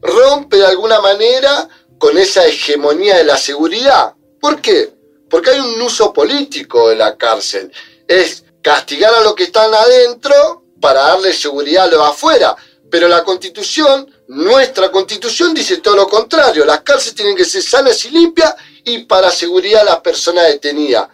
rompe 0.00 0.56
de 0.56 0.66
alguna 0.66 1.00
manera 1.00 1.68
con 1.96 2.18
esa 2.18 2.44
hegemonía 2.44 3.18
de 3.18 3.24
la 3.24 3.36
seguridad. 3.36 4.14
¿Por 4.40 4.60
qué? 4.60 4.92
Porque 5.30 5.50
hay 5.50 5.60
un 5.60 5.80
uso 5.80 6.12
político 6.12 6.88
de 6.88 6.96
la 6.96 7.16
cárcel. 7.16 7.70
Es 8.08 8.42
castigar 8.60 9.14
a 9.14 9.20
los 9.20 9.36
que 9.36 9.44
están 9.44 9.72
adentro 9.72 10.61
para 10.82 11.00
darle 11.00 11.32
seguridad 11.32 11.84
a 11.84 11.86
los 11.86 12.06
afuera. 12.06 12.54
Pero 12.90 13.08
la 13.08 13.24
constitución, 13.24 14.06
nuestra 14.28 14.90
constitución, 14.90 15.54
dice 15.54 15.78
todo 15.78 15.96
lo 15.96 16.08
contrario. 16.08 16.66
Las 16.66 16.82
cárceles 16.82 17.14
tienen 17.14 17.36
que 17.36 17.46
ser 17.46 17.62
sanas 17.62 18.04
y 18.04 18.10
limpias 18.10 18.54
y 18.84 19.04
para 19.04 19.30
seguridad 19.30 19.82
a 19.82 19.92
las 19.92 20.00
personas 20.00 20.48
detenidas. 20.48 21.08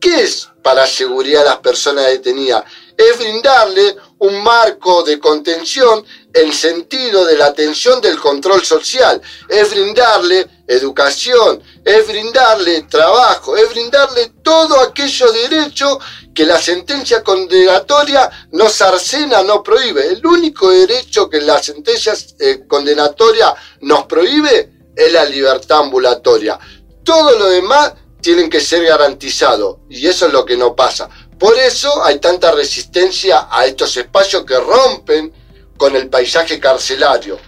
¿Qué 0.00 0.22
es 0.22 0.48
para 0.62 0.84
seguridad 0.84 1.42
a 1.42 1.50
las 1.50 1.58
personas 1.58 2.06
detenidas? 2.06 2.64
Es 2.96 3.18
brindarle 3.18 3.96
un 4.18 4.42
marco 4.42 5.04
de 5.04 5.20
contención 5.20 6.04
en 6.34 6.52
sentido 6.52 7.24
de 7.24 7.36
la 7.36 7.46
atención 7.46 8.00
del 8.00 8.18
control 8.18 8.64
social. 8.64 9.20
Es 9.48 9.70
brindarle 9.70 10.48
educación, 10.72 11.62
es 11.84 12.06
brindarle 12.06 12.82
trabajo, 12.82 13.56
es 13.56 13.68
brindarle 13.70 14.32
todo 14.42 14.80
aquello 14.80 15.32
derecho 15.32 15.98
que 16.34 16.46
la 16.46 16.58
sentencia 16.58 17.22
condenatoria 17.22 18.30
no 18.52 18.68
sarcena, 18.68 19.42
no 19.42 19.62
prohíbe. 19.62 20.08
El 20.08 20.26
único 20.26 20.70
derecho 20.70 21.28
que 21.28 21.40
la 21.40 21.62
sentencia 21.62 22.14
eh, 22.38 22.64
condenatoria 22.66 23.54
nos 23.80 24.04
prohíbe 24.04 24.72
es 24.96 25.12
la 25.12 25.24
libertad 25.24 25.80
ambulatoria. 25.80 26.58
Todo 27.04 27.38
lo 27.38 27.48
demás 27.48 27.94
tienen 28.20 28.48
que 28.48 28.60
ser 28.60 28.84
garantizados 28.84 29.78
y 29.90 30.06
eso 30.06 30.26
es 30.26 30.32
lo 30.32 30.44
que 30.44 30.56
no 30.56 30.74
pasa. 30.74 31.08
Por 31.38 31.58
eso 31.58 32.04
hay 32.04 32.18
tanta 32.18 32.52
resistencia 32.52 33.48
a 33.50 33.66
estos 33.66 33.96
espacios 33.96 34.44
que 34.44 34.58
rompen 34.58 35.32
con 35.76 35.96
el 35.96 36.08
paisaje 36.08 36.60
carcelario. 36.60 37.38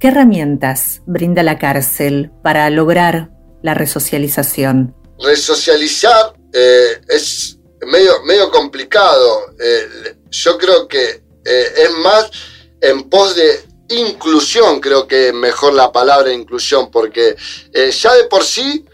¿Qué 0.00 0.08
herramientas 0.08 1.02
brinda 1.04 1.42
la 1.42 1.58
cárcel 1.58 2.30
para 2.42 2.70
lograr 2.70 3.32
la 3.62 3.74
resocialización? 3.74 4.96
Resocializar 5.22 6.32
eh, 6.54 7.02
es 7.06 7.58
medio, 7.86 8.22
medio 8.22 8.50
complicado. 8.50 9.54
Eh, 9.62 10.16
yo 10.30 10.56
creo 10.56 10.88
que 10.88 11.22
eh, 11.44 11.72
es 11.76 11.90
más 11.98 12.30
en 12.80 13.10
pos 13.10 13.36
de 13.36 13.62
inclusión, 13.90 14.80
creo 14.80 15.06
que 15.06 15.34
mejor 15.34 15.74
la 15.74 15.92
palabra 15.92 16.32
inclusión, 16.32 16.90
porque 16.90 17.36
ya 17.92 18.14
de 18.14 18.24
por 18.24 18.42
sí 18.42 18.86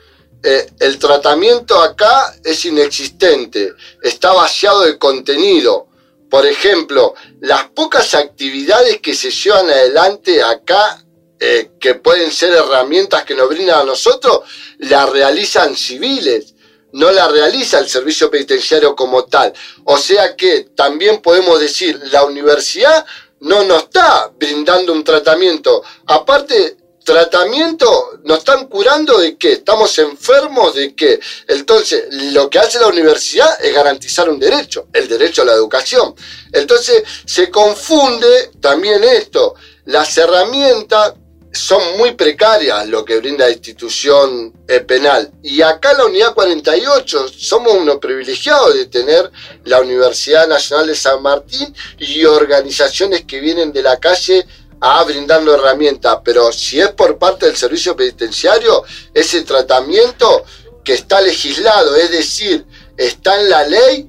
el 0.81 0.99
tratamiento 0.99 1.81
acá 1.83 2.35
es 2.43 2.65
inexistente, 2.65 3.73
está 4.03 4.33
vaciado 4.33 4.83
de 4.83 4.99
contenido. 4.99 5.86
Por 6.31 6.47
ejemplo, 6.47 7.15
las 7.41 7.69
pocas 7.71 8.15
actividades 8.15 9.01
que 9.01 9.15
se 9.15 9.31
llevan 9.31 9.71
adelante 9.71 10.43
acá, 10.43 11.05
eh, 11.39 11.71
que 11.79 11.95
pueden 11.95 12.33
ser 12.33 12.53
herramientas 12.53 13.25
que 13.25 13.35
nos 13.35 13.49
brindan 13.49 13.81
a 13.81 13.85
nosotros, 13.85 14.41
las 14.79 15.09
realizan 15.11 15.77
civiles, 15.77 16.55
no 16.93 17.11
la 17.11 17.29
realiza 17.29 17.79
el 17.79 17.89
servicio 17.89 18.31
penitenciario 18.31 18.97
como 18.97 19.25
tal. 19.25 19.53
O 19.85 19.99
sea 19.99 20.35
que 20.35 20.69
también 20.75 21.21
podemos 21.21 21.61
decir, 21.61 22.01
la 22.11 22.25
universidad 22.25 23.05
no 23.41 23.65
nos 23.65 23.85
está 23.85 24.33
brindando 24.37 24.93
un 24.93 25.05
tratamiento. 25.05 25.83
Aparte, 26.07 26.77
tratamiento, 27.07 28.19
nos 28.25 28.39
están 28.39 28.67
curando 28.67 29.17
de 29.19 29.37
qué, 29.37 29.53
estamos 29.53 29.97
enfermos 30.01 30.75
de 30.75 30.95
qué. 30.95 31.21
Entonces, 31.47 32.07
lo 32.11 32.51
que 32.51 32.59
hace 32.59 32.81
la 32.81 32.89
universidad 32.89 33.65
es 33.65 33.73
garantizar 33.73 34.29
un 34.29 34.41
derecho, 34.41 34.89
el 34.93 35.07
derecho 35.07 35.43
a 35.43 35.45
la 35.45 35.53
educación. 35.53 36.17
Entonces, 36.53 37.05
se 37.25 37.49
confunde 37.49 38.51
también 38.61 39.05
esto, 39.05 39.55
las 39.85 40.19
herramientas 40.19 41.15
son 41.53 41.97
muy 41.97 42.13
precarias 42.13 42.87
lo 42.89 43.05
que 43.05 43.19
brinda 43.19 43.47
la 43.47 43.53
institución 43.53 44.53
eh, 44.67 44.81
penal. 44.81 45.31
Y 45.45 45.63
acá 45.63 45.95
la 45.95 46.07
unidad 46.07 46.35
48 46.35 47.29
somos 47.29 47.73
unos 47.73 47.97
privilegiados 47.99 48.75
de 48.75 48.87
tener 48.87 49.31
la 49.65 49.81
Universidad 49.81 50.49
Nacional 50.49 50.89
de 50.89 50.97
San 50.97 51.23
Martín 51.23 51.73
y 51.99 52.25
organizaciones 52.25 53.25
que 53.25 53.41
vienen 53.41 53.73
de 53.73 53.83
la 53.83 53.97
calle 53.99 54.45
a 54.81 55.03
brindando 55.05 55.55
herramientas, 55.55 56.19
pero 56.25 56.53
si 56.53 56.81
es 56.81 56.91
por 56.91 57.19
parte 57.19 57.47
del 57.47 57.57
servicio 57.57 57.97
penitenciario, 57.97 58.85
ese 59.13 59.43
tratamiento 59.43 60.45
que 60.85 60.95
está 60.95 61.21
legislado, 61.21 61.97
es 61.97 62.11
decir, 62.11 62.67
está 62.97 63.41
en 63.41 63.51
la 63.51 63.65
ley, 63.65 64.09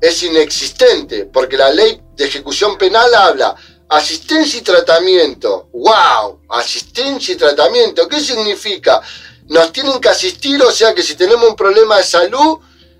es 0.00 0.22
inexistente, 0.22 1.26
porque 1.26 1.56
la 1.56 1.70
ley 1.70 2.00
de 2.16 2.24
ejecución 2.24 2.76
penal 2.76 3.14
habla 3.14 3.54
asistencia 3.88 4.58
y 4.58 4.62
tratamiento. 4.62 5.68
¡Wow! 5.72 6.40
Asistencia 6.48 7.34
y 7.34 7.36
tratamiento. 7.36 8.08
¿Qué 8.08 8.20
significa? 8.20 9.00
Nos 9.48 9.72
tienen 9.72 10.00
que 10.00 10.08
asistir, 10.08 10.60
o 10.62 10.72
sea 10.72 10.94
que 10.94 11.02
si 11.02 11.14
tenemos 11.14 11.48
un 11.48 11.56
problema 11.56 11.98
de 11.98 12.04
salud, 12.04 12.58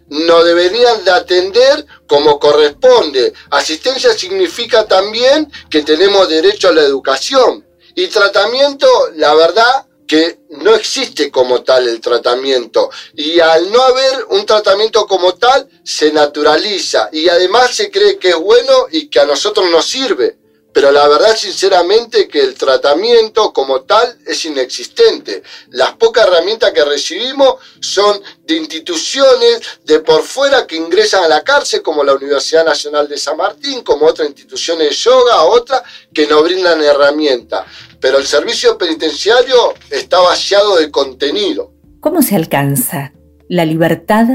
nos 0.09 0.45
deberían 0.45 1.05
de 1.05 1.11
atender 1.11 1.87
como 2.07 2.38
corresponde. 2.38 3.33
Asistencia 3.51 4.12
significa 4.12 4.87
también 4.87 5.51
que 5.71 5.83
tenemos 5.83 6.29
derecho 6.29 6.69
a 6.69 6.73
la 6.73 6.83
educación. 6.83 7.66
Y 7.95 8.09
tratamiento, 8.09 8.87
la 9.14 9.35
verdad 9.35 9.87
que 10.07 10.38
no 10.51 10.75
existe 10.75 11.31
como 11.31 11.62
tal 11.62 11.88
el 11.88 12.01
tratamiento. 12.01 12.90
Y 13.14 13.40
al 13.40 13.73
no 13.73 13.83
haber 13.83 14.27
un 14.31 14.47
tratamiento 14.47 15.07
como 15.07 15.35
tal, 15.35 15.69
se 15.83 16.12
naturaliza. 16.12 17.09
Y 17.12 17.29
además 17.29 17.75
se 17.75 17.90
cree 17.90 18.19
que 18.19 18.31
es 18.31 18.37
bueno 18.37 18.87
y 18.90 19.09
que 19.09 19.21
a 19.21 19.27
nosotros 19.27 19.69
nos 19.71 19.87
sirve 19.87 20.38
pero 20.76 20.92
la 20.92 21.08
verdad 21.08 21.34
sinceramente 21.34 22.28
que 22.28 22.38
el 22.38 22.52
tratamiento 22.52 23.50
como 23.50 23.80
tal 23.84 24.18
es 24.26 24.44
inexistente. 24.44 25.42
Las 25.70 25.94
pocas 25.94 26.26
herramientas 26.26 26.70
que 26.72 26.84
recibimos 26.84 27.54
son 27.80 28.20
de 28.44 28.56
instituciones 28.56 29.62
de 29.86 30.00
por 30.00 30.20
fuera 30.20 30.66
que 30.66 30.76
ingresan 30.76 31.24
a 31.24 31.28
la 31.28 31.42
cárcel, 31.42 31.80
como 31.80 32.04
la 32.04 32.12
Universidad 32.12 32.62
Nacional 32.62 33.08
de 33.08 33.16
San 33.16 33.38
Martín, 33.38 33.80
como 33.80 34.04
otras 34.04 34.28
instituciones 34.28 34.90
de 34.90 34.94
yoga, 34.94 35.44
otras 35.44 35.80
que 36.12 36.26
nos 36.26 36.42
brindan 36.42 36.82
herramientas. 36.82 37.64
Pero 37.98 38.18
el 38.18 38.26
servicio 38.26 38.76
penitenciario 38.76 39.72
está 39.88 40.20
vaciado 40.20 40.76
de 40.76 40.90
contenido. 40.90 41.72
¿Cómo 42.00 42.20
se 42.20 42.36
alcanza 42.36 43.14
la 43.48 43.64
libertad 43.64 44.26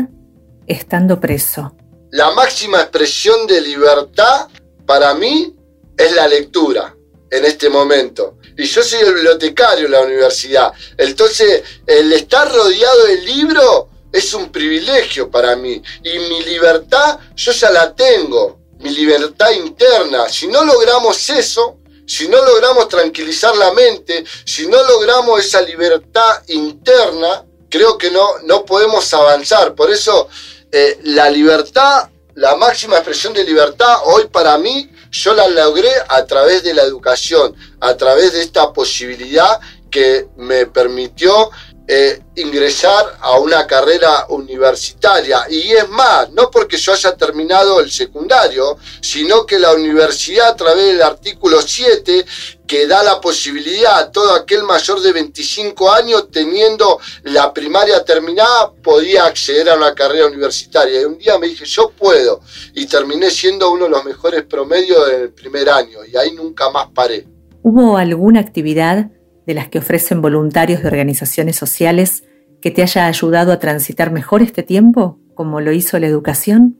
estando 0.65 1.19
preso? 1.19 1.75
La 2.09 2.31
máxima 2.31 2.79
expresión 2.79 3.45
de 3.45 3.61
libertad 3.61 4.47
para 4.87 5.13
mí 5.13 5.55
es 6.01 6.13
la 6.13 6.27
lectura 6.27 6.95
en 7.29 7.45
este 7.45 7.69
momento. 7.69 8.37
Y 8.57 8.65
yo 8.65 8.83
soy 8.83 8.99
el 8.99 9.13
bibliotecario 9.13 9.85
en 9.85 9.91
la 9.91 10.01
universidad. 10.01 10.73
Entonces, 10.97 11.63
el 11.87 12.11
estar 12.13 12.51
rodeado 12.53 13.05
de 13.05 13.21
libros 13.21 13.85
es 14.11 14.33
un 14.33 14.51
privilegio 14.51 15.31
para 15.31 15.55
mí. 15.55 15.81
Y 16.03 16.19
mi 16.29 16.43
libertad, 16.43 17.19
yo 17.35 17.51
ya 17.51 17.71
la 17.71 17.95
tengo. 17.95 18.59
Mi 18.79 18.89
libertad 18.89 19.51
interna. 19.51 20.27
Si 20.27 20.47
no 20.47 20.63
logramos 20.65 21.29
eso, 21.29 21.77
si 22.05 22.27
no 22.27 22.43
logramos 22.43 22.89
tranquilizar 22.89 23.55
la 23.55 23.71
mente, 23.73 24.25
si 24.43 24.67
no 24.67 24.83
logramos 24.83 25.39
esa 25.39 25.61
libertad 25.61 26.43
interna, 26.47 27.45
creo 27.69 27.97
que 27.97 28.11
no, 28.11 28.39
no 28.43 28.65
podemos 28.65 29.13
avanzar. 29.13 29.75
Por 29.75 29.91
eso, 29.91 30.27
eh, 30.71 30.99
la 31.03 31.29
libertad, 31.29 32.09
la 32.35 32.55
máxima 32.55 32.97
expresión 32.97 33.33
de 33.33 33.43
libertad 33.43 34.01
hoy 34.05 34.27
para 34.27 34.57
mí 34.57 34.89
yo 35.11 35.33
la 35.33 35.47
logré 35.47 35.91
a 36.07 36.25
través 36.25 36.63
de 36.63 36.73
la 36.73 36.83
educación, 36.83 37.55
a 37.79 37.95
través 37.95 38.33
de 38.33 38.41
esta 38.41 38.71
posibilidad 38.71 39.59
que 39.89 40.27
me 40.37 40.65
permitió 40.65 41.51
eh, 41.87 42.21
ingresar 42.35 43.17
a 43.19 43.37
una 43.39 43.67
carrera 43.67 44.25
universitaria. 44.29 45.45
Y 45.49 45.73
es 45.73 45.89
más, 45.89 46.31
no 46.31 46.49
porque 46.49 46.77
yo 46.77 46.93
haya 46.93 47.17
terminado 47.17 47.81
el 47.81 47.91
secundario, 47.91 48.77
sino 49.01 49.45
que 49.45 49.59
la 49.59 49.73
universidad 49.73 50.47
a 50.47 50.55
través 50.55 50.85
del 50.85 51.01
artículo 51.01 51.61
7, 51.61 52.25
que 52.71 52.87
da 52.87 53.03
la 53.03 53.19
posibilidad 53.19 53.99
a 53.99 54.11
todo 54.13 54.33
aquel 54.33 54.63
mayor 54.63 55.01
de 55.01 55.11
25 55.11 55.91
años 55.91 56.31
teniendo 56.31 57.01
la 57.23 57.53
primaria 57.53 58.01
terminada, 58.05 58.71
podía 58.81 59.25
acceder 59.25 59.67
a 59.67 59.75
una 59.75 59.93
carrera 59.93 60.27
universitaria. 60.27 61.01
Y 61.01 61.03
un 61.03 61.17
día 61.17 61.37
me 61.37 61.47
dije, 61.47 61.65
yo 61.65 61.89
puedo. 61.89 62.39
Y 62.73 62.85
terminé 62.85 63.29
siendo 63.29 63.73
uno 63.73 63.83
de 63.83 63.89
los 63.89 64.05
mejores 64.05 64.43
promedios 64.43 65.05
del 65.05 65.33
primer 65.33 65.69
año. 65.69 65.97
Y 66.09 66.15
ahí 66.15 66.31
nunca 66.31 66.69
más 66.69 66.87
paré. 66.95 67.27
¿Hubo 67.61 67.97
alguna 67.97 68.39
actividad 68.39 69.11
de 69.45 69.53
las 69.53 69.67
que 69.67 69.79
ofrecen 69.79 70.21
voluntarios 70.21 70.81
de 70.81 70.87
organizaciones 70.87 71.57
sociales 71.57 72.23
que 72.61 72.71
te 72.71 72.83
haya 72.83 73.07
ayudado 73.07 73.51
a 73.51 73.59
transitar 73.59 74.13
mejor 74.13 74.41
este 74.41 74.63
tiempo, 74.63 75.19
como 75.35 75.59
lo 75.59 75.73
hizo 75.73 75.99
la 75.99 76.07
educación? 76.07 76.79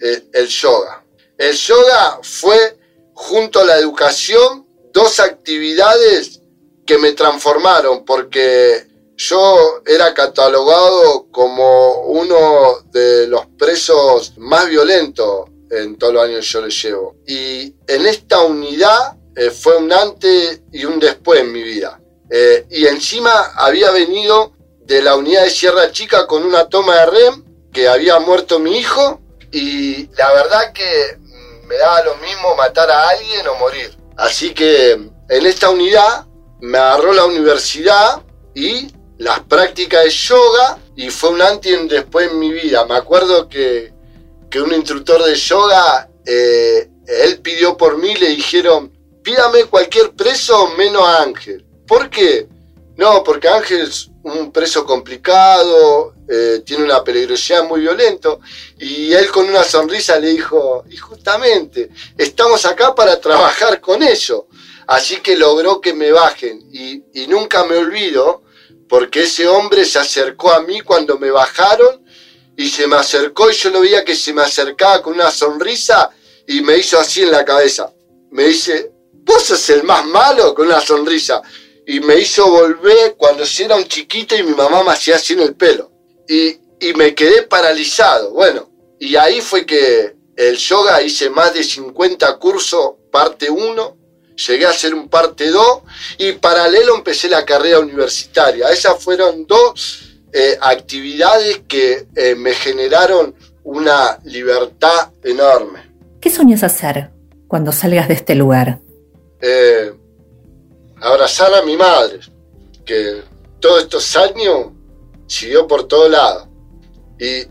El, 0.00 0.48
yoga. 0.48 1.02
El 1.38 1.54
yoga 1.54 2.18
fue, 2.20 2.58
junto 3.14 3.60
a 3.60 3.64
la 3.64 3.78
educación, 3.78 4.66
dos 4.92 5.20
actividades 5.20 6.40
que 6.86 6.98
me 6.98 7.12
transformaron, 7.12 8.04
porque 8.04 8.86
yo 9.16 9.82
era 9.86 10.14
catalogado 10.14 11.26
como 11.30 12.02
uno 12.04 12.80
de 12.90 13.26
los 13.26 13.46
presos 13.58 14.32
más 14.38 14.68
violentos 14.68 15.50
en 15.70 15.96
todos 15.98 16.14
los 16.14 16.24
años 16.24 16.44
que 16.46 16.52
yo 16.52 16.60
le 16.62 16.70
llevo. 16.70 17.16
Y 17.26 17.74
en 17.86 18.06
esta 18.06 18.42
unidad 18.42 19.16
eh, 19.36 19.50
fue 19.50 19.76
un 19.76 19.92
antes 19.92 20.62
y 20.72 20.84
un 20.84 20.98
después 20.98 21.40
en 21.40 21.52
mi 21.52 21.62
vida. 21.62 22.00
Eh, 22.30 22.66
y 22.70 22.86
encima 22.86 23.52
había 23.56 23.90
venido 23.90 24.52
de 24.84 25.02
la 25.02 25.16
unidad 25.16 25.44
de 25.44 25.50
Sierra 25.50 25.92
Chica 25.92 26.26
con 26.26 26.44
una 26.44 26.68
toma 26.68 26.96
de 26.96 27.06
REM 27.06 27.44
que 27.72 27.88
había 27.88 28.18
muerto 28.18 28.58
mi 28.58 28.78
hijo 28.78 29.20
y 29.52 30.08
la 30.16 30.32
verdad 30.32 30.72
que 30.72 31.18
me 31.66 31.76
daba 31.76 32.02
lo 32.04 32.16
mismo 32.16 32.56
matar 32.56 32.90
a 32.90 33.10
alguien 33.10 33.46
o 33.48 33.54
morir. 33.56 33.99
Así 34.20 34.52
que 34.52 34.92
en 34.92 35.46
esta 35.46 35.70
unidad 35.70 36.26
me 36.60 36.76
agarró 36.76 37.14
la 37.14 37.24
universidad 37.24 38.20
y 38.54 38.88
las 39.16 39.40
prácticas 39.40 40.04
de 40.04 40.10
yoga 40.10 40.78
y 40.94 41.08
fue 41.08 41.30
un 41.30 41.40
antes 41.40 41.72
y 41.72 41.88
después 41.88 42.30
en 42.30 42.38
mi 42.38 42.52
vida. 42.52 42.84
Me 42.84 42.96
acuerdo 42.96 43.48
que, 43.48 43.94
que 44.50 44.60
un 44.60 44.74
instructor 44.74 45.24
de 45.24 45.34
yoga, 45.34 46.10
eh, 46.26 46.90
él 47.06 47.40
pidió 47.40 47.78
por 47.78 47.96
mí, 47.96 48.14
le 48.14 48.28
dijeron, 48.28 48.92
pídame 49.22 49.64
cualquier 49.64 50.10
preso 50.10 50.68
menos 50.76 51.02
Ángel. 51.02 51.64
¿Por 51.86 52.10
qué? 52.10 52.46
No, 52.98 53.24
porque 53.24 53.48
Ángel 53.48 53.90
un 54.22 54.52
preso 54.52 54.84
complicado, 54.84 56.14
eh, 56.28 56.62
tiene 56.64 56.84
una 56.84 57.02
peligrosidad 57.02 57.64
muy 57.64 57.80
violenta, 57.80 58.36
y 58.78 59.12
él 59.12 59.30
con 59.30 59.48
una 59.48 59.64
sonrisa 59.64 60.18
le 60.18 60.28
dijo, 60.28 60.84
y 60.90 60.96
justamente, 60.96 61.90
estamos 62.16 62.64
acá 62.66 62.94
para 62.94 63.20
trabajar 63.20 63.80
con 63.80 64.02
eso. 64.02 64.48
Así 64.86 65.20
que 65.20 65.36
logró 65.36 65.80
que 65.80 65.94
me 65.94 66.10
bajen, 66.12 66.68
y, 66.72 67.02
y 67.14 67.26
nunca 67.28 67.64
me 67.64 67.76
olvido, 67.76 68.42
porque 68.88 69.22
ese 69.22 69.46
hombre 69.46 69.84
se 69.84 69.98
acercó 69.98 70.52
a 70.52 70.60
mí 70.62 70.80
cuando 70.80 71.18
me 71.18 71.30
bajaron, 71.30 72.04
y 72.60 72.68
se 72.68 72.86
me 72.86 72.96
acercó 72.96 73.50
y 73.50 73.54
yo 73.54 73.70
lo 73.70 73.80
veía 73.80 74.04
que 74.04 74.14
se 74.14 74.34
me 74.34 74.42
acercaba 74.42 75.00
con 75.00 75.14
una 75.14 75.30
sonrisa 75.30 76.10
y 76.46 76.60
me 76.60 76.76
hizo 76.76 77.00
así 77.00 77.22
en 77.22 77.30
la 77.30 77.42
cabeza. 77.42 77.90
Me 78.32 78.48
dice, 78.48 78.92
vos 79.24 79.44
sos 79.44 79.70
el 79.70 79.82
más 79.82 80.04
malo 80.04 80.54
con 80.54 80.66
una 80.66 80.80
sonrisa 80.80 81.40
y 81.86 82.00
me 82.00 82.18
hizo 82.18 82.50
volver 82.50 83.14
cuando 83.16 83.44
era 83.58 83.76
un 83.76 83.84
chiquito 83.84 84.36
y 84.36 84.42
mi 84.42 84.54
mamá 84.54 84.82
me 84.82 84.90
hacía 84.90 85.16
así 85.16 85.32
en 85.32 85.40
el 85.40 85.54
pelo. 85.54 85.90
Y, 86.28 86.58
y 86.80 86.92
me 86.94 87.14
quedé 87.14 87.42
paralizado. 87.42 88.32
Bueno, 88.32 88.70
y 88.98 89.16
ahí 89.16 89.40
fue 89.40 89.66
que 89.66 90.14
el 90.36 90.56
yoga 90.56 91.02
hice 91.02 91.30
más 91.30 91.52
de 91.54 91.62
50 91.62 92.38
cursos, 92.38 92.92
parte 93.10 93.50
1, 93.50 93.96
llegué 94.48 94.66
a 94.66 94.70
hacer 94.70 94.94
un 94.94 95.08
parte 95.08 95.48
2 95.48 95.82
y 96.18 96.32
paralelo 96.32 96.96
empecé 96.96 97.28
la 97.28 97.44
carrera 97.44 97.80
universitaria. 97.80 98.68
Esas 98.70 99.02
fueron 99.02 99.46
dos 99.46 100.18
eh, 100.32 100.56
actividades 100.60 101.62
que 101.66 102.06
eh, 102.14 102.34
me 102.36 102.52
generaron 102.52 103.34
una 103.64 104.18
libertad 104.24 105.12
enorme. 105.22 105.90
¿Qué 106.20 106.30
soñas 106.30 106.62
hacer 106.62 107.10
cuando 107.48 107.72
salgas 107.72 108.08
de 108.08 108.14
este 108.14 108.34
lugar? 108.34 108.80
Eh, 109.40 109.92
abrazar 111.00 111.54
a 111.54 111.62
mi 111.62 111.76
madre, 111.76 112.20
que 112.84 113.22
todos 113.58 113.82
estos 113.82 114.16
años 114.16 114.68
siguió 115.26 115.66
por 115.66 115.86
todos 115.88 116.10
lados. 116.10 116.48
Y, 117.18 117.46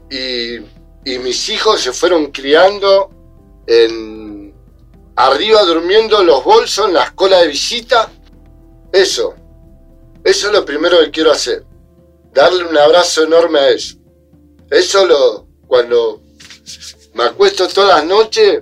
mis 1.19 1.49
hijos 1.49 1.81
se 1.81 1.91
fueron 1.91 2.31
criando 2.31 3.09
en 3.65 4.53
arriba 5.15 5.63
durmiendo 5.63 6.23
los 6.23 6.43
bolsos 6.43 6.87
en 6.87 6.93
la 6.93 7.05
escuela 7.05 7.39
de 7.39 7.47
visita. 7.47 8.11
Eso, 8.91 9.33
eso 10.23 10.47
es 10.47 10.53
lo 10.53 10.63
primero 10.63 10.99
que 10.99 11.09
quiero 11.09 11.31
hacer. 11.31 11.65
Darle 12.31 12.63
un 12.63 12.77
abrazo 12.77 13.23
enorme 13.23 13.59
a 13.59 13.69
ellos. 13.69 13.97
Eso 14.69 15.05
lo, 15.07 15.47
cuando 15.67 16.21
me 17.15 17.23
acuesto 17.23 17.67
todas 17.67 17.97
las 17.97 18.05
noches, 18.05 18.61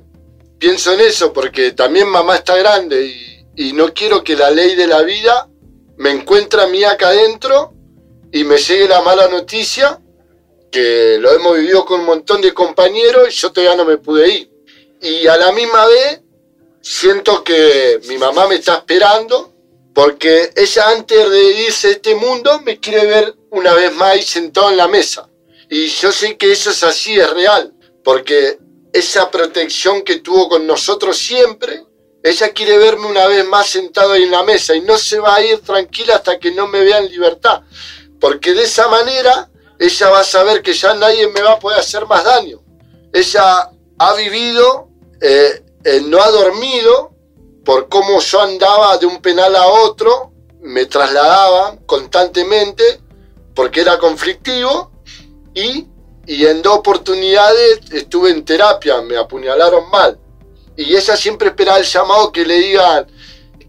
pienso 0.58 0.94
en 0.94 1.02
eso, 1.02 1.34
porque 1.34 1.74
también 1.74 2.08
mamá 2.08 2.38
está 2.38 2.56
grande 2.56 3.06
y 3.06 3.27
y 3.58 3.74
no 3.74 3.92
quiero 3.94 4.24
que 4.24 4.36
la 4.36 4.52
ley 4.52 4.76
de 4.76 4.86
la 4.86 5.02
vida 5.02 5.50
me 5.98 6.12
encuentre 6.12 6.62
a 6.62 6.68
mí 6.68 6.84
acá 6.84 7.10
adentro 7.10 7.74
y 8.32 8.44
me 8.44 8.58
llegue 8.58 8.88
la 8.88 9.02
mala 9.02 9.28
noticia, 9.28 10.00
que 10.72 11.18
lo 11.20 11.32
hemos 11.34 11.58
vivido 11.58 11.84
con 11.84 12.02
un 12.02 12.06
montón 12.06 12.40
de 12.40 12.54
compañeros 12.54 13.30
y 13.30 13.32
yo 13.32 13.52
todavía 13.52 13.76
no 13.76 13.84
me 13.84 13.98
pude 13.98 14.30
ir. 14.30 14.52
Y 15.02 15.26
a 15.26 15.38
la 15.38 15.52
misma 15.52 15.88
vez 15.88 16.22
siento 16.82 17.44
que 17.44 18.00
mi 18.08 18.20
mamá 18.20 18.48
me 18.48 18.56
está 18.56 18.76
esperando 18.76 19.56
porque 19.92 20.52
ella 20.56 20.90
antes 20.92 21.28
de 21.28 21.52
irse 21.64 21.88
de 21.88 21.94
este 21.96 22.14
mundo 22.14 22.62
me 22.62 22.80
quiere 22.80 23.08
ver 23.08 23.36
una 23.50 23.74
vez 23.74 23.92
más 23.96 24.24
sentado 24.24 24.70
en 24.70 24.78
la 24.78 24.88
mesa. 24.88 25.28
Y 25.68 25.88
yo 25.88 26.12
sé 26.12 26.38
que 26.38 26.52
eso 26.52 26.70
es 26.70 26.84
así, 26.84 27.20
es 27.20 27.30
real, 27.32 27.74
porque 28.04 28.60
esa 28.94 29.32
protección 29.32 30.04
que 30.04 30.20
tuvo 30.20 30.48
con 30.48 30.68
nosotros 30.68 31.18
siempre 31.18 31.87
ella 32.24 32.50
quiere 32.52 32.78
verme 32.78 33.08
una 33.08 33.28
vez 33.28 33.46
más 33.48 33.68
sentado 33.68 34.14
ahí 34.14 34.24
en 34.24 34.32
la 34.32 34.44
mesa 34.44 34.76
y 34.76 34.82
no 34.82 34.98
se 34.98 35.20
va 35.20 35.36
a 35.36 35.44
ir 35.44 35.62
tranquila 35.62 36.16
hasta 36.16 36.40
que 36.40 36.52
no 36.52 36.68
me 36.68 36.84
vea 36.84 37.00
en 37.00 37.10
libertad. 37.10 37.62
Porque 38.20 38.54
de 38.54 38.64
esa 38.64 38.88
manera 38.88 39.50
ella 39.80 40.10
va 40.10 40.20
a 40.20 40.24
saber 40.24 40.62
que 40.62 40.74
ya 40.74 40.94
nadie 40.96 41.28
me 41.28 41.42
va 41.42 41.54
a 41.54 41.60
poder 41.60 41.80
hacer 41.80 42.06
más 42.06 42.24
daño. 42.24 42.62
Ella 43.14 43.70
ha 44.00 44.14
vivido, 44.16 44.90
eh, 45.22 45.64
eh, 45.84 46.02
no 46.06 46.22
ha 46.22 46.30
dormido 46.32 47.12
por 47.64 47.88
cómo 47.88 48.20
yo 48.20 48.42
andaba 48.42 48.98
de 48.98 49.06
un 49.06 49.22
penal 49.22 49.56
a 49.56 49.68
otro, 49.68 50.32
me 50.62 50.86
trasladaban 50.86 51.78
constantemente 51.86 53.02
porque 53.54 53.82
era 53.82 53.98
conflictivo 53.98 54.92
y, 55.54 55.88
y 56.26 56.46
en 56.46 56.62
dos 56.62 56.78
oportunidades 56.78 57.80
estuve 57.92 58.32
en 58.32 58.44
terapia, 58.44 59.02
me 59.02 59.18
apuñalaron 59.18 59.90
mal 59.90 60.20
y 60.78 60.96
ella 60.96 61.18
siempre 61.18 61.50
esperaba 61.50 61.80
el 61.80 61.86
llamado 61.86 62.32
que 62.32 62.46
le 62.46 62.60
digan 62.60 63.08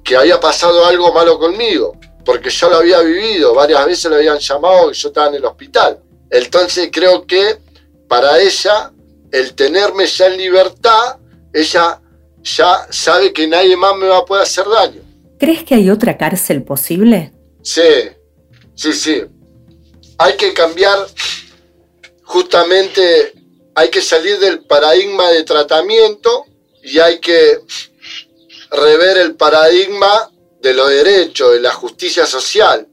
que 0.04 0.14
había 0.14 0.38
pasado 0.38 0.84
algo 0.84 1.12
malo 1.12 1.38
conmigo, 1.38 1.98
porque 2.24 2.50
yo 2.50 2.68
lo 2.68 2.76
había 2.76 3.00
vivido, 3.00 3.54
varias 3.54 3.86
veces 3.86 4.10
le 4.10 4.18
habían 4.18 4.38
llamado 4.38 4.90
y 4.90 4.94
yo 4.94 5.08
estaba 5.08 5.28
en 5.28 5.36
el 5.36 5.44
hospital. 5.46 6.00
Entonces 6.30 6.90
creo 6.92 7.26
que 7.26 7.58
para 8.06 8.38
ella, 8.38 8.92
el 9.32 9.54
tenerme 9.54 10.06
ya 10.06 10.26
en 10.26 10.36
libertad, 10.36 11.16
ella 11.52 12.00
ya 12.42 12.86
sabe 12.90 13.32
que 13.32 13.46
nadie 13.48 13.76
más 13.76 13.96
me 13.96 14.06
va 14.06 14.18
a 14.18 14.24
poder 14.24 14.42
hacer 14.42 14.66
daño. 14.68 15.00
¿Crees 15.38 15.64
que 15.64 15.74
hay 15.74 15.88
otra 15.88 16.18
cárcel 16.18 16.62
posible? 16.62 17.32
Sí, 17.62 18.10
sí, 18.74 18.92
sí. 18.92 19.24
Hay 20.18 20.36
que 20.36 20.52
cambiar 20.52 20.98
justamente, 22.24 23.32
hay 23.74 23.88
que 23.88 24.02
salir 24.02 24.38
del 24.38 24.60
paradigma 24.64 25.30
de 25.30 25.44
tratamiento 25.44 26.44
y 26.82 26.98
hay 26.98 27.20
que 27.20 27.60
rever 28.70 29.18
el 29.18 29.34
paradigma 29.34 30.30
de 30.60 30.74
los 30.74 30.88
derechos, 30.88 31.52
de 31.52 31.60
la 31.60 31.72
justicia 31.72 32.26
social, 32.26 32.86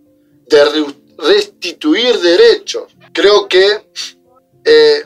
de 0.48 0.86
restituir 1.18 2.20
derechos. 2.20 2.84
Creo 3.14 3.48
que 3.48 3.88
eh, 4.64 5.04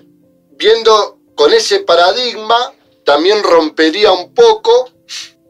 viendo 0.51 1.19
con 1.35 1.53
ese 1.53 1.81
paradigma 1.81 2.73
también 3.05 3.41
rompería 3.43 4.11
un 4.11 4.33
poco 4.33 4.91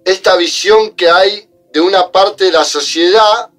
esta 0.06 0.36
visión 0.36 0.92
que 0.92 1.10
hay 1.10 1.50
de 1.72 1.82
una 1.82 2.12
parte 2.12 2.46
de 2.46 2.52
la 2.52 2.64
sociedad 2.64 3.50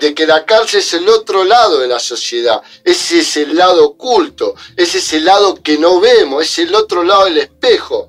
de 0.00 0.14
que 0.14 0.26
la 0.26 0.44
cárcel 0.44 0.80
es 0.80 0.94
el 0.94 1.08
otro 1.08 1.44
lado 1.44 1.78
de 1.78 1.88
la 1.88 1.98
sociedad, 1.98 2.62
ese 2.84 3.20
es 3.20 3.36
el 3.36 3.56
lado 3.56 3.84
oculto, 3.84 4.54
ese 4.76 4.98
es 4.98 5.12
el 5.12 5.24
lado 5.24 5.60
que 5.62 5.76
no 5.76 6.00
vemos, 6.00 6.44
es 6.44 6.58
el 6.60 6.74
otro 6.74 7.02
lado 7.02 7.24
del 7.24 7.38
espejo. 7.38 8.08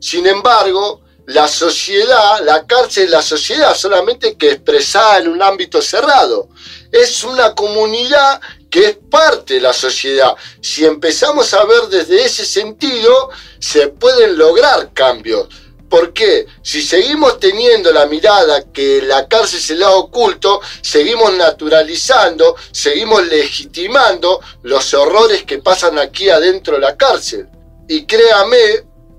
Sin 0.00 0.26
embargo, 0.26 1.02
la 1.26 1.46
sociedad, 1.46 2.44
la 2.44 2.66
cárcel 2.66 3.04
es 3.04 3.10
la 3.10 3.22
sociedad, 3.22 3.76
solamente 3.76 4.36
que 4.36 4.50
expresada 4.50 5.18
en 5.18 5.28
un 5.28 5.40
ámbito 5.40 5.80
cerrado. 5.80 6.48
Es 6.90 7.22
una 7.22 7.54
comunidad 7.54 8.40
que 8.68 8.86
es 8.86 8.98
parte 9.10 9.54
de 9.54 9.60
la 9.60 9.72
sociedad. 9.72 10.34
Si 10.60 10.84
empezamos 10.84 11.54
a 11.54 11.64
ver 11.64 11.82
desde 11.88 12.24
ese 12.24 12.44
sentido, 12.44 13.30
se 13.60 13.88
pueden 13.88 14.36
lograr 14.38 14.92
cambios. 14.92 15.46
¿Por 15.88 16.12
qué? 16.12 16.46
Si 16.62 16.82
seguimos 16.82 17.38
teniendo 17.38 17.92
la 17.92 18.06
mirada 18.06 18.64
que 18.72 19.00
la 19.02 19.28
cárcel 19.28 19.60
es 19.60 19.70
el 19.70 19.80
lado 19.80 19.98
oculto, 19.98 20.60
seguimos 20.82 21.32
naturalizando, 21.34 22.56
seguimos 22.72 23.24
legitimando 23.28 24.40
los 24.62 24.94
horrores 24.94 25.44
que 25.44 25.58
pasan 25.58 25.96
aquí 25.96 26.28
adentro 26.28 26.74
de 26.74 26.80
la 26.80 26.96
cárcel. 26.96 27.48
Y 27.88 28.04
créame 28.04 28.58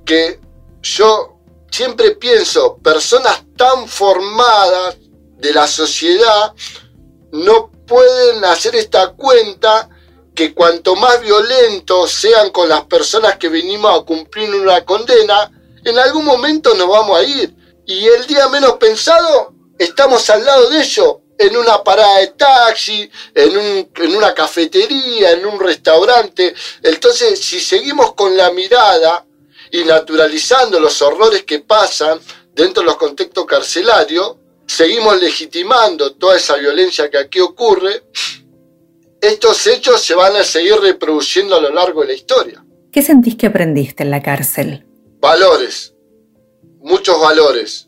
que 0.06 0.41
yo 0.82 1.38
siempre 1.72 2.12
pienso, 2.12 2.78
personas 2.78 3.44
tan 3.56 3.88
formadas 3.88 4.98
de 5.38 5.54
la 5.54 5.68
sociedad 5.68 6.54
no 7.32 7.72
pueden 7.88 8.44
hacer 8.46 8.76
esta 8.76 9.14
cuenta 9.14 9.90
que 10.36 10.54
cuanto 10.54 10.96
más 10.96 11.20
violentos 11.22 12.12
sean 12.12 12.52
con 12.52 12.70
las 12.70 12.86
personas 12.86 13.38
que 13.38 13.50
venimos 13.50 14.00
a 14.00 14.04
cumplir 14.04 14.54
una 14.56 14.84
condena, 14.86 15.52
en 15.84 15.98
algún 16.00 16.26
momento 16.26 16.74
nos 16.74 16.88
vamos 16.88 17.20
a 17.20 17.24
ir. 17.24 17.54
Y 17.86 18.06
el 18.08 18.26
día 18.28 18.48
menos 18.48 18.74
pensado, 18.74 19.54
estamos 19.78 20.30
al 20.30 20.46
lado 20.46 20.70
de 20.70 20.82
ellos, 20.82 21.18
en 21.38 21.58
una 21.58 21.84
parada 21.84 22.20
de 22.20 22.28
taxi, 22.28 23.10
en, 23.34 23.90
en 23.94 24.16
una 24.16 24.34
cafetería, 24.34 25.32
en 25.32 25.46
un 25.46 25.60
restaurante. 25.60 26.54
Entonces, 26.84 27.40
si 27.44 27.60
seguimos 27.60 28.14
con 28.14 28.38
la 28.38 28.52
mirada 28.52 29.26
y 29.72 29.84
naturalizando 29.84 30.80
los 30.80 31.02
horrores 31.02 31.44
que 31.44 31.60
pasan 31.60 32.20
dentro 32.54 32.82
de 32.82 32.88
los 32.88 32.98
contextos 32.98 33.46
carcelarios, 33.46 34.36
seguimos 34.66 35.20
legitimando 35.22 36.14
toda 36.14 36.38
esa 36.38 36.58
violencia 36.58 37.10
que 37.10 37.18
aquí 37.18 37.40
ocurre, 37.40 38.04
estos 39.22 39.68
hechos 39.68 40.02
se 40.02 40.16
van 40.16 40.36
a 40.36 40.44
seguir 40.44 40.76
reproduciendo 40.76 41.56
a 41.56 41.62
lo 41.62 41.70
largo 41.70 42.02
de 42.02 42.08
la 42.08 42.14
historia. 42.14 42.66
¿Qué 42.92 43.02
sentís 43.02 43.36
que 43.36 43.48
aprendiste 43.48 44.04
en 44.04 44.12
la 44.12 44.22
cárcel? 44.22 44.86
Valores, 45.20 45.94
muchos 46.80 47.20
valores. 47.22 47.88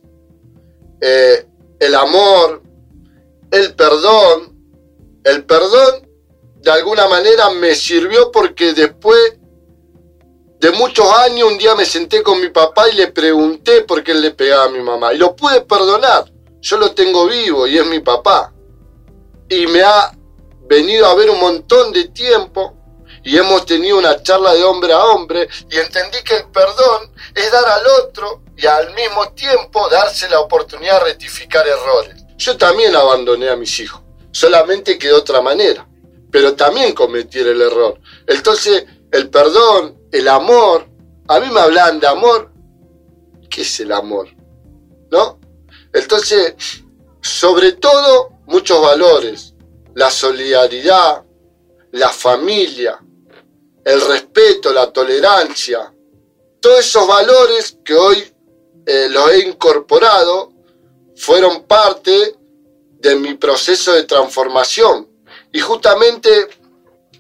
Eh, 1.02 1.46
el 1.80 1.96
amor, 1.96 2.64
el 3.52 3.74
perdón. 3.76 4.54
El 5.24 5.46
perdón 5.46 6.08
de 6.62 6.72
alguna 6.72 7.08
manera 7.08 7.50
me 7.50 7.76
sirvió 7.76 8.32
porque 8.32 8.74
después 8.74 9.38
de 10.64 10.72
muchos 10.72 11.06
años, 11.12 11.52
un 11.52 11.58
día 11.58 11.76
me 11.76 11.86
senté 11.86 12.24
con 12.24 12.40
mi 12.40 12.48
papá 12.48 12.88
y 12.88 12.96
le 12.96 13.08
pregunté 13.08 13.82
por 13.82 14.02
qué 14.02 14.14
él 14.14 14.22
le 14.22 14.32
pegaba 14.32 14.64
a 14.64 14.70
mi 14.70 14.80
mamá. 14.80 15.14
Y 15.14 15.18
lo 15.18 15.36
pude 15.36 15.60
perdonar. 15.60 16.32
Yo 16.62 16.78
lo 16.78 16.94
tengo 16.94 17.26
vivo 17.28 17.68
y 17.68 17.78
es 17.78 17.86
mi 17.86 18.00
papá. 18.00 18.54
Y 19.50 19.68
me 19.68 19.82
ha 19.82 20.18
venido 20.62 21.06
a 21.08 21.16
ver 21.16 21.30
un 21.30 21.42
montón 21.42 21.92
de 21.92 22.06
tiempo 22.06 22.78
y 23.26 23.38
hemos 23.38 23.66
tenido 23.66 23.98
una 23.98 24.24
charla 24.24 24.54
de 24.54 24.64
hombre 24.64 24.94
a 24.94 25.04
hombre 25.04 25.50
y 25.70 25.76
entendí 25.76 26.24
que 26.24 26.38
el 26.38 26.46
perdón 26.46 27.12
es 27.36 27.52
dar 27.52 27.66
al 27.66 27.86
otro 28.02 28.44
y 28.56 28.66
al 28.66 28.94
mismo 28.94 29.34
tiempo 29.34 29.90
darse 29.90 30.30
la 30.30 30.40
oportunidad 30.40 31.00
de 31.00 31.12
rectificar 31.12 31.68
errores. 31.68 32.24
Yo 32.38 32.56
también 32.56 32.96
abandoné 32.96 33.50
a 33.50 33.58
mis 33.58 33.82
hijos, 33.82 34.02
solamente 34.32 34.98
que 34.98 35.08
de 35.08 35.14
otra 35.14 35.42
manera, 35.42 35.86
pero 36.32 36.56
también 36.56 36.94
cometí 36.94 37.40
el 37.40 37.62
error. 37.62 38.00
Entonces, 38.28 38.86
el 39.12 39.30
perdón, 39.30 40.03
el 40.14 40.28
amor, 40.28 40.88
a 41.28 41.40
mí 41.40 41.50
me 41.52 41.60
hablan 41.60 42.00
de 42.00 42.08
amor, 42.08 42.52
¿qué 43.50 43.64
es 43.64 43.80
el 43.80 43.92
amor? 43.92 44.28
¿No? 45.12 45.40
Entonces, 45.92 46.54
sobre 47.20 47.74
todo, 47.74 48.30
muchos 48.46 48.80
valores, 48.80 49.56
la 49.96 50.12
solidaridad, 50.12 51.24
la 51.92 52.10
familia, 52.10 53.00
el 53.84 54.02
respeto, 54.02 54.72
la 54.72 54.94
tolerancia, 54.94 55.92
todos 56.62 56.80
esos 56.80 57.08
valores 57.08 57.80
que 57.84 57.96
hoy 57.96 58.24
eh, 58.86 59.08
los 59.10 59.32
he 59.32 59.48
incorporado 59.48 60.54
fueron 61.16 61.64
parte 61.64 62.36
de 63.00 63.16
mi 63.16 63.34
proceso 63.34 63.94
de 63.94 64.04
transformación. 64.04 65.08
Y 65.52 65.60
justamente 65.60 66.50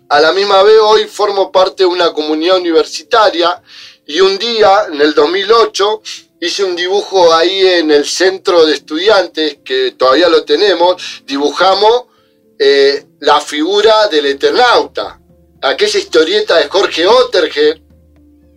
a 0.09 0.19
la 0.19 0.31
misma 0.31 0.63
vez 0.63 0.77
hoy 0.81 1.05
formo 1.05 1.51
parte 1.51 1.83
de 1.83 1.87
una 1.87 2.13
comunidad 2.13 2.57
universitaria 2.57 3.61
y 4.05 4.19
un 4.19 4.37
día, 4.37 4.87
en 4.91 4.99
el 5.01 5.13
2008, 5.13 6.01
hice 6.41 6.63
un 6.63 6.75
dibujo 6.75 7.33
ahí 7.33 7.65
en 7.65 7.89
el 7.89 8.05
centro 8.05 8.65
de 8.65 8.73
estudiantes, 8.73 9.59
que 9.63 9.91
todavía 9.91 10.27
lo 10.27 10.43
tenemos, 10.43 11.01
dibujamos 11.25 12.05
eh, 12.59 13.05
la 13.21 13.39
figura 13.39 14.07
del 14.09 14.25
Eternauta, 14.25 15.19
aquella 15.61 15.99
historieta 15.99 16.57
de 16.57 16.67
Jorge 16.67 17.07
Otterger, 17.07 17.81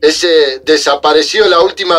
ese 0.00 0.60
desapareció 0.64 1.44
en 1.44 1.50
la 1.50 1.60
última 1.60 1.98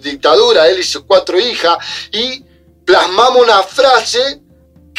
dictadura, 0.00 0.68
él 0.68 0.80
y 0.80 0.82
sus 0.82 1.04
cuatro 1.04 1.38
hijas, 1.38 1.76
y 2.12 2.42
plasmamos 2.84 3.42
una 3.42 3.62
frase 3.62 4.40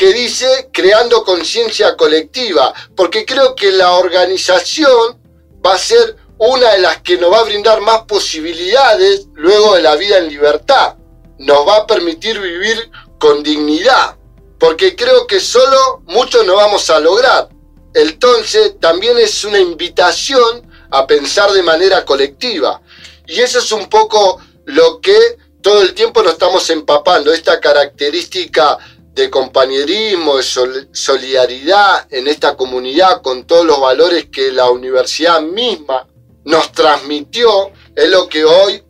que 0.02 0.14
dice 0.14 0.70
creando 0.74 1.24
conciencia 1.24 1.96
colectiva, 1.96 2.74
porque 2.96 3.24
creo 3.24 3.54
que 3.54 3.72
la 3.72 3.92
organización 3.98 5.22
va 5.64 5.76
a 5.76 5.78
ser 5.78 6.16
una 6.40 6.72
de 6.72 6.80
las 6.80 7.04
que 7.04 7.20
nos 7.20 7.32
va 7.32 7.42
a 7.42 7.44
brindar 7.44 7.82
más 7.82 8.06
posibilidades 8.08 9.28
luego 9.36 9.76
de 9.76 9.84
la 9.84 9.96
vida 9.96 10.18
en 10.18 10.30
libertad. 10.30 10.96
Nos 11.38 11.68
va 11.68 11.76
a 11.76 11.86
permitir 11.86 12.40
vivir 12.40 12.90
con 13.20 13.44
dignidad, 13.44 14.18
porque 14.60 14.96
creo 14.96 15.28
que 15.28 15.40
solo 15.40 16.02
mucho 16.08 16.44
no 16.46 16.56
vamos 16.56 16.90
a 16.90 17.00
lograr. 17.00 17.50
Entonces 17.94 18.80
también 18.80 19.20
es 19.20 19.46
una 19.46 19.60
invitación 19.60 20.68
a 20.90 21.06
pensar 21.06 21.52
de 21.52 21.62
manera 21.62 22.04
colectiva. 22.06 22.82
Y 23.28 23.40
eso 23.40 23.60
es 23.60 23.72
un 23.72 23.88
poco 23.88 24.42
lo 24.66 25.00
que 25.00 25.38
todo 25.62 25.84
el 25.84 25.94
tiempo 25.94 26.24
nos 26.24 26.34
estamos 26.34 26.68
empapando, 26.72 27.32
esta 27.32 27.60
característica 27.60 28.80
de 29.14 29.30
compañerismo, 29.30 30.38
de 30.38 30.44
solidaridad 30.92 32.08
en 32.10 32.28
esta 32.28 32.56
comunidad 32.56 33.22
con 33.22 33.46
todos 33.46 33.66
los 33.66 33.80
valores 33.80 34.28
que 34.32 34.52
la 34.52 34.70
universidad 34.70 35.42
misma 35.42 36.08
nos 36.46 36.72
transmitió, 36.72 37.72
es 37.96 38.10
lo 38.10 38.28
que 38.28 38.46
hoy 38.46 38.82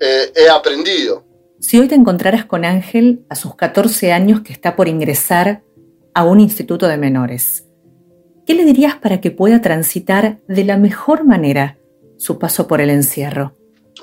eh, 0.00 0.32
he 0.34 0.48
aprendido. 0.48 1.24
Si 1.60 1.78
hoy 1.78 1.88
te 1.88 1.94
encontraras 1.94 2.46
con 2.46 2.64
Ángel 2.64 3.24
a 3.28 3.34
sus 3.34 3.54
14 3.54 4.12
años 4.12 4.40
que 4.40 4.52
está 4.52 4.76
por 4.76 4.88
ingresar 4.88 5.62
a 6.14 6.24
un 6.24 6.40
instituto 6.40 6.88
de 6.88 6.96
menores, 6.96 7.64
¿qué 8.46 8.54
le 8.54 8.64
dirías 8.64 8.96
para 8.96 9.20
que 9.20 9.30
pueda 9.30 9.60
transitar 9.60 10.40
de 10.48 10.64
la 10.64 10.76
mejor 10.78 11.24
manera 11.24 11.78
su 12.16 12.38
paso 12.38 12.66
por 12.66 12.80
el 12.80 12.90
encierro? 12.90 13.54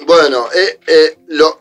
Bueno, 0.05 0.47
eh, 0.53 0.79
eh, 0.85 1.17
lo, 1.27 1.59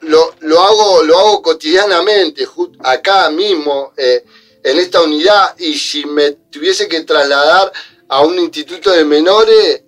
hago, 0.62 1.02
lo 1.02 1.18
hago 1.18 1.42
cotidianamente, 1.42 2.46
acá 2.80 3.30
mismo, 3.30 3.92
eh, 3.96 4.24
en 4.62 4.78
esta 4.78 5.02
unidad, 5.02 5.54
y 5.58 5.74
si 5.78 6.04
me 6.04 6.32
tuviese 6.50 6.88
que 6.88 7.02
trasladar 7.02 7.72
a 8.08 8.20
un 8.22 8.38
instituto 8.38 8.90
de 8.90 9.04
menores, 9.04 9.82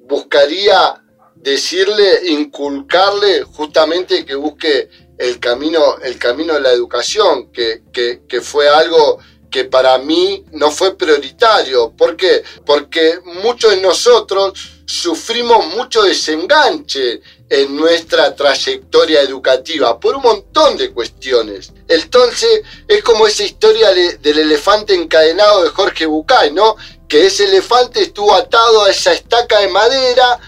buscaría 0.00 1.02
decirle, 1.36 2.26
inculcarle 2.26 3.42
justamente 3.42 4.26
que 4.26 4.34
busque 4.34 4.90
el 5.16 5.38
camino, 5.38 5.98
el 6.02 6.18
camino 6.18 6.54
de 6.54 6.60
la 6.60 6.72
educación, 6.72 7.50
que, 7.52 7.82
que 7.92 8.40
fue 8.40 8.68
algo 8.68 9.18
que 9.50 9.64
para 9.64 9.98
mí 9.98 10.44
no 10.52 10.70
fue 10.70 10.96
prioritario. 10.96 11.90
¿Por 11.90 12.16
qué? 12.16 12.42
Porque 12.64 13.18
muchos 13.42 13.72
de 13.72 13.80
nosotros 13.80 14.52
sufrimos 14.86 15.66
mucho 15.74 16.02
desenganche 16.02 17.20
en 17.48 17.76
nuestra 17.76 18.34
trayectoria 18.34 19.20
educativa 19.22 19.98
por 19.98 20.16
un 20.16 20.22
montón 20.22 20.76
de 20.76 20.92
cuestiones. 20.92 21.72
Entonces 21.88 22.62
es 22.86 23.02
como 23.02 23.26
esa 23.26 23.42
historia 23.42 23.90
del 23.90 24.38
elefante 24.38 24.94
encadenado 24.94 25.64
de 25.64 25.70
Jorge 25.70 26.06
Bucay, 26.06 26.52
¿no? 26.52 26.76
Que 27.08 27.26
ese 27.26 27.44
elefante 27.44 28.02
estuvo 28.02 28.34
atado 28.34 28.84
a 28.84 28.90
esa 28.90 29.12
estaca 29.12 29.58
de 29.58 29.68
madera 29.68 30.38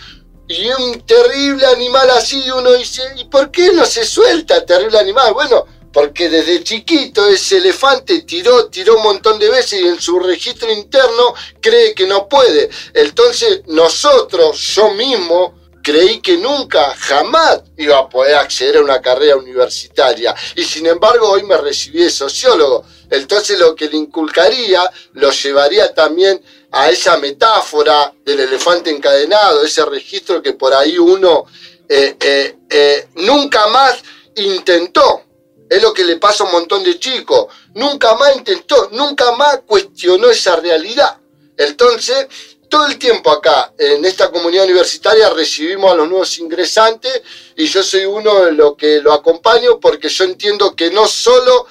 y 0.48 0.68
un 0.68 1.00
terrible 1.02 1.66
animal 1.66 2.10
así, 2.10 2.50
uno 2.50 2.72
dice, 2.72 3.02
¿y 3.16 3.24
por 3.24 3.50
qué 3.50 3.72
no 3.72 3.86
se 3.86 4.04
suelta 4.04 4.64
terrible 4.64 4.98
animal? 4.98 5.32
Bueno, 5.32 5.66
porque 5.92 6.28
desde 6.28 6.62
chiquito 6.62 7.28
ese 7.28 7.58
elefante 7.58 8.22
tiró, 8.22 8.66
tiró 8.66 8.96
un 8.96 9.02
montón 9.02 9.38
de 9.38 9.50
veces 9.50 9.80
y 9.80 9.86
en 9.86 10.00
su 10.00 10.18
registro 10.18 10.72
interno 10.72 11.34
cree 11.60 11.94
que 11.94 12.06
no 12.06 12.28
puede. 12.28 12.70
Entonces 12.94 13.62
nosotros, 13.66 14.58
yo 14.74 14.92
mismo, 14.94 15.54
creí 15.82 16.20
que 16.20 16.36
nunca, 16.36 16.94
jamás 16.96 17.62
iba 17.76 17.98
a 17.98 18.08
poder 18.08 18.36
acceder 18.36 18.76
a 18.78 18.82
una 18.82 19.02
carrera 19.02 19.36
universitaria. 19.36 20.34
Y 20.56 20.64
sin 20.64 20.86
embargo 20.86 21.28
hoy 21.28 21.42
me 21.42 21.56
recibí 21.56 22.02
de 22.02 22.10
sociólogo. 22.10 22.84
Entonces 23.10 23.58
lo 23.58 23.74
que 23.74 23.88
le 23.88 23.96
inculcaría 23.98 24.90
lo 25.14 25.30
llevaría 25.30 25.92
también 25.92 26.42
a 26.70 26.88
esa 26.88 27.18
metáfora 27.18 28.14
del 28.24 28.40
elefante 28.40 28.90
encadenado, 28.90 29.62
ese 29.62 29.84
registro 29.84 30.40
que 30.40 30.54
por 30.54 30.72
ahí 30.72 30.96
uno 30.96 31.44
eh, 31.86 32.16
eh, 32.18 32.56
eh, 32.70 33.08
nunca 33.16 33.66
más 33.66 33.96
intentó 34.36 35.24
es 35.68 35.82
lo 35.82 35.92
que 35.92 36.04
le 36.04 36.16
pasa 36.16 36.44
a 36.44 36.46
un 36.46 36.52
montón 36.52 36.82
de 36.82 36.98
chicos. 36.98 37.46
Nunca 37.74 38.14
más 38.14 38.36
intentó, 38.36 38.90
nunca 38.92 39.32
más 39.32 39.60
cuestionó 39.66 40.28
esa 40.28 40.56
realidad. 40.56 41.18
Entonces, 41.56 42.26
todo 42.68 42.86
el 42.86 42.98
tiempo 42.98 43.30
acá, 43.30 43.72
en 43.78 44.04
esta 44.04 44.30
comunidad 44.30 44.64
universitaria, 44.64 45.30
recibimos 45.30 45.92
a 45.92 45.94
los 45.94 46.08
nuevos 46.08 46.38
ingresantes 46.38 47.22
y 47.56 47.66
yo 47.66 47.82
soy 47.82 48.06
uno 48.06 48.44
de 48.44 48.52
los 48.52 48.76
que 48.76 49.00
lo 49.00 49.12
acompaño 49.12 49.78
porque 49.78 50.08
yo 50.08 50.24
entiendo 50.24 50.74
que 50.74 50.90
no 50.90 51.06
solo 51.06 51.66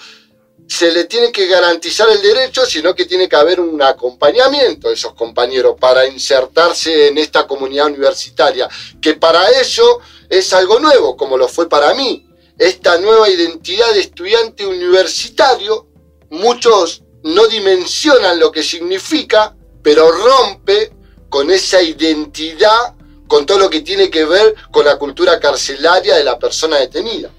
se 0.68 0.92
le 0.92 1.06
tiene 1.06 1.32
que 1.32 1.48
garantizar 1.48 2.08
el 2.10 2.22
derecho, 2.22 2.66
sino 2.66 2.96
que 2.96 3.06
tiene 3.06 3.28
que 3.28 3.36
haber 3.36 3.60
un 3.60 3.82
acompañamiento 3.82 4.88
de 4.88 4.94
esos 4.94 5.14
compañeros 5.14 5.76
para 5.80 6.08
insertarse 6.08 7.08
en 7.08 7.18
esta 7.18 7.46
comunidad 7.46 7.88
universitaria, 7.88 8.70
que 9.02 9.16
para 9.16 9.50
eso 9.50 10.00
es 10.30 10.54
algo 10.54 10.80
nuevo, 10.80 11.18
como 11.18 11.36
lo 11.36 11.48
fue 11.48 11.68
para 11.68 11.94
mí 11.94 12.31
esta 12.62 13.00
nueva 13.00 13.28
identidad 13.28 13.92
de 13.92 14.02
estudiante 14.02 14.68
universitario, 14.68 15.88
muchos 16.30 17.04
no 17.24 17.48
dimensionan 17.48 18.40
lo 18.40 18.52
que 18.52 18.62
significa, 18.62 19.56
pero 19.82 20.06
rompe 20.12 20.92
con 21.28 21.50
esa 21.50 21.82
identidad, 21.82 22.94
con 23.26 23.48
todo 23.48 23.58
lo 23.58 23.70
que 23.72 23.82
tiene 23.82 24.12
que 24.12 24.26
ver 24.26 24.54
con 24.70 24.86
la 24.86 25.00
cultura 25.00 25.40
carcelaria 25.40 26.16
de 26.16 26.24
la 26.24 26.38
persona 26.38 26.78
detenida. 26.78 27.32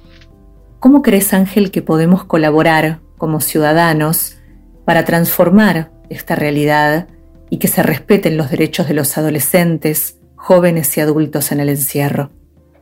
¿Cómo 0.80 1.02
crees, 1.02 1.32
Ángel, 1.32 1.70
que 1.70 1.82
podemos 1.82 2.24
colaborar 2.24 2.98
como 3.16 3.40
ciudadanos 3.40 4.38
para 4.84 5.04
transformar 5.04 5.92
esta 6.10 6.34
realidad 6.34 7.06
y 7.48 7.58
que 7.58 7.68
se 7.68 7.84
respeten 7.84 8.36
los 8.36 8.50
derechos 8.50 8.88
de 8.88 8.94
los 8.94 9.16
adolescentes, 9.16 10.16
jóvenes 10.34 10.96
y 10.96 11.00
adultos 11.00 11.52
en 11.52 11.60
el 11.60 11.68
encierro? 11.68 12.32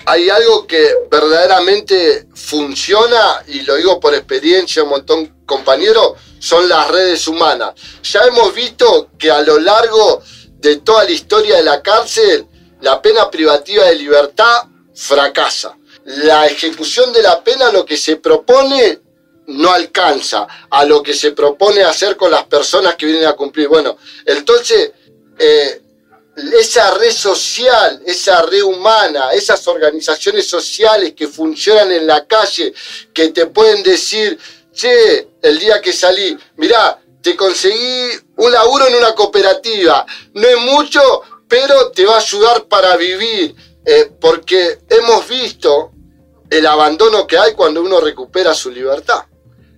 Hay 0.07 0.30
algo 0.30 0.66
que 0.66 0.94
verdaderamente 1.11 2.26
funciona, 2.34 3.42
y 3.48 3.62
lo 3.62 3.76
digo 3.76 4.01
por 4.01 4.14
experiencia, 4.14 4.82
un 4.82 4.90
montón 4.90 5.42
compañeros, 5.46 6.12
son 6.38 6.68
las 6.68 6.90
redes 6.90 7.26
humanas. 7.28 7.74
Ya 8.03 8.22
hemos 8.24 8.55
visto 8.55 9.11
que 9.18 9.30
a 9.30 9.42
lo 9.42 9.59
largo 9.59 10.22
de 10.59 10.76
toda 10.76 11.05
la 11.05 11.11
historia 11.11 11.57
de 11.57 11.62
la 11.62 11.82
cárcel, 11.82 12.46
la 12.80 13.01
pena 13.03 13.30
privativa 13.30 13.84
de 13.84 13.96
libertad 13.96 14.62
fracasa. 14.94 15.76
La 16.05 16.46
ejecución 16.46 17.12
de 17.12 17.22
la 17.22 17.42
pena, 17.44 17.70
lo 17.70 17.84
que 17.84 17.96
se 17.96 18.16
propone, 18.16 19.01
no 19.48 19.70
alcanza 19.70 20.46
a 20.70 20.84
lo 20.84 21.03
que 21.03 21.12
se 21.12 21.32
propone 21.32 21.82
hacer 21.82 22.16
con 22.16 22.30
las 22.30 22.44
personas 22.44 22.94
que 22.94 23.07
vienen 23.07 23.26
a 23.26 23.32
cumplir. 23.32 23.68
Bueno, 23.68 23.96
entonces, 24.24 24.92
eh, 25.38 25.82
esa 26.37 26.93
red 26.95 27.12
social, 27.12 28.03
esa 28.07 28.43
red 28.43 28.62
humana, 28.62 29.33
esas 29.33 29.66
organizaciones 29.68 30.47
sociales 30.47 31.12
que 31.14 31.28
funcionan 31.28 31.91
en 31.93 32.07
la 32.07 32.26
calle, 32.26 32.72
que 33.12 33.28
te 33.28 33.47
pueden 33.47 33.83
decir, 33.83 34.39
che, 34.72 35.28
el 35.43 35.59
día 35.59 35.81
que 35.81 35.93
salí, 35.93 36.37
mirá, 36.57 37.01
te 37.20 37.37
conseguí 37.37 38.11
un 38.37 38.53
laburo 38.53 38.87
en 38.87 38.95
una 38.95 39.14
cooperativa. 39.14 40.07
No 40.35 40.49
es 40.49 40.59
mucho, 40.59 41.01
pero 41.49 41.91
te 41.91 42.07
va 42.07 42.14
a 42.14 42.20
ayudar 42.20 42.64
para 42.66 42.97
vivir, 42.97 43.55
eh, 43.85 44.11
porque 44.20 44.81
hemos 44.89 45.28
visto 45.28 45.93
el 46.49 46.66
abandono 46.66 47.26
que 47.26 47.39
hay 47.39 47.53
cuando 47.53 47.83
uno 47.83 48.01
recupera 48.01 48.55
su 48.55 48.70
libertad. 48.70 49.24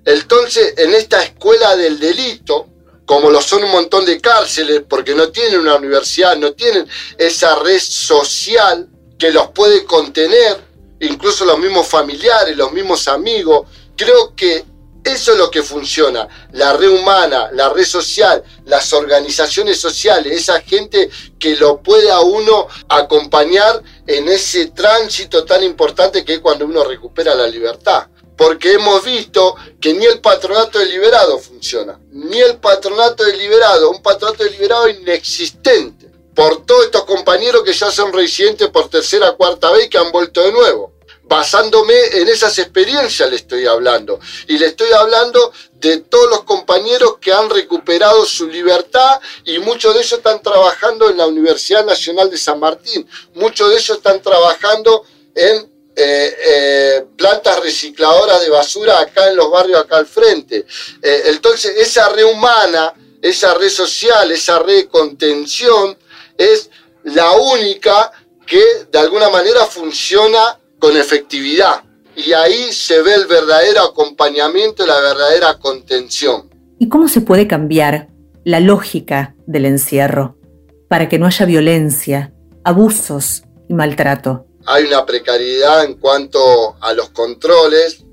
Entonces, 0.05 0.75
en 0.77 0.95
esta 0.95 1.23
escuela 1.23 1.77
del 1.77 1.99
delito, 1.99 2.67
como 3.07 3.31
lo 3.31 3.41
son 3.41 3.65
un 3.65 3.71
montón 3.71 4.05
de 4.05 4.21
cárceles, 4.21 4.83
porque 4.89 5.15
no 5.15 5.29
tienen 5.31 5.61
una 5.61 5.77
universidad, 5.77 6.37
no 6.37 6.53
tienen 6.53 6.89
esa 7.19 7.57
red 7.57 7.81
social 7.81 8.89
que 9.19 9.31
los 9.31 9.51
puede 9.51 9.85
contener, 9.85 10.59
incluso 11.01 11.45
los 11.45 11.59
mismos 11.59 11.87
familiares, 11.87 12.57
los 12.57 12.73
mismos 12.73 13.09
amigos, 13.09 13.67
creo 13.97 14.35
que 14.35 14.65
eso 15.05 15.33
es 15.33 15.39
lo 15.39 15.51
que 15.51 15.63
funciona, 15.63 16.29
la 16.53 16.75
red 16.75 16.89
humana, 16.89 17.51
la 17.53 17.71
red 17.71 17.85
social, 17.85 18.43
las 18.67 18.93
organizaciones 18.93 19.81
sociales, 19.81 20.33
esa 20.33 20.61
gente 20.61 21.11
que 21.41 21.57
lo 21.57 21.83
puede 21.83 22.11
a 22.11 22.21
uno 22.21 22.69
acompañar 22.89 23.83
en 24.07 24.29
ese 24.29 24.67
tránsito 24.67 25.45
tan 25.45 25.65
importante 25.65 26.25
que 26.25 26.35
es 26.35 26.41
cuando 26.41 26.67
uno 26.67 26.85
recupera 26.85 27.35
la 27.35 27.49
libertad. 27.49 28.07
Porque 28.37 28.73
hemos 28.73 29.05
visto 29.05 29.55
que 29.81 29.95
ni 29.95 30.07
el 30.07 30.21
patronato 30.21 30.79
deliberado 30.79 31.39
funciona, 31.39 31.99
ni 32.11 32.41
el 32.41 32.57
patronato 32.57 33.25
deliberado, 33.25 33.91
un 33.91 34.03
patronato 34.03 34.45
deliberado 34.45 34.89
inexistente, 34.89 36.11
por 36.35 36.65
todos 36.65 36.87
estos 36.87 37.05
compañeros 37.05 37.63
que 37.63 37.73
ya 37.73 37.91
son 37.91 38.13
residentes 38.13 38.69
por 38.69 38.89
tercera, 38.89 39.33
cuarta 39.33 39.71
vez 39.71 39.87
y 39.87 39.89
que 39.91 39.99
han 39.99 40.11
vuelto 40.11 40.43
de 40.43 40.53
nuevo 40.53 40.93
basándome 41.33 41.95
en 42.13 42.29
esas 42.29 42.59
experiencias 42.59 43.31
le 43.31 43.37
estoy 43.37 43.65
hablando. 43.67 44.21
Y 44.49 44.59
le 44.59 44.67
estoy 44.67 44.93
hablando 44.93 45.51
de 45.73 45.97
todos 45.99 46.29
los 46.29 46.45
compañeros 46.45 47.17
que 47.23 47.33
han 47.33 47.49
recuperado 47.49 48.27
su 48.27 48.49
libertad 48.49 49.19
y 49.47 49.59
muchos 49.59 49.95
de 49.95 50.01
ellos 50.01 50.13
están 50.13 50.43
trabajando 50.43 51.09
en 51.09 51.17
la 51.17 51.27
Universidad 51.27 51.87
Nacional 51.87 52.29
de 52.29 52.37
San 52.37 52.61
Martín. 52.61 53.09
Muchos 53.35 53.71
de 53.71 53.77
ellos 53.77 53.97
están 53.97 54.21
trabajando 54.21 55.05
en 55.35 55.72
eh, 55.95 56.35
eh, 56.49 57.05
plantas 57.17 57.61
recicladoras 57.61 58.41
de 58.41 58.49
basura 58.49 58.99
acá 59.01 59.29
en 59.29 59.37
los 59.37 59.51
barrios 59.51 59.81
acá 59.81 59.99
al 59.99 60.07
frente. 60.07 60.65
Eh, 61.03 61.23
entonces, 61.27 61.77
esa 61.77 62.09
red 62.09 62.25
humana, 62.25 62.95
esa 63.21 63.53
red 63.55 63.69
social, 63.69 64.31
esa 64.31 64.59
red 64.61 64.77
de 64.77 64.89
contención 64.89 65.97
es 66.39 66.71
la 67.05 67.33
única 67.33 68.11
que 68.47 68.63
de 68.91 68.99
alguna 68.99 69.29
manera 69.29 69.67
funciona 69.67 70.59
con 70.79 70.97
efectividad. 70.97 71.85
Y 72.17 72.33
ahí 72.33 72.73
se 72.73 73.03
ve 73.03 73.15
el 73.15 73.27
verdadero 73.27 73.83
acompañamiento, 73.83 74.87
la 74.87 74.99
verdadera 75.01 75.59
contención. 75.59 76.51
¿Y 76.79 76.89
cómo 76.89 77.09
se 77.09 77.21
puede 77.21 77.47
cambiar 77.47 78.09
la 78.45 78.61
lógica 78.61 79.35
del 79.47 79.67
encierro 79.67 80.37
para 80.89 81.09
que 81.09 81.19
no 81.19 81.27
haya 81.27 81.47
violencia, 81.47 82.33
abusos 82.65 83.45
y 83.69 83.75
maltrato? 83.75 84.47
Hay 84.67 84.85
una 84.85 85.05
precariedad 85.05 85.85
en 85.85 85.95
cuanto 85.95 86.77
a 86.81 86.93
los 86.93 87.11
controles. 87.11 88.05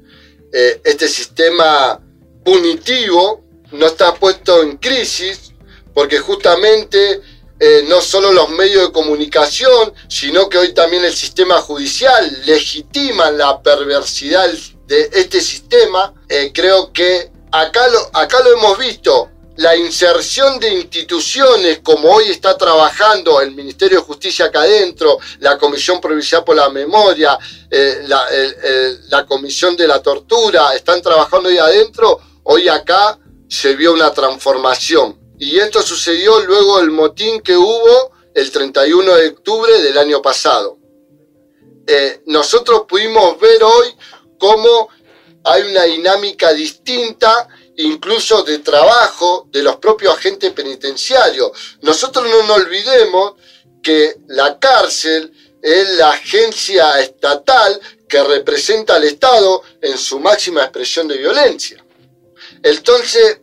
Eh, 0.51 0.81
este 0.83 1.07
sistema 1.07 1.99
punitivo 2.43 3.43
no 3.71 3.85
está 3.85 4.15
puesto 4.15 4.63
en 4.63 4.77
crisis 4.77 5.53
porque 5.93 6.19
justamente 6.19 7.21
eh, 7.59 7.85
no 7.87 8.01
solo 8.01 8.31
los 8.31 8.49
medios 8.49 8.87
de 8.87 8.91
comunicación, 8.93 9.93
sino 10.07 10.47
que 10.47 10.57
hoy 10.57 10.73
también 10.73 11.03
el 11.03 11.13
sistema 11.13 11.59
judicial 11.59 12.41
legitima 12.45 13.31
la 13.31 13.61
perversidad 13.61 14.49
de 14.87 15.09
este 15.13 15.41
sistema. 15.41 16.13
Eh, 16.29 16.51
creo 16.53 16.93
que 16.93 17.29
acá 17.51 17.87
lo, 17.89 17.99
acá 18.13 18.39
lo 18.41 18.53
hemos 18.53 18.77
visto. 18.77 19.28
La 19.59 19.75
inserción 19.75 20.57
de 20.57 20.73
instituciones 20.73 21.79
como 21.79 22.09
hoy 22.09 22.29
está 22.29 22.57
trabajando 22.57 23.41
el 23.41 23.51
Ministerio 23.51 23.99
de 23.99 24.05
Justicia 24.05 24.45
acá 24.45 24.61
adentro, 24.61 25.19
la 25.39 25.57
Comisión 25.57 25.99
Provincial 25.99 26.45
por 26.45 26.55
la 26.55 26.69
Memoria, 26.69 27.37
eh, 27.69 28.05
la, 28.07 29.25
Comisión 29.25 29.75
de 29.75 29.85
la 29.85 30.01
Tortura, 30.01 30.73
están 30.73 31.01
trabajando 31.01 31.49
ahí 31.49 31.57
adentro, 31.57 32.21
hoy 32.43 32.69
acá 32.69 33.19
se 33.49 33.75
vio 33.75 33.91
una 33.91 34.13
transformación 34.13 35.19
y 35.37 35.59
esto 35.59 35.81
sucedió 35.81 36.39
luego 36.39 36.77
del 36.79 36.91
motín 36.91 37.41
que 37.41 37.57
hubo 37.57 38.13
el 38.33 38.49
31 38.51 39.13
de 39.13 39.27
octubre 39.27 39.81
del 39.81 39.97
año 39.97 40.21
pasado. 40.21 40.77
Eh, 41.85 42.21
nosotros 42.27 42.83
pudimos 42.87 43.37
ver 43.41 43.61
hoy 43.61 43.89
cómo 44.37 44.87
hay 45.43 45.63
una 45.63 45.83
dinámica 45.83 46.53
distinta, 46.53 47.49
incluso 47.79 48.43
de 48.43 48.59
trabajo 48.59 49.47
de 49.51 49.63
los 49.63 49.77
propios 49.77 50.17
agentes 50.17 50.51
penitenciarios. 50.51 51.51
Nosotros 51.81 52.29
no 52.29 52.43
nos 52.43 52.57
olvidemos 52.57 53.33
que 53.81 54.17
la 54.27 54.59
cárcel 54.59 55.31
es 55.61 55.89
la 55.91 56.11
agencia 56.11 56.99
estatal 56.99 57.79
que 58.07 58.21
representa 58.23 58.95
al 58.95 59.05
Estado 59.05 59.61
en 59.81 59.97
su 59.97 60.19
máxima 60.19 60.63
expresión 60.63 61.07
de 61.07 61.17
violencia. 61.17 61.83
Entonces, 62.63 63.39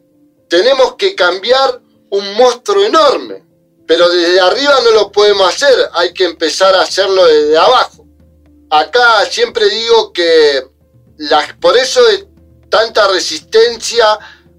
tenemos 0.48 0.96
que 0.96 1.14
cambiar 1.14 1.80
un 2.10 2.34
monstruo 2.34 2.84
enorme. 2.84 3.42
Pero 3.86 4.08
desde 4.08 4.40
arriba 4.40 4.80
no 4.84 4.90
lo 4.90 5.12
podemos 5.12 5.48
hacer, 5.48 5.74
hay 5.92 6.12
que 6.12 6.24
empezar 6.24 6.74
a 6.74 6.82
hacerlo 6.82 7.24
desde 7.24 7.56
abajo. 7.56 8.04
Acá 8.68 9.24
siempre 9.30 9.68
digo 9.70 10.12
que 10.12 10.66
por 11.60 11.76
eso 11.76 12.06
es 12.08 12.26
tanta 12.76 13.08
resistencia 13.08 14.18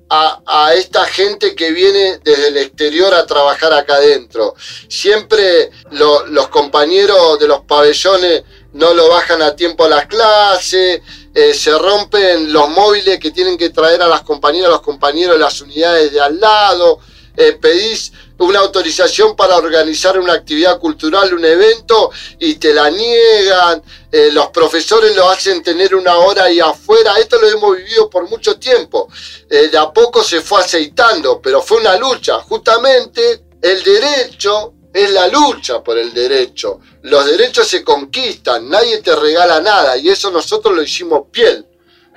a, 0.09 0.74
esta 0.74 1.05
gente 1.05 1.53
que 1.53 1.70
viene 1.70 2.20
desde 2.24 2.47
el 2.47 2.57
exterior 2.57 3.13
a 3.13 3.28
trabajar 3.28 3.72
acá 3.74 3.95
adentro. 3.95 4.55
Siempre 4.89 5.70
los 5.91 6.47
compañeros 6.47 7.38
de 7.38 7.47
los 7.47 7.61
pabellones 7.61 8.43
no 8.74 8.95
lo 8.95 9.09
bajan 9.09 9.43
a 9.43 9.55
tiempo 9.55 9.86
a 9.86 9.89
las 9.89 10.07
clases, 10.07 11.01
eh, 11.32 11.53
se 11.53 11.78
rompen 11.78 12.51
los 12.51 12.70
móviles 12.70 13.20
que 13.20 13.30
tienen 13.30 13.55
que 13.55 13.70
traer 13.70 14.01
a 14.01 14.07
las 14.07 14.24
compañeras, 14.24 14.72
los 14.72 14.82
compañeros 14.82 15.36
de 15.36 15.39
las 15.39 15.61
unidades 15.61 16.11
de 16.11 16.20
al 16.20 16.39
lado. 16.39 16.99
Eh, 17.36 17.55
pedís 17.61 18.13
una 18.40 18.60
autorización 18.60 19.36
para 19.36 19.58
organizar 19.58 20.20
una 20.20 20.34
actividad 20.34 20.80
cultural, 20.80 21.34
un 21.34 21.46
evento, 21.46 22.12
y 22.40 22.56
te 22.56 22.74
la 22.74 22.90
niegan, 22.90 23.82
eh, 24.12 24.30
los 24.32 24.48
profesores 24.50 25.16
lo 25.16 25.30
hacen 25.30 25.64
tener 25.64 25.96
una 25.96 26.18
hora 26.18 26.46
ahí 26.46 26.60
afuera, 26.60 27.18
esto 27.18 27.40
lo 27.40 27.48
hemos 27.48 27.78
vivido 27.78 28.10
por 28.10 28.30
mucho 28.30 28.60
tiempo, 28.60 29.10
eh, 29.50 29.70
de 29.70 29.78
a 29.78 29.92
poco 29.92 30.24
se 30.24 30.42
fue 30.42 30.62
aceitando, 30.62 31.42
pero 31.42 31.62
fue 31.62 31.78
una 31.78 31.98
lucha, 31.98 32.40
justamente 32.42 33.44
el 33.62 33.84
derecho 33.84 34.74
es 34.94 35.12
la 35.12 35.28
lucha 35.28 35.84
por 35.84 35.98
el 35.98 36.14
derecho, 36.14 36.80
los 37.04 37.26
derechos 37.26 37.68
se 37.68 37.84
conquistan, 37.84 38.70
nadie 38.70 39.00
te 39.02 39.16
regala 39.16 39.60
nada, 39.60 39.98
y 39.98 40.10
eso 40.10 40.32
nosotros 40.32 40.76
lo 40.76 40.82
hicimos 40.84 41.24
piel. 41.32 41.66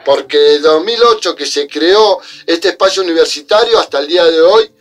Porque 0.03 0.39
desde 0.39 0.69
2008 0.69 1.37
que 1.37 1.45
se 1.45 1.69
creó 1.69 2.21
este 2.47 2.69
espacio 2.69 3.03
universitario 3.03 3.79
hasta 3.79 3.99
el 3.99 4.07
día 4.07 4.25
de 4.25 4.41
hoy 4.41 4.73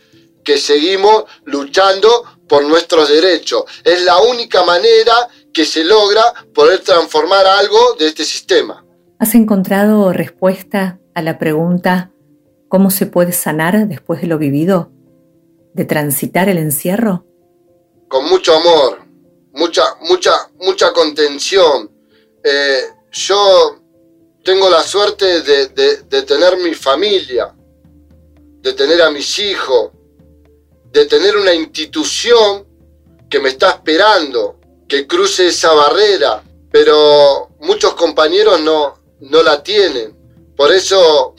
que 0.44 0.58
seguimos 0.58 1.24
luchando 1.44 2.24
por 2.48 2.64
nuestros 2.64 3.08
derechos. 3.08 3.64
Es 3.84 4.04
la 4.04 4.18
única 4.18 4.64
manera 4.64 5.14
que 5.52 5.64
se 5.64 5.84
logra 5.84 6.22
poder 6.54 6.80
transformar 6.80 7.46
algo 7.46 7.94
de 7.98 8.08
este 8.08 8.24
sistema. 8.24 8.84
¿Has 9.18 9.34
encontrado 9.34 10.12
respuesta 10.12 10.98
a 11.14 11.22
la 11.22 11.38
pregunta 11.38 12.10
cómo 12.68 12.90
se 12.90 13.06
puede 13.06 13.32
sanar 13.32 13.86
después 13.88 14.20
de 14.20 14.26
lo 14.26 14.38
vivido? 14.38 14.90
¿De 15.74 15.84
transitar 15.84 16.48
el 16.48 16.58
encierro? 16.58 17.24
Con 18.08 18.28
mucho 18.28 18.56
amor, 18.56 18.98
mucha, 19.52 19.82
mucha, 20.00 20.32
mucha 20.58 20.92
contención. 20.92 21.90
Eh, 22.42 22.80
yo 23.12 23.76
tengo 24.42 24.68
la 24.68 24.82
suerte 24.82 25.42
de, 25.42 25.68
de 25.68 26.22
tener 26.22 26.56
mi 26.58 26.74
familia, 26.74 27.54
de 28.62 28.72
tener 28.72 29.02
a 29.02 29.10
mis 29.10 29.38
hijos, 29.38 29.90
de 30.92 31.06
tener 31.06 31.36
una 31.36 31.54
institución 31.54 32.66
que 33.28 33.40
me 33.40 33.50
está 33.50 33.70
esperando, 33.70 34.58
que 34.88 35.06
cruce 35.06 35.46
esa 35.46 35.72
barrera, 35.72 36.42
pero 36.70 37.50
muchos 37.60 37.94
compañeros 37.94 38.60
no, 38.60 38.98
no 39.20 39.42
la 39.42 39.62
tienen. 39.62 40.16
Por 40.56 40.72
eso, 40.72 41.34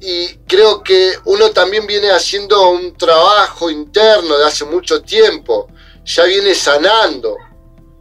y 0.00 0.28
creo 0.46 0.82
que 0.82 1.12
uno 1.24 1.50
también 1.50 1.86
viene 1.86 2.10
haciendo 2.10 2.70
un 2.70 2.94
trabajo 2.96 3.70
interno 3.70 4.36
de 4.36 4.44
hace 4.44 4.64
mucho 4.64 5.02
tiempo, 5.02 5.68
ya 6.04 6.24
viene 6.24 6.54
sanando, 6.54 7.36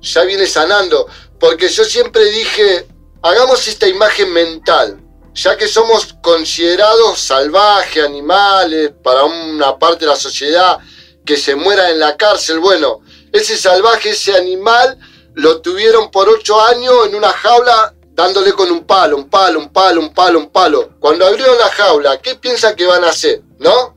ya 0.01 0.23
viene 0.23 0.45
sanando, 0.45 1.07
porque 1.39 1.69
yo 1.69 1.83
siempre 1.85 2.25
dije, 2.25 2.87
hagamos 3.21 3.67
esta 3.67 3.87
imagen 3.87 4.31
mental, 4.33 4.99
ya 5.33 5.57
que 5.57 5.67
somos 5.67 6.15
considerados 6.21 7.19
salvajes, 7.19 8.03
animales, 8.03 8.91
para 9.03 9.23
una 9.23 9.77
parte 9.77 10.05
de 10.05 10.11
la 10.11 10.15
sociedad, 10.15 10.79
que 11.25 11.37
se 11.37 11.55
muera 11.55 11.89
en 11.89 11.99
la 11.99 12.17
cárcel. 12.17 12.59
Bueno, 12.59 13.01
ese 13.31 13.57
salvaje, 13.57 14.11
ese 14.11 14.35
animal, 14.35 14.97
lo 15.33 15.61
tuvieron 15.61 16.11
por 16.11 16.27
ocho 16.29 16.61
años 16.61 17.07
en 17.07 17.15
una 17.15 17.29
jaula 17.29 17.93
dándole 18.13 18.51
con 18.53 18.69
un 18.69 18.85
palo, 18.85 19.15
un 19.17 19.29
palo, 19.29 19.59
un 19.59 19.71
palo, 19.71 20.01
un 20.01 20.13
palo, 20.13 20.39
un 20.39 20.49
palo. 20.49 20.89
Cuando 20.99 21.25
abrieron 21.25 21.57
la 21.57 21.69
jaula, 21.69 22.21
¿qué 22.21 22.35
piensa 22.35 22.75
que 22.75 22.85
van 22.85 23.03
a 23.03 23.09
hacer? 23.09 23.41
¿No? 23.59 23.95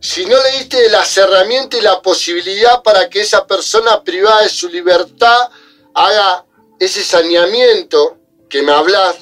si 0.00 0.24
no 0.24 0.42
le 0.42 0.58
diste 0.58 0.88
las 0.88 1.14
herramientas 1.18 1.78
y 1.78 1.82
la 1.82 2.00
posibilidad 2.00 2.82
para 2.82 3.10
que 3.10 3.20
esa 3.20 3.46
persona 3.46 4.02
privada 4.02 4.42
de 4.42 4.48
su 4.48 4.68
libertad 4.68 5.50
haga 5.94 6.46
ese 6.78 7.04
saneamiento 7.04 8.16
que 8.48 8.62
me 8.62 8.72
hablas, 8.72 9.16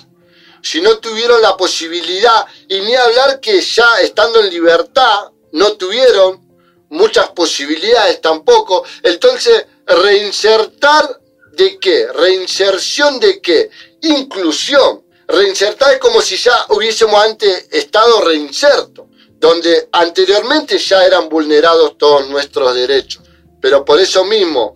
si 0.62 0.80
no 0.80 0.98
tuvieron 0.98 1.40
la 1.42 1.56
posibilidad, 1.56 2.46
y 2.68 2.80
ni 2.80 2.94
hablar 2.94 3.40
que 3.40 3.60
ya 3.60 4.00
estando 4.00 4.40
en 4.40 4.50
libertad 4.50 5.30
no 5.52 5.72
tuvieron 5.72 6.46
muchas 6.90 7.30
posibilidades 7.30 8.20
tampoco, 8.20 8.84
entonces 9.02 9.66
reinsertar 9.86 11.20
de 11.52 11.78
qué, 11.78 12.06
reinserción 12.12 13.18
de 13.18 13.40
qué, 13.40 13.70
inclusión. 14.02 15.02
Reinsertar 15.26 15.94
es 15.94 15.98
como 15.98 16.22
si 16.22 16.36
ya 16.36 16.66
hubiésemos 16.70 17.22
antes 17.22 17.68
estado 17.70 18.22
reinserto, 18.22 19.08
donde 19.38 19.88
anteriormente 19.92 20.78
ya 20.78 21.04
eran 21.04 21.28
vulnerados 21.28 21.98
todos 21.98 22.28
nuestros 22.28 22.74
derechos. 22.74 23.22
Pero 23.60 23.84
por 23.84 23.98
eso 24.00 24.24
mismo, 24.24 24.74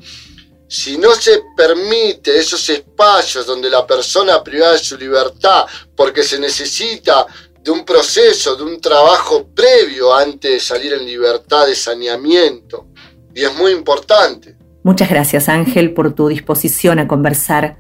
si 0.73 0.97
no 0.97 1.11
se 1.15 1.43
permite 1.55 2.39
esos 2.39 2.67
espacios 2.71 3.45
donde 3.45 3.69
la 3.69 3.87
persona 3.87 4.43
privada 4.43 4.73
de 4.73 4.79
su 4.79 4.97
libertad, 4.97 5.67
porque 5.95 6.23
se 6.23 6.41
necesita 6.41 7.27
de 7.63 7.71
un 7.71 7.85
proceso, 7.85 8.57
de 8.57 8.63
un 8.63 8.81
trabajo 8.81 9.49
previo 9.55 10.15
antes 10.15 10.51
de 10.51 10.61
salir 10.61 10.95
en 10.95 11.05
libertad 11.05 11.67
de 11.67 11.75
saneamiento, 11.75 12.87
y 13.35 13.43
es 13.43 13.55
muy 13.55 13.73
importante. 13.73 14.57
Muchas 14.83 15.11
gracias 15.11 15.51
Ángel 15.51 15.93
por 15.93 16.15
tu 16.15 16.29
disposición 16.29 16.99
a 16.99 17.07
conversar 17.07 17.77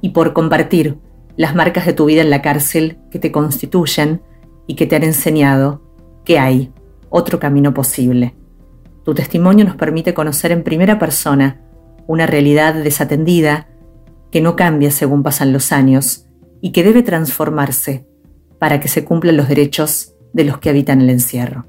y 0.00 0.10
por 0.10 0.32
compartir 0.32 0.98
las 1.36 1.56
marcas 1.56 1.84
de 1.84 1.94
tu 1.94 2.04
vida 2.04 2.20
en 2.20 2.30
la 2.30 2.42
cárcel 2.42 2.98
que 3.10 3.18
te 3.18 3.32
constituyen 3.32 4.22
y 4.68 4.76
que 4.76 4.86
te 4.86 4.94
han 4.94 5.02
enseñado 5.02 5.82
que 6.24 6.38
hay 6.38 6.72
otro 7.10 7.40
camino 7.40 7.74
posible. 7.74 8.36
Tu 9.04 9.14
testimonio 9.14 9.64
nos 9.64 9.74
permite 9.74 10.14
conocer 10.14 10.52
en 10.52 10.62
primera 10.62 11.00
persona 11.00 11.65
una 12.06 12.26
realidad 12.26 12.74
desatendida 12.74 13.68
que 14.30 14.40
no 14.40 14.56
cambia 14.56 14.90
según 14.90 15.22
pasan 15.22 15.52
los 15.52 15.72
años 15.72 16.24
y 16.60 16.72
que 16.72 16.82
debe 16.82 17.02
transformarse 17.02 18.06
para 18.58 18.80
que 18.80 18.88
se 18.88 19.04
cumplan 19.04 19.36
los 19.36 19.48
derechos 19.48 20.12
de 20.32 20.44
los 20.44 20.58
que 20.58 20.70
habitan 20.70 21.00
el 21.00 21.10
encierro. 21.10 21.66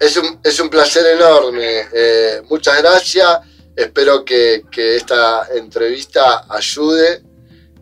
Es 0.00 0.16
un, 0.16 0.38
es 0.42 0.58
un 0.60 0.68
placer 0.68 1.04
enorme. 1.16 1.82
Eh, 1.92 2.42
muchas 2.48 2.80
gracias 2.82 3.40
Espero 3.76 4.24
que, 4.24 4.62
esta 4.76 5.48
entrevista 5.54 6.46
ayude 6.48 7.22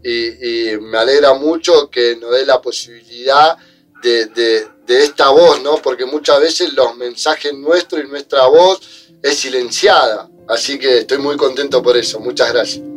y, 0.02 0.76
me 0.80 0.98
alegra 0.98 1.34
mucho 1.34 1.90
que 1.90 2.16
nos 2.16 2.30
dé 2.32 2.46
la 2.46 2.60
posibilidad 2.62 3.56
de, 4.02 4.68
esta 4.88 5.30
voz, 5.30 5.62
¿no? 5.62 5.76
Porque 5.76 6.04
muchas 6.04 6.40
veces 6.40 6.72
los 6.74 6.96
mensajes 6.96 7.54
nuestros 7.54 8.04
y 8.04 8.08
nuestra 8.08 8.46
voz 8.46 8.80
es 9.22 9.36
silenciada. 9.38 10.28
Así 10.48 10.78
que 10.78 10.98
estoy 10.98 11.18
muy 11.18 11.36
contento 11.36 11.82
por 11.82 11.96
eso. 11.96 12.20
Muchas 12.20 12.52
gracias. 12.52 12.92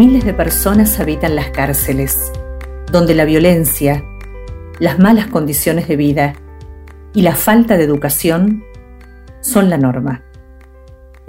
miles 0.00 0.24
de 0.24 0.32
personas 0.32 0.98
habitan 0.98 1.36
las 1.36 1.50
cárceles, 1.50 2.32
donde 2.90 3.14
la 3.14 3.26
violencia, 3.26 4.02
las 4.78 4.98
malas 4.98 5.26
condiciones 5.26 5.88
de 5.88 5.96
vida 5.96 6.32
y 7.12 7.20
la 7.20 7.34
falta 7.34 7.76
de 7.76 7.84
educación 7.84 8.64
son 9.42 9.68
la 9.68 9.76
norma. 9.76 10.29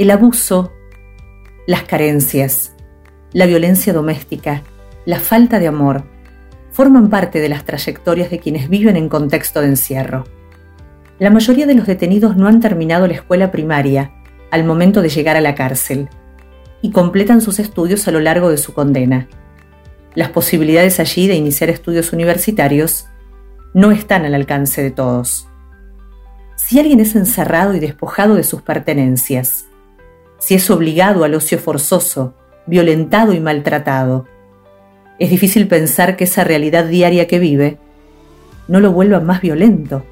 El 0.01 0.09
abuso, 0.09 0.73
las 1.67 1.83
carencias, 1.83 2.73
la 3.33 3.45
violencia 3.45 3.93
doméstica, 3.93 4.63
la 5.05 5.19
falta 5.19 5.59
de 5.59 5.67
amor, 5.67 6.05
forman 6.71 7.11
parte 7.11 7.39
de 7.39 7.49
las 7.49 7.65
trayectorias 7.65 8.31
de 8.31 8.39
quienes 8.39 8.67
viven 8.67 8.97
en 8.97 9.09
contexto 9.09 9.61
de 9.61 9.67
encierro. 9.67 10.23
La 11.19 11.29
mayoría 11.29 11.67
de 11.67 11.75
los 11.75 11.85
detenidos 11.85 12.35
no 12.35 12.47
han 12.47 12.61
terminado 12.61 13.05
la 13.05 13.13
escuela 13.13 13.51
primaria 13.51 14.11
al 14.49 14.63
momento 14.63 15.03
de 15.03 15.09
llegar 15.09 15.37
a 15.37 15.41
la 15.41 15.53
cárcel 15.53 16.09
y 16.81 16.89
completan 16.89 17.39
sus 17.39 17.59
estudios 17.59 18.07
a 18.07 18.11
lo 18.11 18.21
largo 18.21 18.49
de 18.49 18.57
su 18.57 18.73
condena. 18.73 19.27
Las 20.15 20.29
posibilidades 20.29 20.99
allí 20.99 21.27
de 21.27 21.35
iniciar 21.35 21.69
estudios 21.69 22.11
universitarios 22.11 23.05
no 23.75 23.91
están 23.91 24.25
al 24.25 24.33
alcance 24.33 24.81
de 24.81 24.89
todos. 24.89 25.47
Si 26.55 26.79
alguien 26.79 27.01
es 27.01 27.15
encerrado 27.15 27.75
y 27.75 27.79
despojado 27.79 28.33
de 28.33 28.43
sus 28.43 28.63
pertenencias, 28.63 29.67
si 30.41 30.55
es 30.55 30.71
obligado 30.71 31.23
al 31.23 31.35
ocio 31.35 31.59
forzoso, 31.59 32.33
violentado 32.65 33.31
y 33.31 33.39
maltratado, 33.39 34.25
es 35.19 35.29
difícil 35.29 35.67
pensar 35.67 36.17
que 36.17 36.23
esa 36.23 36.43
realidad 36.43 36.85
diaria 36.85 37.27
que 37.27 37.37
vive 37.37 37.77
no 38.67 38.79
lo 38.79 38.91
vuelva 38.91 39.19
más 39.19 39.41
violento. 39.41 40.03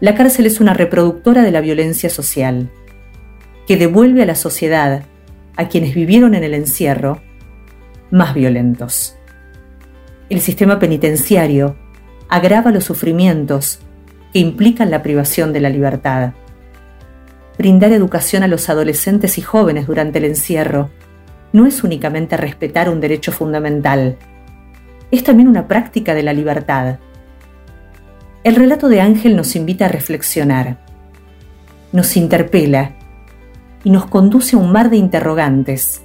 La 0.00 0.16
cárcel 0.16 0.46
es 0.46 0.60
una 0.60 0.74
reproductora 0.74 1.42
de 1.42 1.52
la 1.52 1.60
violencia 1.60 2.10
social, 2.10 2.68
que 3.68 3.76
devuelve 3.76 4.24
a 4.24 4.26
la 4.26 4.34
sociedad 4.34 5.04
a 5.54 5.68
quienes 5.68 5.94
vivieron 5.94 6.34
en 6.34 6.42
el 6.42 6.54
encierro 6.54 7.22
más 8.10 8.34
violentos. 8.34 9.16
El 10.30 10.40
sistema 10.40 10.80
penitenciario 10.80 11.76
agrava 12.28 12.72
los 12.72 12.82
sufrimientos 12.82 13.78
que 14.32 14.40
implican 14.40 14.90
la 14.90 15.04
privación 15.04 15.52
de 15.52 15.60
la 15.60 15.68
libertad. 15.68 16.32
Brindar 17.60 17.92
educación 17.92 18.42
a 18.42 18.48
los 18.48 18.70
adolescentes 18.70 19.36
y 19.36 19.42
jóvenes 19.42 19.86
durante 19.86 20.16
el 20.16 20.24
encierro 20.24 20.88
no 21.52 21.66
es 21.66 21.84
únicamente 21.84 22.38
respetar 22.38 22.88
un 22.88 23.02
derecho 23.02 23.32
fundamental, 23.32 24.16
es 25.10 25.22
también 25.24 25.46
una 25.46 25.68
práctica 25.68 26.14
de 26.14 26.22
la 26.22 26.32
libertad. 26.32 27.00
El 28.44 28.56
relato 28.56 28.88
de 28.88 29.02
Ángel 29.02 29.36
nos 29.36 29.56
invita 29.56 29.84
a 29.84 29.88
reflexionar, 29.88 30.78
nos 31.92 32.16
interpela 32.16 32.92
y 33.84 33.90
nos 33.90 34.06
conduce 34.06 34.56
a 34.56 34.58
un 34.58 34.72
mar 34.72 34.88
de 34.88 34.96
interrogantes 34.96 36.00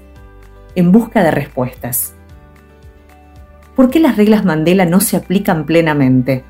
en 0.75 0.91
busca 0.91 1.23
de 1.23 1.31
respuestas. 1.31 2.15
¿Por 3.77 3.89
qué 3.89 4.01
las 4.01 4.17
reglas 4.17 4.43
Mandela 4.43 4.85
no 4.85 4.99
se 4.99 5.15
aplican 5.15 5.65
plenamente? 5.65 6.43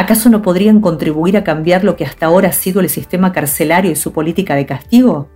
¿Acaso 0.00 0.30
no 0.30 0.40
podrían 0.40 0.80
contribuir 0.80 1.36
a 1.36 1.44
cambiar 1.44 1.84
lo 1.84 1.94
que 1.94 2.06
hasta 2.06 2.24
ahora 2.24 2.48
ha 2.48 2.52
sido 2.52 2.80
el 2.80 2.88
sistema 2.88 3.34
carcelario 3.34 3.90
y 3.90 3.96
su 3.96 4.14
política 4.14 4.54
de 4.54 4.64
castigo? 4.64 5.28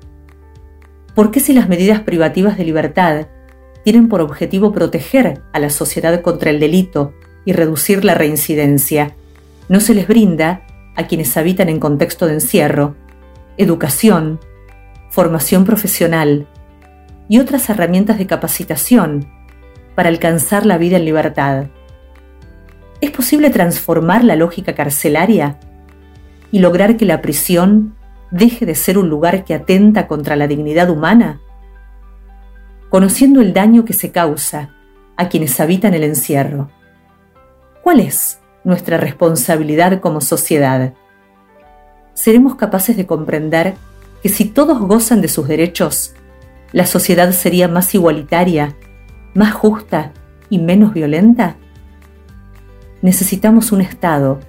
¿Por 1.14 1.30
qué 1.30 1.40
si 1.40 1.52
las 1.52 1.68
medidas 1.68 2.00
privativas 2.00 2.56
de 2.56 2.64
libertad 2.64 3.26
tienen 3.84 4.08
por 4.08 4.22
objetivo 4.22 4.72
proteger 4.72 5.42
a 5.52 5.58
la 5.58 5.68
sociedad 5.68 6.22
contra 6.22 6.48
el 6.48 6.60
delito 6.60 7.12
y 7.44 7.52
reducir 7.52 8.06
la 8.06 8.14
reincidencia, 8.14 9.14
no 9.68 9.80
se 9.80 9.92
les 9.92 10.08
brinda 10.08 10.62
a 10.96 11.06
quienes 11.08 11.36
habitan 11.36 11.68
en 11.68 11.78
contexto 11.78 12.26
de 12.26 12.32
encierro 12.32 12.96
educación, 13.58 14.40
formación 15.10 15.66
profesional 15.66 16.48
y 17.28 17.38
otras 17.38 17.68
herramientas 17.68 18.16
de 18.16 18.26
capacitación 18.26 19.28
para 19.94 20.08
alcanzar 20.08 20.64
la 20.64 20.78
vida 20.78 20.96
en 20.96 21.04
libertad. 21.04 21.66
¿Es 23.00 23.10
posible 23.10 23.50
transformar 23.50 24.24
la 24.24 24.36
lógica 24.36 24.74
carcelaria 24.74 25.58
y 26.50 26.60
lograr 26.60 26.96
que 26.96 27.04
la 27.04 27.20
prisión 27.20 27.96
deje 28.30 28.66
de 28.66 28.74
ser 28.74 28.98
un 28.98 29.08
lugar 29.08 29.44
que 29.44 29.54
atenta 29.54 30.06
contra 30.06 30.36
la 30.36 30.46
dignidad 30.46 30.90
humana? 30.90 31.40
Conociendo 32.90 33.40
el 33.40 33.52
daño 33.52 33.84
que 33.84 33.92
se 33.92 34.10
causa 34.10 34.70
a 35.16 35.28
quienes 35.28 35.58
habitan 35.60 35.94
el 35.94 36.04
encierro, 36.04 36.70
¿cuál 37.82 38.00
es 38.00 38.40
nuestra 38.62 38.96
responsabilidad 38.96 40.00
como 40.00 40.20
sociedad? 40.20 40.94
seremos 42.14 42.54
capaces 42.54 42.96
de 42.96 43.06
comprender 43.06 43.74
que 44.22 44.28
si 44.28 44.46
todos 44.46 44.78
gozan 44.78 45.20
de 45.20 45.28
sus 45.28 45.46
derechos, 45.46 46.14
la 46.72 46.86
sociedad 46.86 47.30
sería 47.32 47.68
más 47.68 47.94
igualitaria, 47.94 48.74
más 49.34 49.52
justa 49.52 50.12
y 50.48 50.58
menos 50.58 50.94
violenta? 50.94 51.56
Necesitamos 53.04 53.70
un 53.70 53.82
Estado 53.82 54.40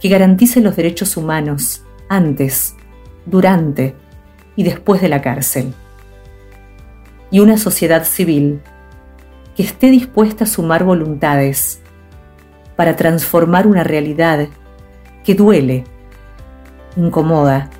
que 0.00 0.08
garantice 0.08 0.60
los 0.60 0.74
derechos 0.74 1.16
humanos 1.16 1.84
antes, 2.08 2.74
durante 3.24 3.94
y 4.56 4.64
después 4.64 5.00
de 5.00 5.08
la 5.08 5.22
cárcel. 5.22 5.72
Y 7.30 7.38
una 7.38 7.56
sociedad 7.56 8.02
civil 8.04 8.62
que 9.54 9.62
esté 9.62 9.92
dispuesta 9.92 10.42
a 10.42 10.48
sumar 10.48 10.82
voluntades 10.82 11.82
para 12.74 12.96
transformar 12.96 13.68
una 13.68 13.84
realidad 13.84 14.48
que 15.22 15.36
duele 15.36 15.84
incomoda, 16.96 17.70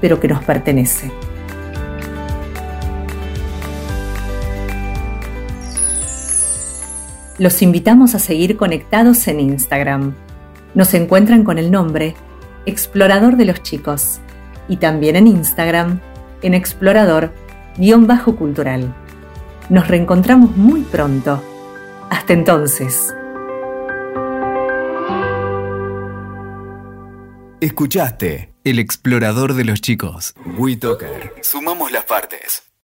pero 0.00 0.18
que 0.18 0.28
nos 0.28 0.42
pertenece. 0.42 1.12
Los 7.38 7.62
invitamos 7.62 8.14
a 8.14 8.20
seguir 8.20 8.56
conectados 8.56 9.26
en 9.26 9.40
Instagram. 9.40 10.14
Nos 10.74 10.94
encuentran 10.94 11.42
con 11.42 11.58
el 11.58 11.72
nombre 11.72 12.14
Explorador 12.64 13.36
de 13.36 13.44
los 13.44 13.62
Chicos, 13.62 14.20
y 14.68 14.76
también 14.76 15.16
en 15.16 15.26
Instagram, 15.26 15.98
en 16.42 16.54
explorador-cultural. 16.54 18.94
Nos 19.68 19.88
reencontramos 19.88 20.56
muy 20.56 20.82
pronto. 20.82 21.42
Hasta 22.08 22.34
entonces. 22.34 23.12
Escuchaste 27.60 28.54
El 28.62 28.78
Explorador 28.78 29.54
de 29.54 29.64
los 29.64 29.80
Chicos. 29.80 30.34
WeToker. 30.56 31.34
Sumamos 31.42 31.90
las 31.90 32.04
partes. 32.04 32.64